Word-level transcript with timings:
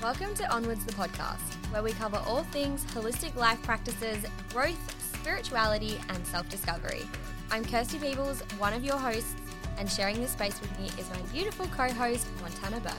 Welcome 0.00 0.32
to 0.34 0.48
Onwards 0.54 0.84
the 0.84 0.92
podcast, 0.92 1.56
where 1.72 1.82
we 1.82 1.90
cover 1.90 2.22
all 2.24 2.44
things 2.44 2.84
holistic 2.94 3.34
life 3.34 3.60
practices, 3.64 4.24
growth, 4.52 4.78
spirituality, 5.16 5.98
and 6.08 6.24
self 6.24 6.48
discovery. 6.48 7.02
I'm 7.50 7.64
Kirsty 7.64 7.98
Peebles, 7.98 8.40
one 8.58 8.72
of 8.72 8.84
your 8.84 8.96
hosts, 8.96 9.34
and 9.76 9.90
sharing 9.90 10.20
this 10.20 10.30
space 10.30 10.60
with 10.60 10.78
me 10.78 10.86
is 11.00 11.10
my 11.10 11.20
beautiful 11.32 11.66
co 11.66 11.88
host, 11.88 12.28
Montana 12.40 12.78
Burke. 12.78 12.92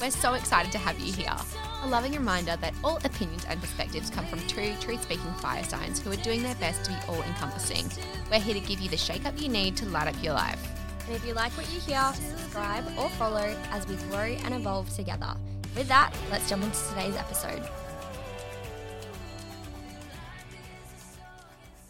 We're 0.00 0.10
so 0.10 0.32
excited 0.32 0.72
to 0.72 0.78
have 0.78 0.98
you 0.98 1.12
here. 1.12 1.36
A 1.82 1.86
loving 1.86 2.12
reminder 2.12 2.56
that 2.56 2.72
all 2.82 2.96
opinions 3.04 3.44
and 3.46 3.60
perspectives 3.60 4.08
come 4.08 4.24
from 4.24 4.40
two 4.46 4.74
truth 4.80 5.02
speaking 5.02 5.34
fire 5.34 5.64
signs 5.64 6.00
who 6.00 6.10
are 6.10 6.16
doing 6.16 6.42
their 6.42 6.54
best 6.54 6.82
to 6.86 6.92
be 6.92 6.96
all 7.08 7.22
encompassing. 7.24 7.90
We're 8.30 8.40
here 8.40 8.54
to 8.54 8.60
give 8.60 8.80
you 8.80 8.88
the 8.88 8.96
shake 8.96 9.26
up 9.26 9.38
you 9.38 9.50
need 9.50 9.76
to 9.76 9.86
light 9.90 10.08
up 10.08 10.22
your 10.22 10.32
life. 10.32 10.66
And 11.06 11.14
if 11.14 11.26
you 11.26 11.34
like 11.34 11.52
what 11.58 11.70
you 11.74 11.78
hear, 11.78 12.10
subscribe 12.14 12.86
or 12.98 13.10
follow 13.10 13.54
as 13.70 13.86
we 13.86 13.96
grow 14.10 14.34
and 14.44 14.54
evolve 14.54 14.88
together. 14.96 15.34
With 15.78 15.86
that, 15.86 16.12
let's 16.28 16.48
jump 16.48 16.64
into 16.64 16.76
today's 16.88 17.14
episode. 17.14 17.62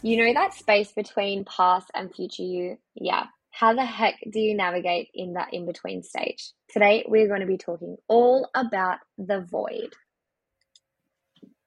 You 0.03 0.17
know 0.17 0.31
that 0.31 0.53
space 0.53 0.91
between 0.91 1.43
past 1.43 1.89
and 1.95 2.13
future 2.13 2.43
you? 2.43 2.77
Yeah. 2.93 3.25
How 3.49 3.73
the 3.73 3.83
heck 3.83 4.19
do 4.29 4.39
you 4.39 4.55
navigate 4.55 5.07
in 5.15 5.33
that 5.33 5.55
in 5.55 5.65
between 5.65 6.03
stage? 6.03 6.51
Today, 6.71 7.03
we're 7.07 7.27
going 7.27 7.39
to 7.39 7.47
be 7.47 7.57
talking 7.57 7.97
all 8.07 8.47
about 8.53 8.99
the 9.17 9.41
void. 9.41 9.95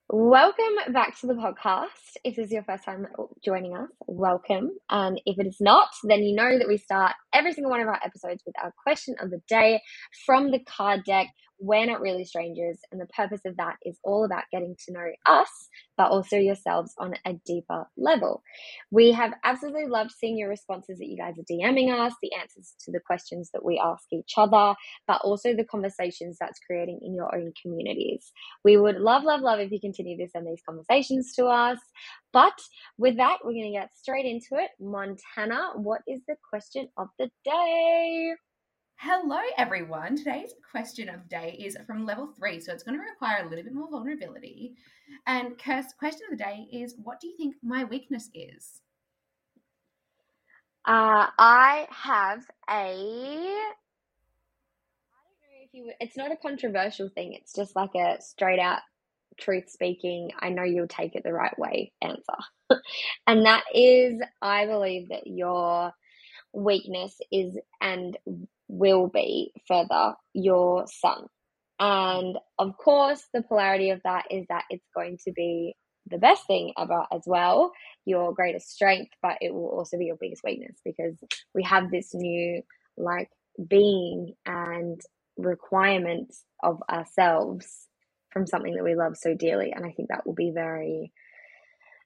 Welcome 0.08 0.92
back 0.92 1.18
to 1.20 1.26
the 1.26 1.32
podcast. 1.32 2.18
If 2.22 2.36
this 2.36 2.46
is 2.46 2.52
your 2.52 2.62
first 2.64 2.84
time 2.84 3.06
joining 3.42 3.74
us, 3.74 3.88
welcome. 4.06 4.70
And 4.90 5.18
if 5.26 5.38
it 5.38 5.46
is 5.46 5.56
not, 5.58 5.88
then 6.04 6.22
you 6.22 6.36
know 6.36 6.58
that 6.58 6.68
we 6.68 6.76
start 6.76 7.14
every 7.32 7.52
single 7.52 7.70
one 7.70 7.80
of 7.80 7.88
our 7.88 7.98
episodes 8.04 8.42
with 8.46 8.54
our 8.62 8.74
question 8.80 9.16
of 9.20 9.30
the 9.30 9.40
day 9.48 9.80
from 10.26 10.50
the 10.50 10.60
card 10.60 11.04
deck. 11.04 11.28
We're 11.62 11.86
not 11.86 12.00
really 12.00 12.24
strangers, 12.24 12.78
and 12.90 13.00
the 13.00 13.06
purpose 13.06 13.42
of 13.46 13.56
that 13.58 13.76
is 13.86 13.96
all 14.02 14.24
about 14.24 14.44
getting 14.50 14.74
to 14.86 14.92
know 14.92 15.06
us, 15.26 15.68
but 15.96 16.10
also 16.10 16.36
yourselves 16.36 16.92
on 16.98 17.14
a 17.24 17.34
deeper 17.46 17.86
level. 17.96 18.42
We 18.90 19.12
have 19.12 19.32
absolutely 19.44 19.86
loved 19.86 20.10
seeing 20.10 20.36
your 20.36 20.48
responses 20.48 20.98
that 20.98 21.06
you 21.06 21.16
guys 21.16 21.34
are 21.38 21.42
DMing 21.50 21.96
us, 21.96 22.14
the 22.20 22.34
answers 22.34 22.74
to 22.84 22.90
the 22.90 22.98
questions 22.98 23.50
that 23.52 23.64
we 23.64 23.78
ask 23.78 24.04
each 24.12 24.32
other, 24.36 24.74
but 25.06 25.20
also 25.22 25.54
the 25.54 25.64
conversations 25.64 26.36
that's 26.40 26.58
creating 26.66 26.98
in 27.00 27.14
your 27.14 27.32
own 27.32 27.52
communities. 27.62 28.32
We 28.64 28.76
would 28.76 28.96
love, 28.96 29.22
love, 29.22 29.40
love 29.40 29.60
if 29.60 29.70
you 29.70 29.78
continue 29.80 30.16
to 30.18 30.28
send 30.28 30.48
these 30.48 30.62
conversations 30.68 31.32
to 31.36 31.46
us. 31.46 31.78
But 32.32 32.58
with 32.98 33.18
that, 33.18 33.38
we're 33.44 33.52
going 33.52 33.72
to 33.72 33.78
get 33.78 33.94
straight 33.96 34.26
into 34.26 34.60
it. 34.62 34.70
Montana, 34.80 35.74
what 35.76 36.00
is 36.08 36.22
the 36.26 36.36
question 36.50 36.88
of 36.96 37.08
the 37.20 37.30
day? 37.44 38.34
Hello, 39.04 39.40
everyone. 39.58 40.14
Today's 40.14 40.54
question 40.70 41.08
of 41.08 41.24
the 41.24 41.28
day 41.28 41.56
is 41.58 41.76
from 41.88 42.06
level 42.06 42.28
three, 42.38 42.60
so 42.60 42.72
it's 42.72 42.84
going 42.84 42.96
to 42.96 43.02
require 43.04 43.44
a 43.44 43.48
little 43.48 43.64
bit 43.64 43.74
more 43.74 43.90
vulnerability. 43.90 44.76
And 45.26 45.58
Kirst, 45.58 45.96
question 45.98 46.20
of 46.30 46.38
the 46.38 46.44
day 46.44 46.68
is 46.72 46.94
what 47.02 47.18
do 47.18 47.26
you 47.26 47.36
think 47.36 47.56
my 47.64 47.82
weakness 47.82 48.30
is? 48.32 48.80
Uh, 50.86 51.26
I 51.36 51.88
have 51.90 52.44
a. 52.70 52.74
I 52.74 52.94
don't 55.24 55.40
know 55.42 55.64
if 55.64 55.70
you. 55.72 55.92
It's 55.98 56.16
not 56.16 56.30
a 56.30 56.36
controversial 56.36 57.08
thing. 57.08 57.32
It's 57.32 57.52
just 57.52 57.74
like 57.74 57.96
a 57.96 58.22
straight 58.22 58.60
out 58.60 58.82
truth 59.36 59.68
speaking. 59.68 60.30
I 60.38 60.50
know 60.50 60.62
you'll 60.62 60.86
take 60.86 61.16
it 61.16 61.24
the 61.24 61.32
right 61.32 61.58
way 61.58 61.90
answer, 62.02 62.22
and 63.26 63.46
that 63.46 63.64
is 63.74 64.22
I 64.40 64.66
believe 64.66 65.08
that 65.08 65.26
your 65.26 65.92
weakness 66.52 67.18
is 67.32 67.58
and 67.80 68.16
will 68.72 69.06
be 69.06 69.52
further 69.68 70.14
your 70.32 70.86
son. 70.86 71.26
And 71.78 72.38
of 72.58 72.76
course, 72.78 73.22
the 73.34 73.42
polarity 73.42 73.90
of 73.90 74.00
that 74.04 74.24
is 74.30 74.46
that 74.48 74.64
it's 74.70 74.88
going 74.94 75.18
to 75.24 75.32
be 75.32 75.74
the 76.06 76.18
best 76.18 76.46
thing 76.46 76.72
ever 76.78 77.04
as 77.12 77.22
well, 77.26 77.72
your 78.06 78.32
greatest 78.32 78.70
strength, 78.70 79.12
but 79.22 79.36
it 79.40 79.52
will 79.52 79.68
also 79.68 79.98
be 79.98 80.06
your 80.06 80.16
biggest 80.18 80.42
weakness 80.42 80.76
because 80.84 81.14
we 81.54 81.62
have 81.64 81.90
this 81.90 82.14
new 82.14 82.62
like 82.96 83.28
being 83.68 84.34
and 84.46 85.00
requirements 85.36 86.44
of 86.62 86.82
ourselves 86.90 87.86
from 88.30 88.46
something 88.46 88.74
that 88.74 88.84
we 88.84 88.94
love 88.94 89.16
so 89.16 89.34
dearly. 89.34 89.72
And 89.72 89.84
I 89.84 89.90
think 89.90 90.08
that 90.08 90.26
will 90.26 90.34
be 90.34 90.50
very 90.54 91.12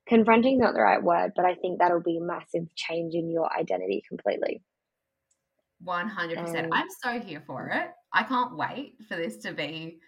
confronting, 0.08 0.58
not 0.58 0.74
the 0.74 0.80
right 0.80 1.02
word, 1.02 1.32
but 1.36 1.44
I 1.44 1.54
think 1.54 1.78
that'll 1.78 2.02
be 2.02 2.18
a 2.18 2.24
massive 2.24 2.74
change 2.74 3.14
in 3.14 3.30
your 3.30 3.48
identity 3.56 4.02
completely. 4.08 4.62
100%. 5.84 6.64
Um, 6.64 6.70
I'm 6.72 6.86
so 7.02 7.20
here 7.20 7.42
for 7.46 7.68
it. 7.68 7.90
I 8.12 8.22
can't 8.22 8.56
wait 8.56 8.94
for 9.08 9.16
this 9.16 9.38
to 9.38 9.52
be. 9.52 10.00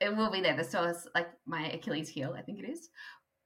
It 0.00 0.14
will 0.14 0.30
be 0.30 0.40
there. 0.40 0.56
The 0.56 0.64
source, 0.64 1.06
like 1.14 1.28
my 1.46 1.70
Achilles 1.70 2.08
heel, 2.08 2.34
I 2.36 2.42
think 2.42 2.60
it 2.60 2.68
is. 2.68 2.90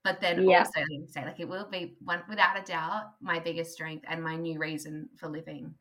But 0.04 0.20
then 0.20 0.48
yeah. 0.48 0.58
also, 0.58 0.84
say, 1.08 1.24
like 1.24 1.38
it 1.38 1.48
will 1.48 1.68
be 1.70 1.96
one 2.02 2.22
without 2.28 2.58
a 2.58 2.62
doubt 2.62 3.12
my 3.20 3.38
biggest 3.38 3.72
strength 3.72 4.04
and 4.08 4.22
my 4.22 4.36
new 4.36 4.58
reason 4.58 5.08
for 5.16 5.28
living. 5.28 5.74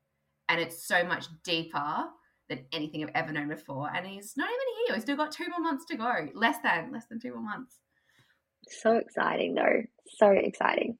And 0.48 0.62
it's 0.62 0.86
so 0.86 1.04
much 1.04 1.26
deeper 1.44 2.06
than 2.50 2.66
anything 2.72 3.04
I've 3.04 3.12
ever 3.16 3.32
known 3.32 3.48
before. 3.48 3.90
And 3.96 4.06
he's 4.06 4.34
not 4.38 4.50
even 4.50 4.86
here. 4.86 4.96
We've 4.96 5.02
still 5.02 5.16
got 5.16 5.32
two 5.32 5.48
more 5.50 5.62
months 5.62 5.86
to 5.86 5.98
go. 5.98 6.28
Less 6.36 6.58
than, 6.64 6.92
less 6.92 7.08
than 7.08 7.20
two 7.20 7.34
more 7.34 7.42
months. 7.42 7.78
So 8.68 8.98
exciting, 8.98 9.56
though. 9.56 9.82
So 10.18 10.28
exciting. 10.28 10.98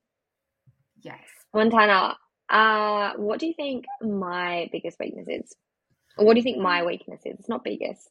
Yes. 1.04 1.20
Montana, 1.54 2.16
uh, 2.52 3.14
what 3.16 3.40
do 3.40 3.48
you 3.48 3.54
think 3.54 3.86
my 4.02 4.70
biggest 4.72 5.00
weakness 5.00 5.28
is? 5.28 5.56
Or 6.18 6.26
what 6.26 6.34
do 6.34 6.40
you 6.40 6.44
think 6.44 6.58
my 6.60 6.84
weakness 6.84 7.22
is? 7.26 7.40
It's 7.40 7.50
not 7.50 7.64
biggest. 7.64 8.10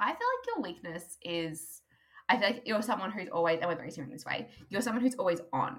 I 0.00 0.08
feel 0.08 0.14
like 0.14 0.46
your 0.46 0.62
weakness 0.62 1.16
is 1.22 1.80
I 2.28 2.36
feel 2.36 2.48
like 2.48 2.62
you're 2.66 2.82
someone 2.82 3.10
who's 3.10 3.28
always, 3.30 3.58
and 3.60 3.68
we're 3.68 3.76
very 3.76 3.90
in 3.96 4.10
this 4.10 4.24
way, 4.24 4.48
you're 4.68 4.82
someone 4.82 5.02
who's 5.02 5.14
always 5.14 5.40
on. 5.52 5.78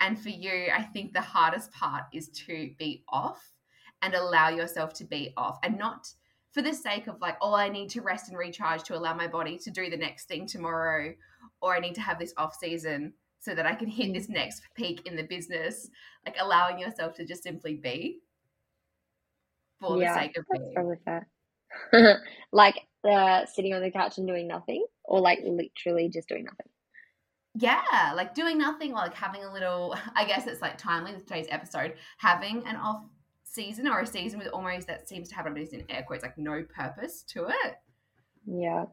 And 0.00 0.18
for 0.18 0.30
you, 0.30 0.68
I 0.74 0.82
think 0.82 1.12
the 1.12 1.20
hardest 1.20 1.72
part 1.72 2.04
is 2.12 2.28
to 2.46 2.70
be 2.78 3.04
off 3.08 3.40
and 4.02 4.14
allow 4.14 4.48
yourself 4.48 4.94
to 4.94 5.04
be 5.04 5.32
off 5.36 5.58
and 5.62 5.78
not 5.78 6.08
for 6.52 6.62
the 6.62 6.72
sake 6.72 7.06
of 7.08 7.20
like, 7.20 7.36
oh, 7.40 7.54
I 7.54 7.68
need 7.68 7.90
to 7.90 8.00
rest 8.00 8.28
and 8.28 8.38
recharge 8.38 8.82
to 8.84 8.96
allow 8.96 9.14
my 9.14 9.28
body 9.28 9.58
to 9.58 9.70
do 9.70 9.90
the 9.90 9.96
next 9.96 10.26
thing 10.26 10.46
tomorrow, 10.46 11.14
or 11.60 11.74
I 11.74 11.80
need 11.80 11.94
to 11.96 12.00
have 12.00 12.18
this 12.18 12.34
off 12.36 12.56
season 12.56 13.12
so 13.40 13.54
that 13.54 13.66
I 13.66 13.74
can 13.74 13.88
hit 13.88 14.12
this 14.12 14.28
next 14.28 14.62
peak 14.74 15.06
in 15.06 15.16
the 15.16 15.22
business, 15.22 15.88
like 16.26 16.36
allowing 16.40 16.78
yourself 16.78 17.14
to 17.14 17.24
just 17.24 17.42
simply 17.42 17.74
be 17.74 18.20
for 19.80 20.00
yeah, 20.00 20.14
the 20.14 20.20
sake 20.20 20.36
of 20.36 20.44
being. 20.50 20.72
Probably 20.74 20.96
fair. 21.04 21.28
like 22.52 22.80
uh, 23.08 23.46
sitting 23.46 23.74
on 23.74 23.82
the 23.82 23.90
couch 23.90 24.18
and 24.18 24.26
doing 24.26 24.48
nothing, 24.48 24.84
or 25.04 25.20
like 25.20 25.40
literally 25.44 26.08
just 26.08 26.28
doing 26.28 26.44
nothing. 26.44 26.66
Yeah, 27.54 28.12
like 28.14 28.34
doing 28.34 28.58
nothing, 28.58 28.92
or 28.92 28.96
like 28.96 29.14
having 29.14 29.44
a 29.44 29.52
little. 29.52 29.96
I 30.14 30.24
guess 30.24 30.46
it's 30.46 30.62
like 30.62 30.78
timely 30.78 31.12
with 31.12 31.26
today's 31.26 31.46
episode, 31.50 31.94
having 32.18 32.66
an 32.66 32.76
off 32.76 33.02
season 33.44 33.88
or 33.88 34.00
a 34.00 34.06
season 34.06 34.38
with 34.38 34.48
almost 34.48 34.86
that 34.88 35.08
seems 35.08 35.28
to 35.28 35.34
have 35.34 35.52
bit 35.54 35.72
in 35.72 35.84
air 35.88 36.04
quotes, 36.06 36.22
like 36.22 36.36
no 36.36 36.64
purpose 36.74 37.22
to 37.28 37.46
it. 37.46 37.74
Yeah. 38.46 38.84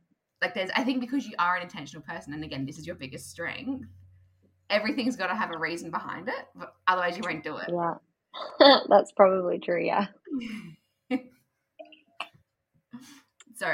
Like 0.41 0.53
there's, 0.53 0.69
I 0.75 0.83
think 0.83 1.01
because 1.01 1.25
you 1.25 1.33
are 1.39 1.55
an 1.55 1.63
intentional 1.63 2.03
person, 2.03 2.33
and 2.33 2.43
again, 2.43 2.65
this 2.65 2.77
is 2.77 2.85
your 2.85 2.95
biggest 2.95 3.29
strength 3.29 3.85
everything's 4.69 5.15
got 5.15 5.27
to 5.27 5.35
have 5.35 5.51
a 5.51 5.57
reason 5.57 5.91
behind 5.91 6.27
it. 6.27 6.67
Otherwise, 6.87 7.17
you 7.17 7.23
won't 7.23 7.43
do 7.43 7.57
it. 7.57 7.69
Yeah. 7.69 7.95
That's 8.89 9.11
probably 9.11 9.59
true. 9.59 9.83
Yeah. 9.83 10.07
so 13.55 13.73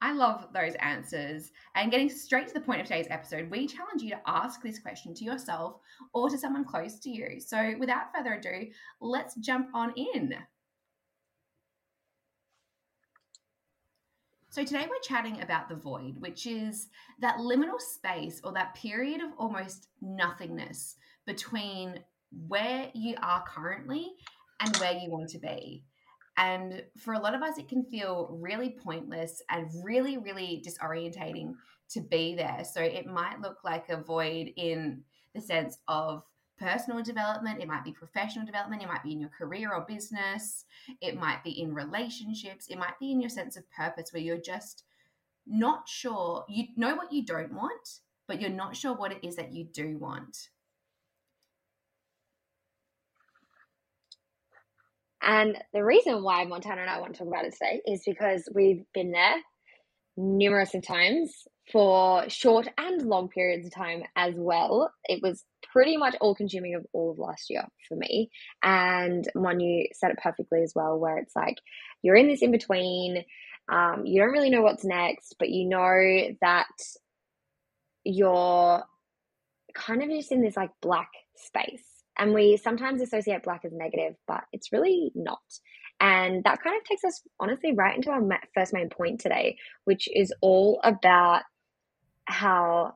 I 0.00 0.12
love 0.12 0.48
those 0.52 0.74
answers. 0.76 1.50
And 1.74 1.90
getting 1.90 2.08
straight 2.08 2.48
to 2.48 2.54
the 2.54 2.60
point 2.60 2.80
of 2.80 2.86
today's 2.86 3.06
episode, 3.10 3.50
we 3.50 3.66
challenge 3.66 4.02
you 4.02 4.10
to 4.10 4.20
ask 4.26 4.62
this 4.62 4.78
question 4.78 5.14
to 5.14 5.24
yourself 5.24 5.76
or 6.14 6.28
to 6.30 6.38
someone 6.38 6.64
close 6.64 6.98
to 7.00 7.10
you. 7.10 7.40
So 7.40 7.74
without 7.78 8.14
further 8.14 8.34
ado, 8.34 8.70
let's 9.00 9.34
jump 9.36 9.68
on 9.74 9.92
in. 9.96 10.34
So, 14.56 14.64
today 14.64 14.86
we're 14.88 14.98
chatting 15.02 15.42
about 15.42 15.68
the 15.68 15.74
void, 15.74 16.16
which 16.18 16.46
is 16.46 16.88
that 17.20 17.36
liminal 17.36 17.78
space 17.78 18.40
or 18.42 18.52
that 18.52 18.74
period 18.74 19.20
of 19.20 19.32
almost 19.36 19.88
nothingness 20.00 20.96
between 21.26 22.00
where 22.48 22.88
you 22.94 23.16
are 23.22 23.44
currently 23.46 24.14
and 24.60 24.74
where 24.78 24.94
you 24.94 25.10
want 25.10 25.28
to 25.28 25.38
be. 25.38 25.84
And 26.38 26.82
for 26.96 27.12
a 27.12 27.18
lot 27.18 27.34
of 27.34 27.42
us, 27.42 27.58
it 27.58 27.68
can 27.68 27.84
feel 27.84 28.34
really 28.40 28.78
pointless 28.82 29.42
and 29.50 29.68
really, 29.84 30.16
really 30.16 30.64
disorientating 30.66 31.52
to 31.90 32.00
be 32.00 32.34
there. 32.34 32.64
So, 32.64 32.80
it 32.80 33.04
might 33.04 33.42
look 33.42 33.58
like 33.62 33.90
a 33.90 34.02
void 34.02 34.54
in 34.56 35.02
the 35.34 35.42
sense 35.42 35.76
of 35.86 36.22
personal 36.58 37.02
development, 37.02 37.60
it 37.60 37.68
might 37.68 37.84
be 37.84 37.92
professional 37.92 38.46
development, 38.46 38.82
it 38.82 38.88
might 38.88 39.02
be 39.02 39.12
in 39.12 39.20
your 39.20 39.30
career 39.30 39.72
or 39.72 39.84
business, 39.86 40.64
it 41.00 41.18
might 41.18 41.42
be 41.44 41.60
in 41.60 41.74
relationships, 41.74 42.66
it 42.68 42.78
might 42.78 42.98
be 42.98 43.12
in 43.12 43.20
your 43.20 43.30
sense 43.30 43.56
of 43.56 43.64
purpose 43.70 44.12
where 44.12 44.22
you're 44.22 44.38
just 44.38 44.84
not 45.46 45.88
sure, 45.88 46.44
you 46.48 46.66
know 46.76 46.94
what 46.96 47.12
you 47.12 47.24
don't 47.24 47.52
want, 47.52 48.00
but 48.26 48.40
you're 48.40 48.50
not 48.50 48.76
sure 48.76 48.94
what 48.94 49.12
it 49.12 49.18
is 49.22 49.36
that 49.36 49.52
you 49.52 49.64
do 49.64 49.98
want. 49.98 50.48
And 55.22 55.58
the 55.72 55.84
reason 55.84 56.22
why 56.22 56.44
Montana 56.44 56.82
and 56.82 56.90
I 56.90 57.00
want 57.00 57.14
to 57.14 57.18
talk 57.18 57.28
about 57.28 57.44
it 57.44 57.52
today 57.52 57.80
is 57.86 58.02
because 58.06 58.48
we've 58.54 58.84
been 58.94 59.10
there 59.10 59.36
numerous 60.16 60.74
of 60.74 60.86
times 60.86 61.46
for 61.72 62.28
short 62.28 62.68
and 62.78 63.02
long 63.02 63.28
periods 63.28 63.66
of 63.66 63.74
time 63.74 64.02
as 64.14 64.34
well. 64.36 64.92
It 65.04 65.20
was 65.22 65.44
pretty 65.72 65.96
much 65.96 66.14
all 66.20 66.34
consuming 66.34 66.74
of 66.74 66.86
all 66.92 67.10
of 67.10 67.18
last 67.18 67.50
year 67.50 67.64
for 67.88 67.96
me. 67.96 68.30
And 68.62 69.28
Monu 69.36 69.84
said 69.92 70.10
it 70.10 70.18
perfectly 70.22 70.62
as 70.62 70.72
well, 70.74 70.98
where 70.98 71.18
it's 71.18 71.34
like 71.34 71.58
you're 72.02 72.16
in 72.16 72.28
this 72.28 72.42
in 72.42 72.52
between. 72.52 73.24
Um, 73.68 74.06
you 74.06 74.20
don't 74.20 74.32
really 74.32 74.50
know 74.50 74.62
what's 74.62 74.84
next, 74.84 75.34
but 75.38 75.50
you 75.50 75.68
know 75.68 76.36
that 76.40 76.66
you're 78.04 78.84
kind 79.74 80.02
of 80.02 80.08
just 80.08 80.30
in 80.30 80.42
this 80.42 80.56
like 80.56 80.70
black 80.80 81.10
space. 81.36 81.84
And 82.18 82.32
we 82.32 82.56
sometimes 82.56 83.02
associate 83.02 83.42
black 83.42 83.64
as 83.64 83.72
negative, 83.72 84.14
but 84.26 84.44
it's 84.52 84.72
really 84.72 85.10
not. 85.14 85.40
And 86.00 86.44
that 86.44 86.62
kind 86.62 86.76
of 86.76 86.84
takes 86.84 87.04
us 87.04 87.22
honestly 87.40 87.72
right 87.72 87.96
into 87.96 88.10
our 88.10 88.22
first 88.54 88.72
main 88.72 88.88
point 88.88 89.20
today, 89.20 89.56
which 89.84 90.08
is 90.14 90.32
all 90.40 90.80
about 90.84 91.42
how 92.26 92.94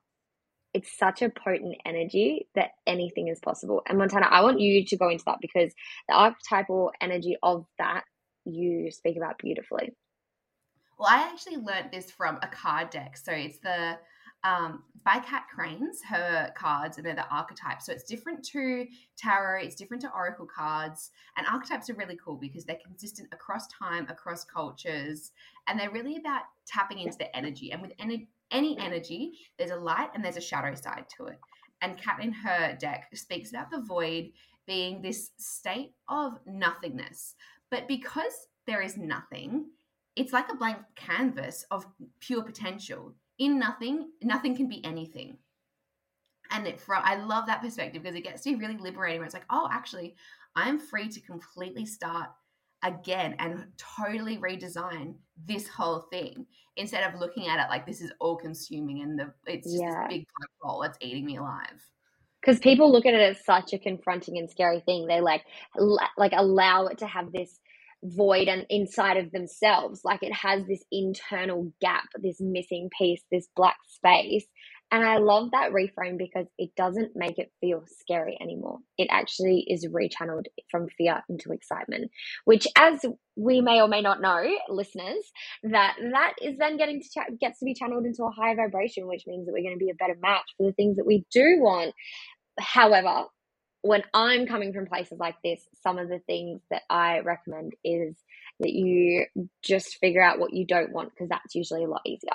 it's 0.73 0.97
such 0.97 1.23
a 1.23 1.31
potent 1.31 1.77
energy 1.85 2.49
that 2.55 2.71
anything 2.87 3.29
is 3.29 3.41
possible. 3.41 3.83
And 3.89 3.99
Montana, 3.99 4.27
I 4.31 4.43
want 4.43 4.61
you 4.61 4.85
to 4.85 4.97
go 4.97 5.09
into 5.09 5.25
that 5.27 5.39
because 5.41 5.73
the 6.09 6.15
archetypal 6.15 6.93
energy 7.01 7.37
of 7.43 7.67
that 7.79 8.05
you 8.45 8.91
speak 8.91 9.17
about 9.17 9.39
beautifully. 9.39 9.93
Well, 10.99 11.09
I 11.11 11.23
actually 11.23 11.57
learned 11.57 11.91
this 11.93 12.11
from 12.11 12.39
a 12.43 12.49
card 12.49 12.91
deck. 12.91 13.17
So 13.17 13.33
it's 13.33 13.59
the 13.59 13.99
um, 14.43 14.85
by 15.05 15.19
Kat 15.19 15.45
Cranes, 15.55 16.01
her 16.09 16.51
cards, 16.57 16.97
and 16.97 17.07
they're 17.07 17.15
the 17.15 17.29
archetypes. 17.29 17.87
So 17.87 17.93
it's 17.93 18.05
different 18.05 18.43
to 18.49 18.87
tarot, 19.17 19.63
it's 19.63 19.75
different 19.75 20.03
to 20.03 20.13
oracle 20.15 20.47
cards. 20.47 21.11
And 21.37 21.47
archetypes 21.47 21.91
are 21.91 21.95
really 21.95 22.19
cool 22.23 22.37
because 22.37 22.65
they're 22.65 22.79
consistent 22.85 23.29
across 23.33 23.67
time, 23.69 24.07
across 24.09 24.45
cultures, 24.45 25.33
and 25.67 25.79
they're 25.79 25.91
really 25.91 26.17
about 26.17 26.43
tapping 26.67 26.99
into 26.99 27.19
the 27.19 27.35
energy. 27.37 27.73
And 27.73 27.83
with 27.83 27.93
any, 27.99 28.29
any 28.51 28.77
mm-hmm. 28.77 28.87
energy, 28.87 29.33
there's 29.59 29.71
a 29.71 29.77
light 29.77 30.11
and 30.15 30.25
there's 30.25 30.37
a 30.37 30.41
shadow 30.41 30.75
side 30.75 31.07
to 31.17 31.27
it. 31.27 31.39
And 31.83 32.01
Kat 32.01 32.23
in 32.23 32.33
her 32.33 32.77
deck 32.79 33.09
speaks 33.15 33.51
about 33.51 33.71
the 33.71 33.81
void 33.81 34.33
being 34.67 35.01
this 35.01 35.31
state 35.39 35.95
of 36.09 36.39
nothingness. 36.47 37.35
But 37.71 37.89
because 37.89 38.49
there 38.67 38.83
is 38.83 38.97
nothing, 38.97 39.67
it's 40.17 40.33
like 40.33 40.51
a 40.51 40.57
blank 40.57 40.79
canvas 40.97 41.65
of 41.71 41.87
pure 42.21 42.43
potential 42.43 43.15
in 43.39 43.59
nothing, 43.59 44.11
nothing 44.23 44.55
can 44.55 44.69
be 44.69 44.85
anything. 44.85 45.39
And 46.51 46.67
it, 46.67 46.81
for, 46.81 46.97
I 46.97 47.17
love 47.17 47.47
that 47.47 47.63
perspective 47.63 48.03
because 48.03 48.17
it 48.17 48.25
gets 48.25 48.43
to 48.43 48.51
be 48.51 48.57
really 48.57 48.77
liberating 48.77 49.21
where 49.21 49.27
it's 49.27 49.35
like, 49.35 49.47
oh, 49.51 49.69
actually, 49.73 50.17
I'm 50.57 50.79
free 50.79 51.09
to 51.09 51.21
completely 51.21 51.87
start 51.87 52.29
again 52.83 53.35
and 53.39 53.67
totally 53.77 54.39
redesign 54.39 55.15
this 55.47 55.69
whole 55.69 56.07
thing 56.11 56.47
instead 56.77 57.03
of 57.03 57.19
looking 57.19 57.47
at 57.47 57.59
it 57.59 57.69
like 57.69 57.87
this 57.87 58.01
is 58.01 58.11
all 58.21 58.37
consuming 58.37 59.03
and 59.03 59.19
the 59.19 59.33
it's 59.47 59.67
just 59.67 59.83
yeah. 59.83 60.07
this 60.09 60.19
big 60.19 60.27
black 60.39 60.51
hole 60.61 60.81
that's 60.81 60.99
eating 61.01 61.27
me 61.27 61.37
alive 61.37 61.85
because 62.41 62.59
people 62.59 62.91
look 62.91 63.05
at 63.05 63.13
it 63.13 63.21
as 63.21 63.45
such 63.45 63.73
a 63.75 63.79
confronting 63.79 64.39
and 64.39 64.49
scary 64.49 64.81
thing 64.81 65.07
they 65.07 65.21
like 65.21 65.45
like 66.17 66.33
allow 66.35 66.87
it 66.87 66.99
to 66.99 67.07
have 67.07 67.33
this 67.33 67.61
void 68.03 68.49
and 68.49 68.67
inside 68.71 69.17
of 69.17 69.31
themselves. 69.33 70.03
Like 70.05 70.23
it 70.23 70.33
has 70.33 70.65
this 70.67 70.85
internal 70.91 71.73
gap, 71.81 72.05
this 72.17 72.41
missing 72.41 72.89
piece, 72.97 73.23
this 73.31 73.49
black 73.57 73.77
space. 73.89 74.47
And 74.93 75.05
I 75.05 75.19
love 75.19 75.53
that 75.53 75.71
reframe 75.73 76.19
because 76.19 76.47
it 76.59 76.71
doesn't 76.77 77.15
make 77.15 77.39
it 77.39 77.53
feel 77.61 77.85
scary 78.01 78.37
anymore. 78.41 78.79
It 78.99 79.09
actually 79.11 79.65
is 79.69 79.87
rechanneled 79.87 80.47
from 80.71 80.89
fear 80.89 81.23
into 81.29 81.53
excitement, 81.53 82.11
which, 82.45 82.67
as 82.77 83.05
we 83.37 83.61
may 83.61 83.81
or 83.81 83.89
may 83.89 84.03
not 84.03 84.21
know, 84.21 84.45
listeners, 84.69 85.31
that 85.63 85.97
that 86.13 86.35
is 86.43 86.59
then 86.59 86.77
getting 86.77 87.01
to 87.01 87.21
gets 87.41 87.61
to 87.61 87.65
be 87.65 87.75
channeled 87.75 88.05
into 88.05 88.25
a 88.25 88.31
higher 88.31 88.57
vibration, 88.57 89.07
which 89.07 89.27
means 89.27 89.47
that 89.47 89.53
we're 89.53 89.63
going 89.63 89.79
to 89.79 89.85
be 89.85 89.91
a 89.91 89.95
better 89.95 90.17
match 90.21 90.55
for 90.57 90.67
the 90.67 90.73
things 90.73 90.97
that 90.97 91.07
we 91.07 91.25
do 91.33 91.59
want. 91.61 91.95
However, 92.59 93.27
when 93.83 94.03
I'm 94.13 94.47
coming 94.47 94.73
from 94.73 94.87
places 94.87 95.19
like 95.19 95.37
this, 95.43 95.63
some 95.83 95.99
of 95.99 96.09
the 96.09 96.19
things 96.27 96.61
that 96.71 96.83
I 96.91 97.21
recommend 97.21 97.75
is 97.85 98.17
that 98.59 98.73
you 98.73 99.25
just 99.63 99.97
figure 99.99 100.23
out 100.23 100.39
what 100.39 100.53
you 100.53 100.67
don't 100.67 100.93
want 100.93 101.11
because 101.11 101.29
that's 101.29 101.55
usually 101.55 101.85
a 101.85 101.89
lot 101.89 102.03
easier. 102.05 102.31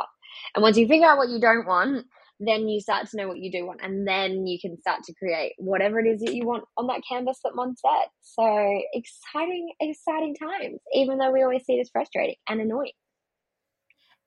And 0.55 0.63
once 0.63 0.77
you 0.77 0.87
figure 0.87 1.07
out 1.07 1.17
what 1.17 1.29
you 1.29 1.39
don't 1.39 1.67
want, 1.67 2.05
then 2.39 2.67
you 2.67 2.79
start 2.81 3.07
to 3.09 3.17
know 3.17 3.27
what 3.27 3.39
you 3.39 3.51
do 3.51 3.65
want, 3.65 3.81
and 3.83 4.07
then 4.07 4.45
you 4.45 4.59
can 4.59 4.79
start 4.79 5.03
to 5.03 5.13
create 5.13 5.53
whatever 5.57 5.99
it 5.99 6.07
is 6.07 6.21
that 6.21 6.33
you 6.33 6.45
want 6.45 6.63
on 6.77 6.87
that 6.87 7.01
canvas 7.07 7.39
that 7.43 7.55
Mon 7.55 7.75
set. 7.75 8.09
So 8.21 8.81
exciting, 8.93 9.73
exciting 9.79 10.35
times, 10.35 10.79
even 10.93 11.17
though 11.17 11.31
we 11.31 11.43
always 11.43 11.65
see 11.65 11.73
it 11.73 11.81
as 11.81 11.89
frustrating 11.91 12.35
and 12.49 12.61
annoying. 12.61 12.91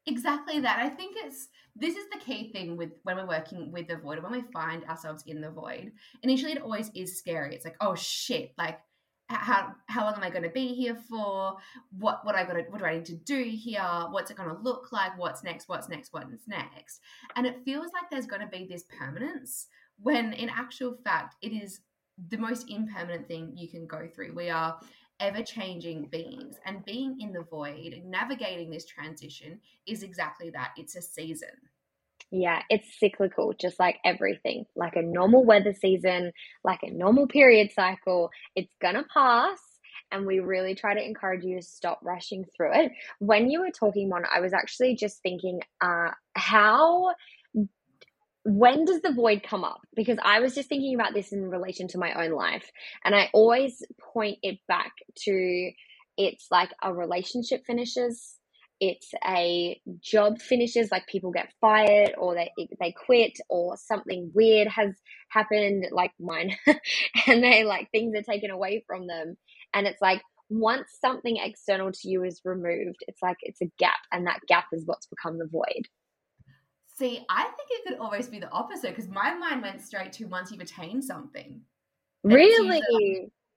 Exactly 0.06 0.60
that. 0.60 0.78
I 0.78 0.88
think 0.88 1.16
it's 1.18 1.48
this 1.76 1.96
is 1.96 2.06
the 2.10 2.18
key 2.18 2.50
thing 2.52 2.76
with 2.76 2.90
when 3.04 3.16
we're 3.16 3.26
working 3.26 3.70
with 3.72 3.88
the 3.88 3.96
void 3.96 4.22
when 4.22 4.32
we 4.32 4.42
find 4.52 4.84
ourselves 4.86 5.22
in 5.26 5.40
the 5.40 5.50
void 5.50 5.92
initially 6.22 6.52
it 6.52 6.62
always 6.62 6.90
is 6.94 7.18
scary 7.18 7.54
it's 7.54 7.64
like 7.64 7.76
oh 7.80 7.94
shit 7.94 8.50
like 8.58 8.80
how 9.28 9.74
how 9.86 10.04
long 10.04 10.14
am 10.14 10.22
I 10.22 10.30
going 10.30 10.42
to 10.42 10.48
be 10.48 10.68
here 10.74 10.96
for? 11.08 11.56
What 11.98 12.24
what 12.24 12.34
I 12.34 12.44
got 12.44 12.56
what 12.70 12.78
do 12.78 12.84
I 12.84 12.94
need 12.94 13.04
to 13.06 13.16
do 13.16 13.42
here? 13.44 14.06
What's 14.10 14.30
it 14.30 14.36
going 14.36 14.48
to 14.48 14.62
look 14.62 14.90
like? 14.90 15.18
What's 15.18 15.44
next? 15.44 15.68
What's 15.68 15.88
next? 15.88 16.12
What's 16.12 16.48
next? 16.48 17.00
And 17.36 17.46
it 17.46 17.62
feels 17.64 17.90
like 17.92 18.10
there's 18.10 18.26
going 18.26 18.42
to 18.42 18.48
be 18.48 18.66
this 18.66 18.84
permanence 18.98 19.66
when 20.00 20.32
in 20.32 20.48
actual 20.48 20.96
fact 21.04 21.36
it 21.42 21.52
is 21.52 21.80
the 22.30 22.38
most 22.38 22.70
impermanent 22.70 23.28
thing 23.28 23.52
you 23.54 23.68
can 23.68 23.86
go 23.86 24.08
through. 24.12 24.34
We 24.34 24.50
are 24.50 24.78
ever 25.20 25.42
changing 25.42 26.06
beings 26.06 26.56
and 26.64 26.84
being 26.84 27.20
in 27.20 27.32
the 27.32 27.42
void, 27.42 28.02
navigating 28.04 28.70
this 28.70 28.86
transition 28.86 29.60
is 29.86 30.02
exactly 30.02 30.50
that. 30.50 30.70
It's 30.76 30.96
a 30.96 31.02
season. 31.02 31.50
Yeah, 32.30 32.60
it's 32.68 32.98
cyclical, 32.98 33.54
just 33.58 33.80
like 33.80 33.98
everything. 34.04 34.66
Like 34.76 34.96
a 34.96 35.02
normal 35.02 35.44
weather 35.44 35.72
season, 35.72 36.32
like 36.62 36.80
a 36.82 36.90
normal 36.90 37.26
period 37.26 37.72
cycle, 37.72 38.30
it's 38.54 38.72
gonna 38.82 39.04
pass. 39.12 39.58
And 40.10 40.26
we 40.26 40.40
really 40.40 40.74
try 40.74 40.94
to 40.94 41.04
encourage 41.04 41.44
you 41.44 41.56
to 41.56 41.62
stop 41.62 42.00
rushing 42.02 42.44
through 42.56 42.72
it. 42.74 42.92
When 43.18 43.50
you 43.50 43.60
were 43.60 43.70
talking, 43.70 44.08
Mon, 44.08 44.24
I 44.34 44.40
was 44.40 44.52
actually 44.54 44.96
just 44.96 45.22
thinking, 45.22 45.60
uh, 45.82 46.10
how 46.34 47.12
when 48.44 48.84
does 48.84 49.02
the 49.02 49.12
void 49.12 49.42
come 49.42 49.64
up? 49.64 49.80
Because 49.94 50.18
I 50.22 50.40
was 50.40 50.54
just 50.54 50.68
thinking 50.68 50.94
about 50.94 51.14
this 51.14 51.32
in 51.32 51.50
relation 51.50 51.88
to 51.88 51.98
my 51.98 52.12
own 52.24 52.32
life. 52.32 52.70
And 53.04 53.14
I 53.14 53.28
always 53.34 53.82
point 54.00 54.38
it 54.42 54.58
back 54.68 54.92
to 55.24 55.70
it's 56.16 56.46
like 56.50 56.70
a 56.82 56.92
relationship 56.92 57.64
finishes, 57.66 58.37
it's 58.80 59.12
a 59.26 59.80
job 60.00 60.40
finishes, 60.40 60.90
like 60.90 61.06
people 61.06 61.30
get 61.30 61.52
fired 61.60 62.12
or 62.16 62.34
they, 62.34 62.50
they 62.80 62.92
quit 62.92 63.38
or 63.48 63.76
something 63.76 64.30
weird 64.34 64.68
has 64.68 64.94
happened, 65.30 65.86
like 65.90 66.12
mine, 66.20 66.56
and 67.26 67.42
they 67.42 67.64
like 67.64 67.90
things 67.90 68.14
are 68.16 68.22
taken 68.22 68.50
away 68.50 68.84
from 68.86 69.06
them. 69.06 69.36
And 69.74 69.86
it's 69.86 70.00
like, 70.00 70.22
once 70.50 70.96
something 71.00 71.36
external 71.36 71.92
to 71.92 72.08
you 72.08 72.24
is 72.24 72.40
removed, 72.44 73.04
it's 73.06 73.22
like 73.22 73.36
it's 73.42 73.60
a 73.60 73.70
gap, 73.78 73.98
and 74.12 74.26
that 74.26 74.40
gap 74.48 74.64
is 74.72 74.86
what's 74.86 75.06
become 75.06 75.38
the 75.38 75.46
void. 75.46 75.88
See, 76.96 77.24
I 77.28 77.42
think 77.44 77.68
it 77.70 77.86
could 77.86 77.98
always 77.98 78.28
be 78.28 78.40
the 78.40 78.50
opposite 78.50 78.90
because 78.90 79.08
my 79.08 79.34
mind 79.34 79.62
went 79.62 79.82
straight 79.82 80.12
to 80.14 80.24
once 80.24 80.50
you've 80.50 80.60
attained 80.60 81.04
something. 81.04 81.60
Really? 82.24 82.68
Like, 82.68 82.82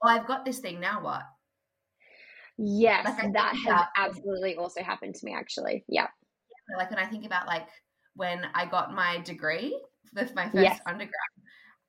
oh, 0.04 0.08
I've 0.08 0.28
got 0.28 0.46
this 0.46 0.60
thing. 0.60 0.80
Now 0.80 1.04
what? 1.04 1.24
Yes, 2.64 3.06
like 3.06 3.34
that 3.34 3.56
has 3.66 3.86
absolutely 3.98 4.56
also 4.56 4.84
happened 4.84 5.16
to 5.16 5.26
me. 5.26 5.34
Actually, 5.34 5.84
yeah. 5.88 6.08
yeah. 6.70 6.78
Like 6.78 6.90
when 6.90 7.00
I 7.00 7.06
think 7.06 7.26
about 7.26 7.48
like 7.48 7.68
when 8.16 8.46
I 8.54 8.66
got 8.66 8.94
my 8.94 9.20
degree, 9.20 9.80
my 10.14 10.26
first 10.26 10.56
yes. 10.56 10.80
undergrad, 10.86 11.12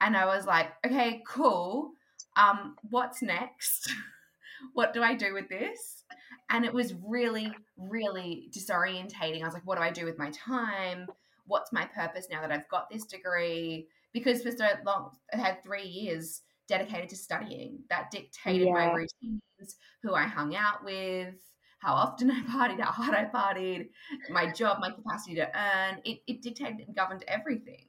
and 0.00 0.16
I 0.16 0.26
was 0.26 0.46
like, 0.46 0.72
okay, 0.86 1.22
cool. 1.26 1.90
Um, 2.36 2.76
what's 2.88 3.22
next? 3.22 3.92
what 4.72 4.94
do 4.94 5.02
I 5.02 5.14
do 5.14 5.34
with 5.34 5.48
this? 5.48 6.04
And 6.48 6.64
it 6.64 6.72
was 6.72 6.94
really, 7.06 7.52
really 7.76 8.48
disorientating. 8.56 9.42
I 9.42 9.44
was 9.44 9.54
like, 9.54 9.66
what 9.66 9.76
do 9.76 9.82
I 9.82 9.90
do 9.90 10.04
with 10.04 10.18
my 10.18 10.30
time? 10.30 11.06
what's 11.46 11.72
my 11.72 11.84
purpose 11.84 12.28
now 12.30 12.40
that 12.40 12.52
I've 12.52 12.68
got 12.68 12.90
this 12.90 13.04
degree? 13.04 13.86
Because 14.12 14.42
for 14.42 14.50
so 14.50 14.66
long, 14.84 15.10
I 15.32 15.36
had 15.36 15.62
three 15.62 15.86
years 15.86 16.42
dedicated 16.68 17.08
to 17.10 17.16
studying. 17.16 17.80
That 17.90 18.10
dictated 18.10 18.68
yeah. 18.68 18.72
my 18.72 18.92
routines, 18.92 19.76
who 20.02 20.14
I 20.14 20.24
hung 20.24 20.54
out 20.54 20.84
with, 20.84 21.34
how 21.80 21.94
often 21.94 22.30
I 22.30 22.40
partied, 22.42 22.80
how 22.80 22.92
hard 22.92 23.14
I 23.14 23.24
partied, 23.24 23.88
my 24.30 24.50
job, 24.52 24.78
my 24.80 24.90
capacity 24.90 25.36
to 25.36 25.48
earn. 25.56 26.00
It, 26.04 26.20
it 26.26 26.42
dictated 26.42 26.86
and 26.86 26.96
governed 26.96 27.24
everything. 27.28 27.86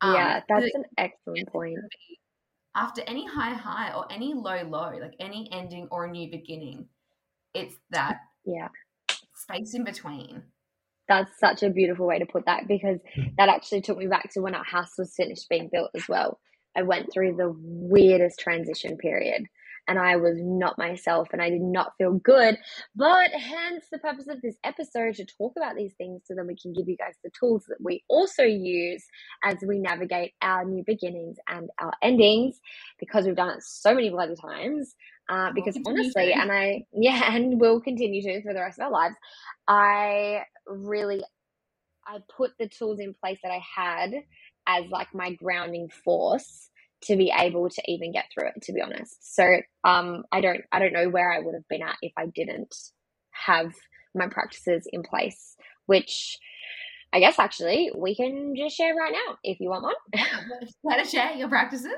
Um, 0.00 0.14
yeah, 0.14 0.40
that's 0.48 0.74
an 0.74 0.84
excellent 0.98 1.48
point. 1.48 1.78
After 2.74 3.02
any 3.06 3.26
high 3.26 3.54
high 3.54 3.94
or 3.94 4.10
any 4.12 4.34
low 4.34 4.62
low, 4.62 4.92
like 5.00 5.14
any 5.18 5.48
ending 5.50 5.88
or 5.90 6.04
a 6.04 6.10
new 6.10 6.30
beginning, 6.30 6.88
it's 7.54 7.74
that 7.90 8.18
yeah 8.44 8.68
space 9.34 9.74
in 9.74 9.84
between 9.84 10.42
that's 11.08 11.38
such 11.38 11.62
a 11.62 11.70
beautiful 11.70 12.06
way 12.06 12.18
to 12.18 12.26
put 12.26 12.46
that 12.46 12.66
because 12.66 12.98
hmm. 13.14 13.28
that 13.38 13.48
actually 13.48 13.80
took 13.80 13.98
me 13.98 14.06
back 14.06 14.32
to 14.32 14.40
when 14.40 14.54
our 14.54 14.64
house 14.64 14.92
was 14.98 15.14
finished 15.16 15.48
being 15.48 15.68
built 15.72 15.90
as 15.94 16.08
well. 16.08 16.40
I 16.76 16.82
went 16.82 17.12
through 17.12 17.36
the 17.36 17.54
weirdest 17.58 18.38
transition 18.38 18.96
period 18.96 19.46
and 19.88 19.98
I 19.98 20.16
was 20.16 20.36
not 20.38 20.78
myself 20.78 21.28
and 21.32 21.40
I 21.40 21.50
did 21.50 21.62
not 21.62 21.92
feel 21.98 22.14
good. 22.14 22.58
But 22.94 23.30
hence 23.30 23.86
the 23.90 23.98
purpose 23.98 24.26
of 24.28 24.40
this 24.42 24.56
episode 24.64 25.14
to 25.14 25.26
talk 25.26 25.52
about 25.56 25.76
these 25.76 25.94
things 25.94 26.22
so 26.24 26.34
then 26.34 26.46
we 26.46 26.56
can 26.56 26.72
give 26.72 26.88
you 26.88 26.96
guys 26.96 27.14
the 27.22 27.30
tools 27.38 27.64
that 27.68 27.78
we 27.80 28.02
also 28.08 28.42
use 28.42 29.04
as 29.44 29.56
we 29.66 29.78
navigate 29.78 30.32
our 30.42 30.64
new 30.64 30.82
beginnings 30.84 31.36
and 31.48 31.70
our 31.80 31.92
endings 32.02 32.58
because 32.98 33.26
we've 33.26 33.36
done 33.36 33.56
it 33.56 33.62
so 33.62 33.94
many 33.94 34.10
bloody 34.10 34.36
times. 34.36 34.94
Uh, 35.28 35.50
because 35.52 35.76
honestly, 35.84 36.26
to. 36.26 36.40
and 36.40 36.52
I, 36.52 36.84
yeah, 36.92 37.34
and 37.34 37.60
will 37.60 37.80
continue 37.80 38.22
to 38.22 38.42
for 38.42 38.54
the 38.54 38.60
rest 38.60 38.78
of 38.78 38.84
our 38.86 38.92
lives, 38.92 39.16
I 39.66 40.42
really, 40.68 41.20
I 42.06 42.18
put 42.36 42.52
the 42.60 42.68
tools 42.68 43.00
in 43.00 43.12
place 43.12 43.38
that 43.42 43.50
I 43.50 43.60
had 43.74 44.14
as 44.66 44.84
like 44.90 45.08
my 45.14 45.32
grounding 45.34 45.88
force 45.88 46.70
to 47.02 47.16
be 47.16 47.32
able 47.36 47.68
to 47.68 47.82
even 47.86 48.12
get 48.12 48.24
through 48.32 48.48
it 48.48 48.62
to 48.62 48.72
be 48.72 48.80
honest. 48.80 49.34
So 49.34 49.60
um 49.84 50.24
i 50.32 50.40
don't 50.40 50.62
i 50.72 50.78
don't 50.78 50.92
know 50.92 51.08
where 51.08 51.32
i 51.32 51.38
would 51.38 51.54
have 51.54 51.68
been 51.68 51.82
at 51.82 51.96
if 52.02 52.12
i 52.16 52.26
didn't 52.26 52.74
have 53.30 53.72
my 54.14 54.28
practices 54.28 54.88
in 54.92 55.02
place 55.02 55.56
which 55.86 56.38
i 57.12 57.20
guess 57.20 57.38
actually 57.38 57.90
we 57.94 58.14
can 58.14 58.54
just 58.56 58.76
share 58.76 58.94
right 58.94 59.12
now 59.12 59.36
if 59.44 59.60
you 59.60 59.68
want 59.68 59.84
one. 59.84 59.94
Let 60.84 61.00
us 61.00 61.10
share 61.10 61.32
your 61.32 61.48
practices? 61.48 61.90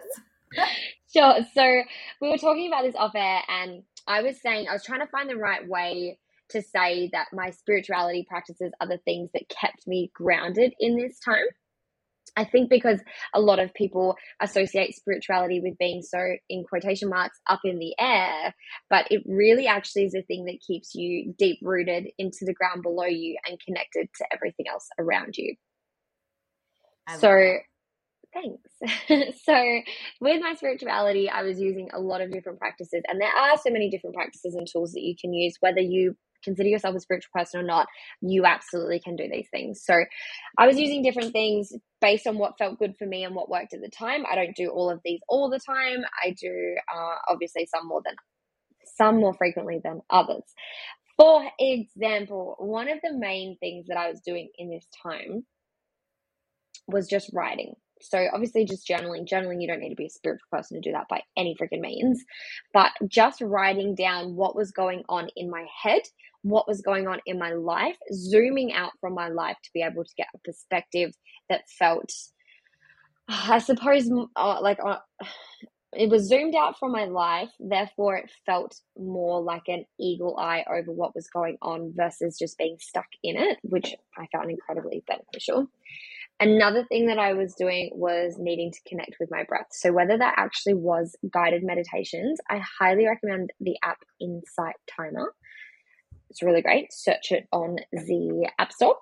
Sure. 1.15 1.37
So 1.55 1.83
we 2.21 2.29
were 2.31 2.39
talking 2.39 2.69
about 2.69 2.83
this 2.83 2.97
off 2.97 3.15
air 3.15 3.41
and 3.49 3.83
i 4.07 4.23
was 4.23 4.41
saying 4.41 4.67
i 4.69 4.73
was 4.73 4.85
trying 4.85 5.01
to 5.01 5.07
find 5.07 5.29
the 5.29 5.37
right 5.37 5.67
way 5.69 6.19
to 6.51 6.63
say 6.63 7.11
that 7.13 7.27
my 7.33 7.51
spirituality 7.51 8.27
practices 8.29 8.73
are 8.81 8.89
the 8.89 8.99
things 8.99 9.31
that 9.35 9.49
kept 9.49 9.87
me 9.87 10.11
grounded 10.15 10.73
in 10.81 10.97
this 10.97 11.19
time 11.21 11.45
I 12.37 12.45
think 12.45 12.71
because 12.71 13.01
a 13.35 13.41
lot 13.41 13.59
of 13.59 13.75
people 13.75 14.17
associate 14.41 14.95
spirituality 14.95 15.61
with 15.61 15.79
being 15.79 16.03
so, 16.03 16.19
in 16.49 16.65
quotation 16.65 17.09
marks, 17.09 17.39
up 17.49 17.61
in 17.65 17.79
the 17.79 17.95
air, 17.99 18.55
but 18.91 19.11
it 19.11 19.23
really 19.27 19.67
actually 19.67 20.05
is 20.05 20.15
a 20.15 20.23
thing 20.23 20.47
that 20.47 20.61
keeps 20.67 20.95
you 20.95 21.35
deep 21.39 21.59
rooted 21.63 22.09
into 22.19 22.45
the 22.45 22.55
ground 22.55 22.83
below 22.83 23.07
you 23.07 23.37
and 23.47 23.59
connected 23.61 24.09
to 24.17 24.25
everything 24.33 24.67
else 24.69 24.89
around 24.99 25.37
you. 25.37 25.55
So, 27.19 27.59
thanks. 28.35 29.39
so, 29.45 29.81
with 30.21 30.43
my 30.43 30.55
spirituality, 30.55 31.29
I 31.31 31.43
was 31.43 31.59
using 31.59 31.91
a 31.95 32.01
lot 32.01 32.21
of 32.21 32.31
different 32.31 32.59
practices, 32.59 33.03
and 33.09 33.21
there 33.21 33.29
are 33.29 33.57
so 33.57 33.71
many 33.71 33.91
different 33.91 34.15
practices 34.15 34.55
and 34.55 34.67
tools 34.71 34.93
that 34.93 35.03
you 35.03 35.15
can 35.19 35.33
use, 35.33 35.57
whether 35.61 35.81
you 35.81 36.17
consider 36.45 36.69
yourself 36.69 36.97
a 36.97 37.01
spiritual 37.01 37.31
person 37.35 37.61
or 37.61 37.65
not, 37.65 37.87
you 38.21 38.45
absolutely 38.47 39.01
can 39.01 39.17
do 39.17 39.29
these 39.31 39.49
things. 39.51 39.83
So 39.85 40.05
I 40.59 40.67
was 40.67 40.79
using 40.79 41.03
different 41.03 41.33
things 41.33 41.73
based 42.01 42.27
on 42.27 42.39
what 42.39 42.59
felt 42.59 42.79
good 42.79 42.95
for 42.99 43.07
me 43.07 43.25
and 43.25 43.35
what 43.35 43.51
worked 43.51 43.75
at 43.75 43.81
the 43.81 43.91
time. 43.91 44.25
I 44.31 44.37
don't 44.37 44.57
do 44.57 44.71
all 44.71 44.91
of 44.91 45.01
these 45.05 45.21
all 45.29 45.51
the 45.51 45.61
time. 45.61 46.05
I 46.25 46.35
do 46.41 46.77
uh, 46.95 47.17
obviously 47.29 47.67
some 47.67 47.89
more 47.89 48.03
than 48.05 48.15
some 48.97 49.21
more 49.21 49.35
frequently 49.35 49.81
than 49.83 50.01
others. 50.11 50.45
For 51.19 51.43
example, 51.61 52.57
one 52.59 52.89
of 52.89 52.99
the 53.03 53.15
main 53.17 53.57
things 53.61 53.87
that 53.89 53.99
I 53.99 54.11
was 54.11 54.21
doing 54.25 54.51
in 54.59 54.71
this 54.71 54.87
time 55.03 55.45
was 56.89 57.09
just 57.09 57.31
writing. 57.35 57.75
So 58.01 58.27
obviously 58.33 58.65
just 58.65 58.87
journaling. 58.89 59.29
Journaling, 59.29 59.61
you 59.63 59.69
don't 59.69 59.81
need 59.81 59.91
to 59.91 59.97
be 59.97 60.07
a 60.07 60.11
spiritual 60.11 60.47
person 60.53 60.81
to 60.81 60.89
do 60.89 60.93
that 60.93 61.09
by 61.09 61.23
any 61.37 61.57
freaking 61.61 61.81
means. 61.81 62.25
But 62.75 62.93
just 63.09 63.41
writing 63.41 63.95
down 63.95 64.37
what 64.37 64.57
was 64.57 64.71
going 64.73 65.05
on 65.09 65.29
in 65.37 65.51
my 65.51 65.67
head, 65.83 66.03
what 66.43 66.69
was 66.69 66.81
going 66.81 67.07
on 67.07 67.21
in 67.27 67.39
my 67.39 67.53
life, 67.53 67.97
zooming 68.13 68.73
out 68.73 68.93
from 69.01 69.15
my 69.15 69.29
life 69.29 69.57
to 69.65 69.71
be 69.75 69.83
able 69.83 70.05
to 70.05 70.15
get 70.17 70.29
a 70.35 70.39
perspective 70.39 71.13
that 71.49 71.63
felt, 71.79 72.13
I 73.29 73.59
suppose, 73.59 74.11
uh, 74.37 74.61
like 74.61 74.79
uh, 74.85 74.99
it 75.93 76.11
was 76.11 76.29
zoomed 76.29 76.55
out 76.55 76.79
from 76.79 76.93
my 76.93 77.05
life. 77.05 77.49
Therefore, 77.59 78.17
it 78.17 78.31
felt 78.45 78.77
more 78.97 79.41
like 79.43 79.69
an 79.69 79.85
eagle 79.99 80.37
eye 80.39 80.65
over 80.71 80.93
what 80.93 81.15
was 81.15 81.29
going 81.29 81.57
on 81.63 81.93
versus 81.97 82.39
just 82.39 82.59
being 82.59 82.77
stuck 82.79 83.09
in 83.23 83.37
it, 83.37 83.59
which 83.63 83.95
I 84.17 84.27
found 84.33 84.51
incredibly 84.51 85.03
beneficial. 85.07 85.69
Another 86.41 86.85
thing 86.85 87.07
that 87.07 87.19
I 87.19 87.33
was 87.33 87.55
doing 87.55 87.91
was 87.95 88.37
needing 88.39 88.71
to 88.71 88.79
connect 88.87 89.17
with 89.19 89.29
my 89.31 89.43
breath. 89.43 89.67
So, 89.73 89.93
whether 89.93 90.17
that 90.17 90.35
actually 90.37 90.75
was 90.75 91.17
guided 91.33 91.65
meditations, 91.65 92.39
I 92.49 92.61
highly 92.79 93.09
recommend 93.09 93.51
the 93.61 93.77
app 93.83 93.99
Insight 94.21 94.77
Timer. 94.97 95.35
It's 96.31 96.43
really 96.43 96.63
great. 96.63 96.93
Search 96.93 97.33
it 97.33 97.47
on 97.53 97.77
the 97.93 98.51
App 98.59 98.73
Store. 98.73 98.97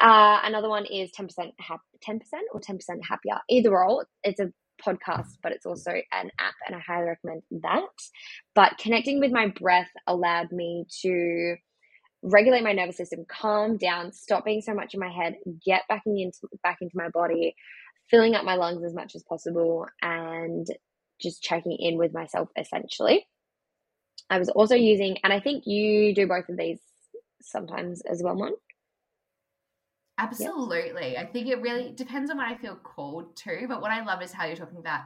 Uh, 0.00 0.40
another 0.44 0.68
one 0.68 0.86
is 0.86 1.10
10% 1.18 1.28
hap- 1.58 1.80
10% 2.06 2.20
or 2.52 2.60
10% 2.60 2.78
happier. 3.08 3.38
Either 3.50 3.76
or, 3.76 4.06
it's 4.22 4.40
a 4.40 4.50
podcast, 4.82 5.36
but 5.42 5.52
it's 5.52 5.66
also 5.66 5.90
an 5.90 6.30
app, 6.38 6.54
and 6.66 6.74
I 6.74 6.80
highly 6.80 7.08
recommend 7.08 7.42
that. 7.62 7.82
But 8.54 8.78
connecting 8.78 9.20
with 9.20 9.30
my 9.30 9.48
breath 9.48 9.90
allowed 10.06 10.52
me 10.52 10.86
to 11.02 11.56
regulate 12.22 12.62
my 12.62 12.72
nervous 12.72 12.96
system, 12.96 13.24
calm 13.28 13.76
down, 13.76 14.12
stop 14.12 14.44
being 14.44 14.62
so 14.62 14.74
much 14.74 14.94
in 14.94 15.00
my 15.00 15.10
head, 15.10 15.36
get 15.64 15.82
back 15.88 16.02
into 16.06 16.38
back 16.62 16.78
into 16.80 16.96
my 16.96 17.08
body, 17.10 17.54
filling 18.10 18.34
up 18.34 18.44
my 18.44 18.54
lungs 18.54 18.84
as 18.84 18.94
much 18.94 19.14
as 19.14 19.22
possible, 19.28 19.86
and 20.02 20.66
just 21.20 21.42
checking 21.42 21.76
in 21.78 21.98
with 21.98 22.12
myself 22.14 22.48
essentially. 22.56 23.26
I 24.30 24.38
was 24.38 24.48
also 24.48 24.74
using, 24.74 25.18
and 25.24 25.32
I 25.32 25.40
think 25.40 25.66
you 25.66 26.14
do 26.14 26.26
both 26.26 26.48
of 26.48 26.56
these 26.56 26.78
sometimes 27.42 28.00
as 28.02 28.22
well, 28.22 28.36
Mon. 28.36 28.52
Absolutely. 30.18 31.12
Yep. 31.12 31.22
I 31.28 31.32
think 31.32 31.48
it 31.48 31.60
really 31.60 31.92
depends 31.92 32.30
on 32.30 32.36
what 32.36 32.46
I 32.46 32.56
feel 32.56 32.76
called 32.76 33.36
to. 33.38 33.66
But 33.66 33.80
what 33.80 33.90
I 33.90 34.04
love 34.04 34.22
is 34.22 34.32
how 34.32 34.46
you're 34.46 34.56
talking 34.56 34.78
about 34.78 35.00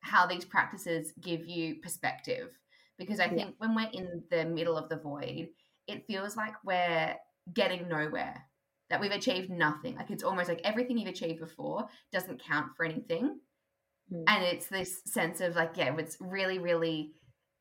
how 0.00 0.26
these 0.26 0.44
practices 0.44 1.12
give 1.20 1.46
you 1.46 1.76
perspective. 1.76 2.48
Because 2.98 3.20
I 3.20 3.28
think 3.28 3.40
yep. 3.40 3.54
when 3.58 3.74
we're 3.74 3.90
in 3.92 4.22
the 4.30 4.44
middle 4.44 4.76
of 4.76 4.88
the 4.88 4.96
void, 4.96 5.48
it 5.86 6.06
feels 6.06 6.36
like 6.36 6.54
we're 6.64 7.14
getting 7.54 7.88
nowhere, 7.88 8.42
that 8.90 9.00
we've 9.00 9.12
achieved 9.12 9.50
nothing. 9.50 9.96
Like 9.96 10.10
it's 10.10 10.24
almost 10.24 10.48
like 10.48 10.60
everything 10.64 10.98
you've 10.98 11.08
achieved 11.08 11.40
before 11.40 11.86
doesn't 12.12 12.42
count 12.42 12.72
for 12.76 12.84
anything. 12.84 13.38
Mm. 14.12 14.24
And 14.26 14.44
it's 14.44 14.66
this 14.66 15.00
sense 15.06 15.40
of 15.40 15.54
like, 15.54 15.72
yeah, 15.76 15.94
it's 15.96 16.16
really, 16.20 16.58
really 16.58 17.12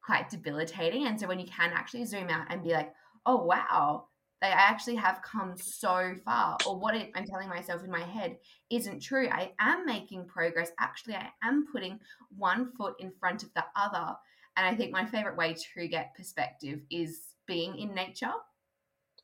quite 0.05 0.29
debilitating. 0.29 1.07
And 1.07 1.19
so 1.19 1.27
when 1.27 1.39
you 1.39 1.47
can 1.47 1.71
actually 1.73 2.05
zoom 2.05 2.29
out 2.29 2.47
and 2.49 2.63
be 2.63 2.73
like, 2.73 2.93
oh, 3.25 3.43
wow, 3.43 4.05
they 4.41 4.49
actually 4.49 4.97
have 4.97 5.21
come 5.23 5.55
so 5.57 6.13
far, 6.23 6.57
or 6.67 6.77
what 6.77 6.93
I'm 6.93 7.25
telling 7.25 7.49
myself 7.49 7.83
in 7.83 7.89
my 7.89 8.03
head 8.03 8.37
isn't 8.69 9.01
true. 9.01 9.27
I 9.31 9.53
am 9.59 9.85
making 9.85 10.27
progress. 10.27 10.71
Actually, 10.79 11.15
I 11.15 11.29
am 11.43 11.65
putting 11.71 11.99
one 12.37 12.71
foot 12.77 12.95
in 12.99 13.11
front 13.19 13.43
of 13.43 13.53
the 13.55 13.63
other. 13.75 14.13
And 14.57 14.65
I 14.65 14.75
think 14.75 14.91
my 14.91 15.05
favorite 15.05 15.37
way 15.37 15.55
to 15.75 15.87
get 15.87 16.15
perspective 16.15 16.81
is 16.91 17.21
being 17.47 17.77
in 17.77 17.95
nature. 17.95 18.33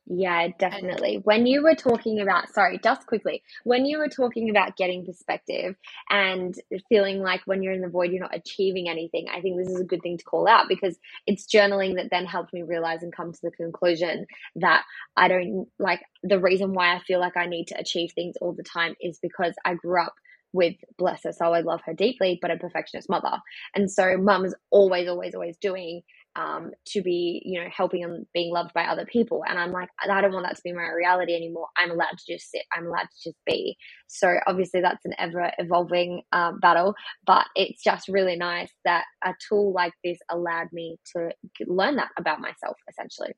Yeah, 0.06 0.48
definitely. 0.58 1.20
When 1.22 1.46
you 1.46 1.62
were 1.62 1.76
talking 1.76 2.20
about, 2.20 2.48
sorry, 2.52 2.78
just 2.82 3.06
quickly, 3.06 3.42
when 3.62 3.86
you 3.86 3.98
were 3.98 4.08
talking 4.08 4.50
about 4.50 4.76
getting 4.76 5.06
perspective 5.06 5.76
and 6.10 6.54
feeling 6.88 7.20
like 7.20 7.40
when 7.46 7.62
you're 7.62 7.72
in 7.72 7.82
the 7.82 7.88
void, 7.88 8.10
you're 8.10 8.20
not 8.20 8.34
achieving 8.34 8.88
anything, 8.88 9.28
I 9.32 9.40
think 9.40 9.58
this 9.58 9.68
is 9.68 9.80
a 9.80 9.84
good 9.84 10.02
thing 10.02 10.18
to 10.18 10.24
call 10.24 10.48
out 10.48 10.66
because 10.68 10.98
it's 11.26 11.46
journaling 11.46 11.94
that 11.96 12.08
then 12.10 12.26
helped 12.26 12.52
me 12.52 12.62
realize 12.62 13.02
and 13.02 13.14
come 13.14 13.32
to 13.32 13.38
the 13.42 13.52
conclusion 13.52 14.26
that 14.56 14.82
I 15.16 15.28
don't 15.28 15.68
like 15.78 16.02
the 16.24 16.40
reason 16.40 16.72
why 16.74 16.94
I 16.96 17.00
feel 17.00 17.20
like 17.20 17.36
I 17.36 17.46
need 17.46 17.66
to 17.68 17.78
achieve 17.78 18.10
things 18.12 18.34
all 18.40 18.52
the 18.52 18.64
time 18.64 18.96
is 19.00 19.18
because 19.22 19.54
I 19.64 19.74
grew 19.74 20.02
up 20.02 20.14
with 20.52 20.74
bless 20.98 21.22
her 21.24 21.32
so 21.32 21.54
I 21.54 21.60
love 21.60 21.80
her 21.86 21.94
deeply, 21.94 22.38
but 22.42 22.50
a 22.50 22.56
perfectionist 22.58 23.08
mother. 23.08 23.38
And 23.74 23.90
so 23.90 24.18
mum 24.18 24.44
is 24.44 24.54
always, 24.70 25.08
always, 25.08 25.34
always 25.34 25.56
doing 25.58 26.02
um, 26.36 26.72
to 26.86 27.02
be, 27.02 27.42
you 27.44 27.60
know, 27.60 27.68
helping 27.74 28.04
and 28.04 28.26
being 28.32 28.52
loved 28.52 28.72
by 28.74 28.84
other 28.84 29.04
people. 29.04 29.44
And 29.48 29.58
I'm 29.58 29.72
like, 29.72 29.88
I 30.00 30.20
don't 30.20 30.32
want 30.32 30.46
that 30.46 30.56
to 30.56 30.62
be 30.64 30.72
my 30.72 30.88
reality 30.88 31.34
anymore. 31.34 31.68
I'm 31.76 31.90
allowed 31.90 32.18
to 32.18 32.32
just 32.34 32.50
sit. 32.50 32.62
I'm 32.76 32.86
allowed 32.86 33.08
to 33.10 33.30
just 33.30 33.38
be. 33.46 33.76
So 34.06 34.36
obviously 34.46 34.80
that's 34.80 35.04
an 35.04 35.14
ever 35.18 35.50
evolving 35.58 36.22
uh, 36.32 36.52
battle, 36.60 36.94
but 37.26 37.46
it's 37.54 37.82
just 37.82 38.08
really 38.08 38.36
nice 38.36 38.72
that 38.84 39.04
a 39.24 39.34
tool 39.48 39.72
like 39.72 39.92
this 40.04 40.18
allowed 40.30 40.68
me 40.72 40.96
to 41.16 41.30
learn 41.66 41.96
that 41.96 42.10
about 42.18 42.40
myself, 42.40 42.76
essentially. 42.88 43.32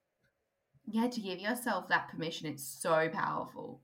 Yeah, 0.87 1.09
to 1.09 1.21
give 1.21 1.41
yourself 1.41 1.89
that 1.89 2.09
permission, 2.11 2.49
it's 2.49 2.65
so 2.65 3.09
powerful. 3.13 3.81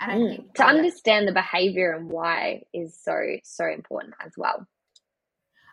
And 0.00 0.10
I 0.10 0.16
mm, 0.16 0.28
think 0.28 0.54
to 0.54 0.64
understand 0.64 1.28
the 1.28 1.32
behavior 1.32 1.92
and 1.92 2.10
why 2.10 2.62
is 2.72 2.98
so, 3.02 3.16
so 3.44 3.66
important 3.66 4.14
as 4.24 4.32
well. 4.36 4.66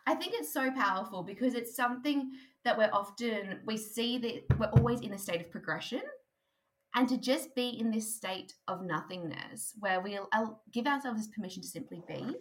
I 0.08 0.16
think 0.16 0.34
it's 0.36 0.54
so 0.54 0.72
powerful 0.72 1.24
because 1.24 1.54
it's 1.54 1.76
something 1.76 2.32
that 2.68 2.78
we're 2.78 2.90
often 2.92 3.60
we 3.66 3.78
see 3.78 4.18
that 4.18 4.60
we're 4.60 4.68
always 4.78 5.00
in 5.00 5.14
a 5.14 5.18
state 5.18 5.40
of 5.40 5.50
progression 5.50 6.02
and 6.96 7.08
to 7.08 7.18
just 7.18 7.56
be 7.56 7.70
in 7.80 7.92
this 7.92 8.16
state 8.16 8.54
of 8.68 8.84
nothingness 8.84 9.74
where 9.80 10.02
we'll 10.02 10.28
give 10.74 10.86
ourselves 10.86 11.30
permission 11.30 11.62
to 11.62 11.68
simply 11.68 12.04
be 12.08 12.36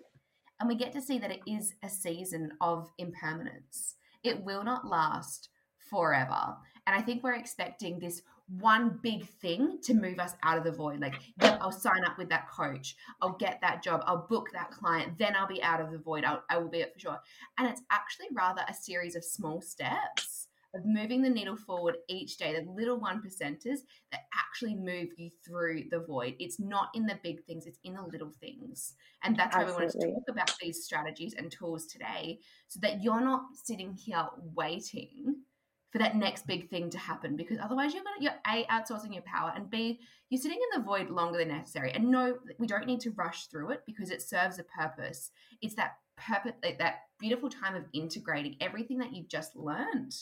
and 0.58 0.68
we 0.68 0.74
get 0.74 0.92
to 0.92 1.00
see 1.00 1.18
that 1.18 1.30
it 1.30 1.40
is 1.46 1.74
a 1.84 1.88
season 1.88 2.50
of 2.60 2.90
impermanence 2.98 3.94
it 4.24 4.42
will 4.42 4.64
not 4.64 4.86
last 4.86 5.50
forever. 5.88 6.56
And 6.86 6.96
I 6.96 7.00
think 7.00 7.22
we're 7.22 7.34
expecting 7.34 7.98
this 7.98 8.22
one 8.48 8.98
big 9.02 9.28
thing 9.28 9.78
to 9.82 9.94
move 9.94 10.18
us 10.18 10.34
out 10.42 10.58
of 10.58 10.64
the 10.64 10.72
void. 10.72 11.00
Like, 11.00 11.20
yeah, 11.42 11.58
I'll 11.60 11.72
sign 11.72 12.04
up 12.04 12.16
with 12.18 12.28
that 12.28 12.48
coach. 12.48 12.96
I'll 13.20 13.36
get 13.36 13.60
that 13.60 13.82
job. 13.82 14.02
I'll 14.06 14.26
book 14.28 14.48
that 14.52 14.70
client. 14.70 15.18
Then 15.18 15.34
I'll 15.34 15.48
be 15.48 15.62
out 15.62 15.80
of 15.80 15.90
the 15.90 15.98
void. 15.98 16.24
I'll, 16.24 16.42
I 16.48 16.58
will 16.58 16.68
be 16.68 16.80
it 16.80 16.92
for 16.94 17.00
sure. 17.00 17.18
And 17.58 17.68
it's 17.68 17.82
actually 17.90 18.28
rather 18.32 18.62
a 18.68 18.74
series 18.74 19.16
of 19.16 19.24
small 19.24 19.60
steps 19.60 20.48
of 20.74 20.84
moving 20.84 21.22
the 21.22 21.30
needle 21.30 21.56
forward 21.56 21.96
each 22.08 22.36
day, 22.36 22.54
the 22.54 22.70
little 22.70 23.00
one 23.00 23.22
percenters 23.22 23.78
that 24.12 24.22
actually 24.34 24.74
move 24.74 25.08
you 25.16 25.30
through 25.44 25.84
the 25.90 26.00
void. 26.00 26.34
It's 26.38 26.60
not 26.60 26.90
in 26.94 27.06
the 27.06 27.18
big 27.22 27.44
things, 27.44 27.66
it's 27.66 27.78
in 27.82 27.94
the 27.94 28.02
little 28.02 28.32
things. 28.40 28.94
And 29.22 29.36
that's 29.36 29.56
why 29.56 29.64
we 29.64 29.72
wanted 29.72 29.92
to 29.92 29.98
talk 29.98 30.28
about 30.28 30.52
these 30.60 30.84
strategies 30.84 31.34
and 31.36 31.50
tools 31.50 31.86
today 31.86 32.40
so 32.68 32.78
that 32.82 33.02
you're 33.02 33.20
not 33.20 33.42
sitting 33.54 33.94
here 33.94 34.26
waiting 34.54 35.36
for 35.96 36.02
that 36.02 36.14
next 36.14 36.46
big 36.46 36.68
thing 36.68 36.90
to 36.90 36.98
happen 36.98 37.36
because 37.36 37.56
otherwise 37.58 37.94
you're 37.94 38.04
gonna 38.04 38.16
you're 38.20 38.32
a 38.46 38.66
outsourcing 38.66 39.14
your 39.14 39.22
power 39.22 39.50
and 39.56 39.70
b 39.70 39.98
you're 40.28 40.40
sitting 40.40 40.58
in 40.58 40.78
the 40.78 40.84
void 40.84 41.08
longer 41.08 41.38
than 41.38 41.48
necessary. 41.48 41.90
And 41.92 42.10
no 42.10 42.36
we 42.58 42.66
don't 42.66 42.86
need 42.86 43.00
to 43.00 43.12
rush 43.12 43.46
through 43.46 43.70
it 43.70 43.82
because 43.86 44.10
it 44.10 44.20
serves 44.20 44.58
a 44.58 44.64
purpose. 44.64 45.30
It's 45.62 45.74
that 45.76 45.92
purpose 46.18 46.52
that 46.78 46.96
beautiful 47.18 47.48
time 47.48 47.74
of 47.74 47.84
integrating 47.94 48.56
everything 48.60 48.98
that 48.98 49.14
you've 49.14 49.28
just 49.28 49.56
learned 49.56 50.14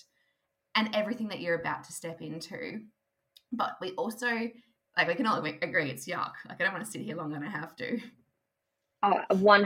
and 0.76 0.94
everything 0.94 1.26
that 1.28 1.40
you're 1.40 1.58
about 1.58 1.82
to 1.84 1.92
step 1.92 2.22
into. 2.22 2.82
But 3.50 3.72
we 3.80 3.92
also 3.92 4.28
like 4.96 5.08
we 5.08 5.16
can 5.16 5.26
all 5.26 5.44
agree 5.44 5.90
it's 5.90 6.06
yuck. 6.06 6.34
Like 6.48 6.60
i 6.60 6.64
don't 6.64 6.72
want 6.72 6.84
to 6.84 6.90
sit 6.90 7.00
here 7.00 7.16
longer 7.16 7.34
than 7.34 7.48
i 7.48 7.50
have 7.50 7.74
to. 7.76 7.98
Oh, 9.02 9.20
one 9.34 9.64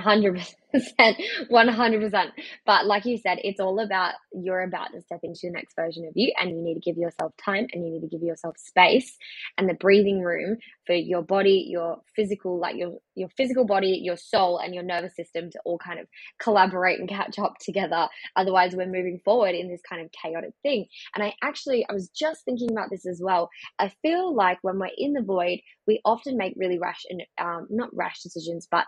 hundred 0.73 0.85
percent, 0.85 1.17
one 1.49 1.69
hundred 1.69 2.01
percent. 2.01 2.31
But 2.67 2.87
like 2.87 3.05
you 3.05 3.19
said, 3.19 3.39
it's 3.43 3.61
all 3.61 3.81
about 3.81 4.15
you're 4.33 4.63
about 4.63 4.93
to 4.93 5.01
step 5.03 5.21
into 5.23 5.41
the 5.45 5.51
next 5.51 5.75
version 5.75 6.05
of 6.07 6.13
you, 6.15 6.33
and 6.41 6.51
you 6.51 6.63
need 6.63 6.75
to 6.75 6.81
give 6.81 6.97
yourself 6.97 7.33
time, 7.43 7.67
and 7.73 7.85
you 7.85 7.93
need 7.93 8.01
to 8.01 8.09
give 8.09 8.23
yourself 8.23 8.57
space 8.59 9.17
and 9.57 9.69
the 9.69 9.75
breathing 9.75 10.23
room 10.23 10.57
for 10.87 10.95
your 10.95 11.23
body, 11.23 11.67
your 11.69 11.99
physical, 12.15 12.59
like 12.59 12.77
your 12.77 12.99
your 13.15 13.29
physical 13.37 13.65
body, 13.65 14.01
your 14.03 14.17
soul, 14.17 14.59
and 14.59 14.75
your 14.75 14.85
nervous 14.85 15.15
system 15.17 15.51
to 15.51 15.59
all 15.65 15.79
kind 15.79 16.01
of 16.01 16.07
collaborate 16.41 17.01
and 17.01 17.09
catch 17.09 17.39
up 17.39 17.55
together. 17.61 18.09
Otherwise, 18.37 18.75
we're 18.75 18.87
moving 18.87 19.21
forward 19.25 19.55
in 19.55 19.69
this 19.69 19.83
kind 19.89 20.03
of 20.03 20.11
chaotic 20.13 20.53
thing. 20.63 20.87
And 21.15 21.25
I 21.25 21.35
actually, 21.43 21.87
I 21.89 21.93
was 21.93 22.09
just 22.09 22.45
thinking 22.45 22.71
about 22.71 22.91
this 22.91 23.07
as 23.07 23.21
well. 23.23 23.51
I 23.79 23.93
feel 24.03 24.35
like 24.35 24.59
when 24.63 24.79
we're 24.79 24.91
in 24.97 25.13
the 25.13 25.23
void, 25.23 25.61
we 25.87 26.01
often 26.05 26.37
make 26.37 26.55
really 26.57 26.79
rash 26.79 27.03
and 27.09 27.23
um, 27.41 27.67
not 27.71 27.95
rash 27.95 28.23
decisions, 28.23 28.69
but 28.71 28.85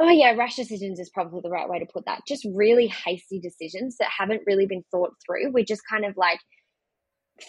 oh 0.00 0.10
yeah, 0.10 0.32
rash 0.32 0.56
decisions 0.56 0.98
is 0.98 1.10
probably 1.10 1.40
the 1.42 1.50
right 1.50 1.68
way 1.68 1.78
to 1.78 1.86
put 1.86 2.06
that. 2.06 2.22
Just 2.26 2.46
really 2.54 2.86
hasty 2.86 3.38
decisions 3.38 3.96
that 3.98 4.08
haven't 4.16 4.42
really 4.46 4.66
been 4.66 4.82
thought 4.90 5.12
through. 5.24 5.52
We're 5.52 5.64
just 5.64 5.82
kind 5.88 6.06
of 6.06 6.16
like, 6.16 6.40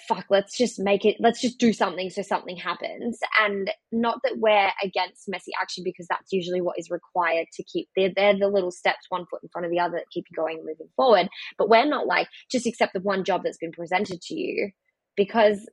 fuck, 0.08 0.25
let's 0.29 0.58
just 0.58 0.79
make 0.79 1.05
it, 1.05 1.15
let's 1.20 1.41
just 1.41 1.58
do 1.60 1.72
something 1.72 2.10
so 2.10 2.22
something 2.22 2.58
happens. 2.58 3.20
And 3.39 3.72
not 3.91 4.20
that 4.24 4.36
we're 4.38 4.72
against 4.84 5.29
messy 5.29 5.51
action 5.62 5.84
because 5.84 6.08
that's 6.10 6.31
usually 6.31 6.62
what 6.62 6.77
is 6.77 6.89
required 6.89 7.48
to 7.53 7.63
keep, 7.63 7.88
they're, 7.96 8.12
they're 8.15 8.38
the 8.38 8.48
little 8.48 8.72
steps, 8.72 9.05
one 9.10 9.25
foot 9.29 9.43
in 9.43 9.50
front 9.50 9.65
of 9.65 9.72
the 9.72 9.79
other 9.79 9.98
that 9.98 10.12
keep 10.12 10.25
you 10.29 10.36
going 10.36 10.58
and 10.58 10.65
moving 10.65 10.89
forward. 10.96 11.29
But 11.58 11.70
we're 11.70 11.86
not 11.86 12.05
like, 12.05 12.27
just 12.51 12.67
accept 12.67 12.93
the 12.93 13.00
one 13.00 13.24
job 13.24 13.41
that's 13.43 13.58
been 13.58 13.72
presented 13.72 14.22
to 14.24 14.34
you 14.34 14.72
because 15.15 15.70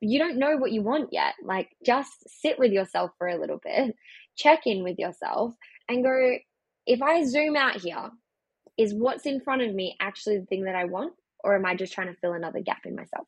you 0.00 0.18
don't 0.18 0.38
know 0.38 0.56
what 0.56 0.72
you 0.72 0.82
want 0.82 1.10
yet. 1.12 1.34
Like, 1.44 1.68
just 1.84 2.12
sit 2.40 2.58
with 2.58 2.72
yourself 2.72 3.10
for 3.18 3.28
a 3.28 3.38
little 3.38 3.60
bit, 3.62 3.94
check 4.36 4.60
in 4.66 4.82
with 4.82 4.98
yourself, 4.98 5.54
and 5.88 6.02
go, 6.02 6.36
if 6.86 7.02
I 7.02 7.24
zoom 7.24 7.56
out 7.56 7.76
here, 7.76 8.10
is 8.76 8.94
what's 8.94 9.26
in 9.26 9.40
front 9.40 9.62
of 9.62 9.74
me 9.74 9.96
actually 10.00 10.38
the 10.38 10.46
thing 10.46 10.64
that 10.64 10.74
I 10.74 10.84
want? 10.84 11.12
Or 11.44 11.54
am 11.54 11.64
I 11.64 11.74
just 11.74 11.92
trying 11.92 12.08
to 12.08 12.14
fill 12.20 12.32
another 12.32 12.60
gap 12.60 12.86
in 12.86 12.96
myself? 12.96 13.26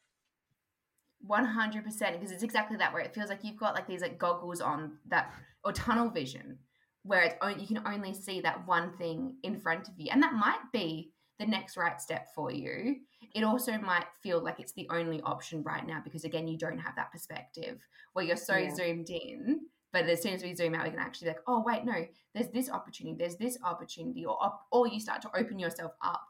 100% 1.26 1.84
because 2.12 2.30
it's 2.30 2.42
exactly 2.42 2.76
that 2.76 2.92
where 2.92 3.02
it 3.02 3.14
feels 3.14 3.28
like 3.28 3.42
you've 3.42 3.56
got 3.56 3.74
like 3.74 3.86
these 3.86 4.02
like 4.02 4.18
goggles 4.18 4.60
on 4.60 4.92
that 5.08 5.32
or 5.64 5.72
tunnel 5.72 6.08
vision 6.08 6.58
where 7.02 7.22
it's 7.22 7.34
only, 7.42 7.60
you 7.60 7.66
can 7.66 7.82
only 7.86 8.14
see 8.14 8.40
that 8.40 8.66
one 8.66 8.96
thing 8.98 9.34
in 9.42 9.58
front 9.58 9.88
of 9.88 9.94
you 9.98 10.08
and 10.12 10.22
that 10.22 10.34
might 10.34 10.60
be 10.72 11.10
the 11.38 11.46
next 11.46 11.76
right 11.76 12.00
step 12.00 12.28
for 12.34 12.52
you 12.52 12.96
it 13.34 13.42
also 13.42 13.72
might 13.78 14.06
feel 14.22 14.42
like 14.42 14.60
it's 14.60 14.72
the 14.72 14.86
only 14.90 15.20
option 15.22 15.62
right 15.62 15.86
now 15.86 16.00
because 16.02 16.24
again 16.24 16.46
you 16.46 16.56
don't 16.56 16.78
have 16.78 16.94
that 16.94 17.10
perspective 17.10 17.80
where 18.12 18.24
you're 18.24 18.36
so 18.36 18.56
yeah. 18.56 18.74
zoomed 18.74 19.10
in 19.10 19.60
but 19.92 20.04
as 20.04 20.22
soon 20.22 20.34
as 20.34 20.42
we 20.42 20.54
zoom 20.54 20.74
out, 20.74 20.84
we 20.84 20.90
can 20.90 20.98
actually 20.98 21.26
be 21.26 21.30
like, 21.30 21.42
oh 21.46 21.62
wait, 21.64 21.84
no, 21.84 22.06
there's 22.34 22.48
this 22.48 22.70
opportunity, 22.70 23.16
there's 23.18 23.36
this 23.36 23.58
opportunity, 23.64 24.24
or 24.24 24.38
or 24.70 24.86
you 24.86 25.00
start 25.00 25.22
to 25.22 25.30
open 25.36 25.58
yourself 25.58 25.92
up 26.02 26.22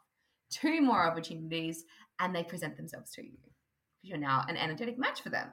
to 0.51 0.81
more 0.81 1.05
opportunities, 1.05 1.85
and 2.19 2.35
they 2.35 2.43
present 2.43 2.77
themselves 2.77 3.11
to 3.11 3.23
you 3.23 3.31
because 3.31 3.55
you're 4.01 4.17
now 4.17 4.45
an 4.47 4.57
energetic 4.57 4.97
match 4.97 5.21
for 5.21 5.29
them. 5.29 5.49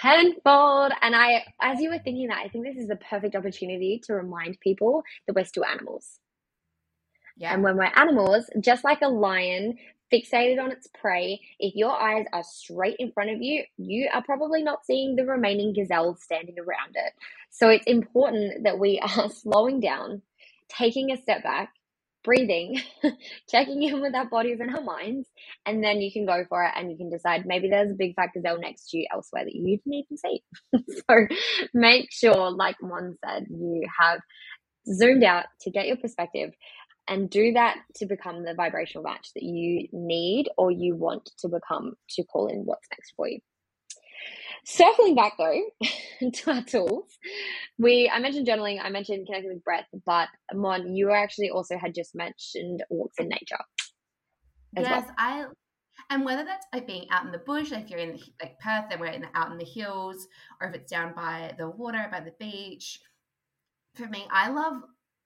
Tenfold. 0.00 0.92
And 1.02 1.16
I, 1.16 1.44
as 1.60 1.80
you 1.80 1.90
were 1.90 1.98
thinking 1.98 2.28
that, 2.28 2.38
I 2.38 2.48
think 2.48 2.64
this 2.64 2.76
is 2.76 2.88
the 2.88 2.96
perfect 2.96 3.34
opportunity 3.34 4.00
to 4.04 4.14
remind 4.14 4.60
people 4.60 5.02
that 5.26 5.34
we're 5.34 5.44
still 5.44 5.64
animals. 5.64 6.20
Yeah. 7.36 7.54
And 7.54 7.62
when 7.62 7.76
we're 7.76 7.90
animals, 7.96 8.50
just 8.60 8.84
like 8.84 9.00
a 9.02 9.08
lion 9.08 9.78
fixated 10.12 10.62
on 10.62 10.72
its 10.72 10.88
prey, 11.00 11.40
if 11.60 11.74
your 11.76 11.92
eyes 11.92 12.26
are 12.32 12.44
straight 12.44 12.96
in 12.98 13.12
front 13.12 13.30
of 13.30 13.42
you, 13.42 13.64
you 13.78 14.08
are 14.12 14.22
probably 14.22 14.62
not 14.62 14.84
seeing 14.86 15.16
the 15.16 15.24
remaining 15.26 15.74
gazelles 15.74 16.22
standing 16.22 16.56
around 16.58 16.94
it. 16.94 17.12
So 17.50 17.68
it's 17.70 17.86
important 17.86 18.64
that 18.64 18.78
we 18.78 19.00
are 19.18 19.30
slowing 19.30 19.80
down, 19.80 20.22
taking 20.70 21.12
a 21.12 21.20
step 21.20 21.42
back, 21.42 21.72
breathing, 22.24 22.80
checking 23.50 23.82
in 23.82 24.00
with 24.00 24.14
our 24.14 24.26
bodies 24.28 24.60
and 24.60 24.74
our 24.74 24.82
minds, 24.82 25.28
and 25.66 25.82
then 25.84 26.00
you 26.00 26.12
can 26.12 26.26
go 26.26 26.44
for 26.48 26.64
it 26.64 26.72
and 26.76 26.90
you 26.90 26.96
can 26.98 27.10
decide 27.10 27.46
maybe 27.46 27.68
there's 27.70 27.92
a 27.92 27.96
big 27.96 28.14
fat 28.16 28.30
gazelle 28.34 28.58
next 28.60 28.90
to 28.90 28.98
you 28.98 29.06
elsewhere 29.12 29.44
that 29.44 29.54
you 29.54 29.78
didn't 29.78 29.94
even 29.94 30.16
see. 30.18 30.42
so 31.08 31.26
make 31.74 32.12
sure, 32.12 32.50
like 32.50 32.76
Mon 32.82 33.16
said, 33.24 33.46
you 33.50 33.86
have 34.00 34.20
zoomed 34.86 35.24
out 35.24 35.46
to 35.62 35.70
get 35.70 35.86
your 35.86 35.96
perspective 35.96 36.50
and 37.08 37.28
do 37.28 37.52
that 37.52 37.78
to 37.96 38.06
become 38.06 38.44
the 38.44 38.54
vibrational 38.54 39.04
match 39.04 39.30
that 39.34 39.42
you 39.42 39.88
need 39.92 40.48
or 40.56 40.70
you 40.70 40.94
want 40.94 41.30
to 41.38 41.48
become 41.48 41.94
to 42.10 42.24
call 42.24 42.46
in 42.46 42.60
what's 42.60 42.86
next 42.92 43.12
for 43.16 43.28
you. 43.28 43.40
Circling 44.64 45.14
back 45.14 45.32
though 45.38 45.62
to 46.32 46.50
our 46.50 46.62
tools, 46.62 47.18
we 47.78 48.10
I 48.12 48.18
mentioned 48.18 48.46
journaling, 48.46 48.78
I 48.82 48.90
mentioned 48.90 49.26
connecting 49.26 49.52
with 49.52 49.64
breath, 49.64 49.86
but 50.04 50.28
Mon, 50.52 50.94
you 50.94 51.10
actually 51.10 51.50
also 51.50 51.78
had 51.78 51.94
just 51.94 52.14
mentioned 52.14 52.82
walks 52.90 53.16
in 53.18 53.28
nature. 53.28 53.58
Yes, 54.76 55.04
well. 55.06 55.14
I 55.18 55.46
and 56.10 56.24
whether 56.24 56.44
that's 56.44 56.66
like 56.72 56.86
being 56.86 57.06
out 57.10 57.24
in 57.24 57.32
the 57.32 57.38
bush, 57.38 57.70
like 57.70 57.84
if 57.84 57.90
you're 57.90 57.98
in 57.98 58.18
like 58.40 58.58
Perth, 58.58 58.86
then 58.90 59.00
we're 59.00 59.06
in 59.06 59.22
the, 59.22 59.28
out 59.34 59.52
in 59.52 59.58
the 59.58 59.64
hills, 59.64 60.26
or 60.60 60.68
if 60.68 60.74
it's 60.74 60.90
down 60.90 61.14
by 61.14 61.54
the 61.58 61.68
water, 61.70 62.06
by 62.10 62.20
the 62.20 62.34
beach. 62.38 63.00
For 63.94 64.06
me, 64.06 64.26
I 64.30 64.50
love 64.50 64.82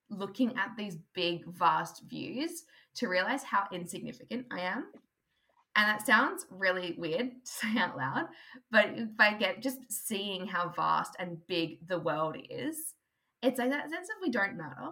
looking 0.09 0.55
at 0.57 0.71
these 0.77 0.97
big, 1.13 1.45
vast 1.47 2.03
views 2.07 2.63
to 2.95 3.07
realize 3.07 3.43
how 3.43 3.65
insignificant 3.71 4.45
I 4.51 4.61
am. 4.61 4.85
And 5.77 5.87
that 5.87 6.05
sounds 6.05 6.45
really 6.49 6.95
weird 6.97 7.31
to 7.45 7.51
say 7.51 7.77
out 7.77 7.97
loud, 7.97 8.27
but 8.71 8.85
if 8.95 9.09
I 9.19 9.33
get 9.33 9.61
just 9.61 9.79
seeing 9.89 10.45
how 10.45 10.69
vast 10.69 11.15
and 11.19 11.45
big 11.47 11.85
the 11.87 11.99
world 11.99 12.37
is, 12.49 12.93
it's 13.43 13.59
like 13.59 13.71
that 13.71 13.89
sense 13.89 14.07
of 14.09 14.21
we 14.21 14.31
don't 14.31 14.57
matter. 14.57 14.91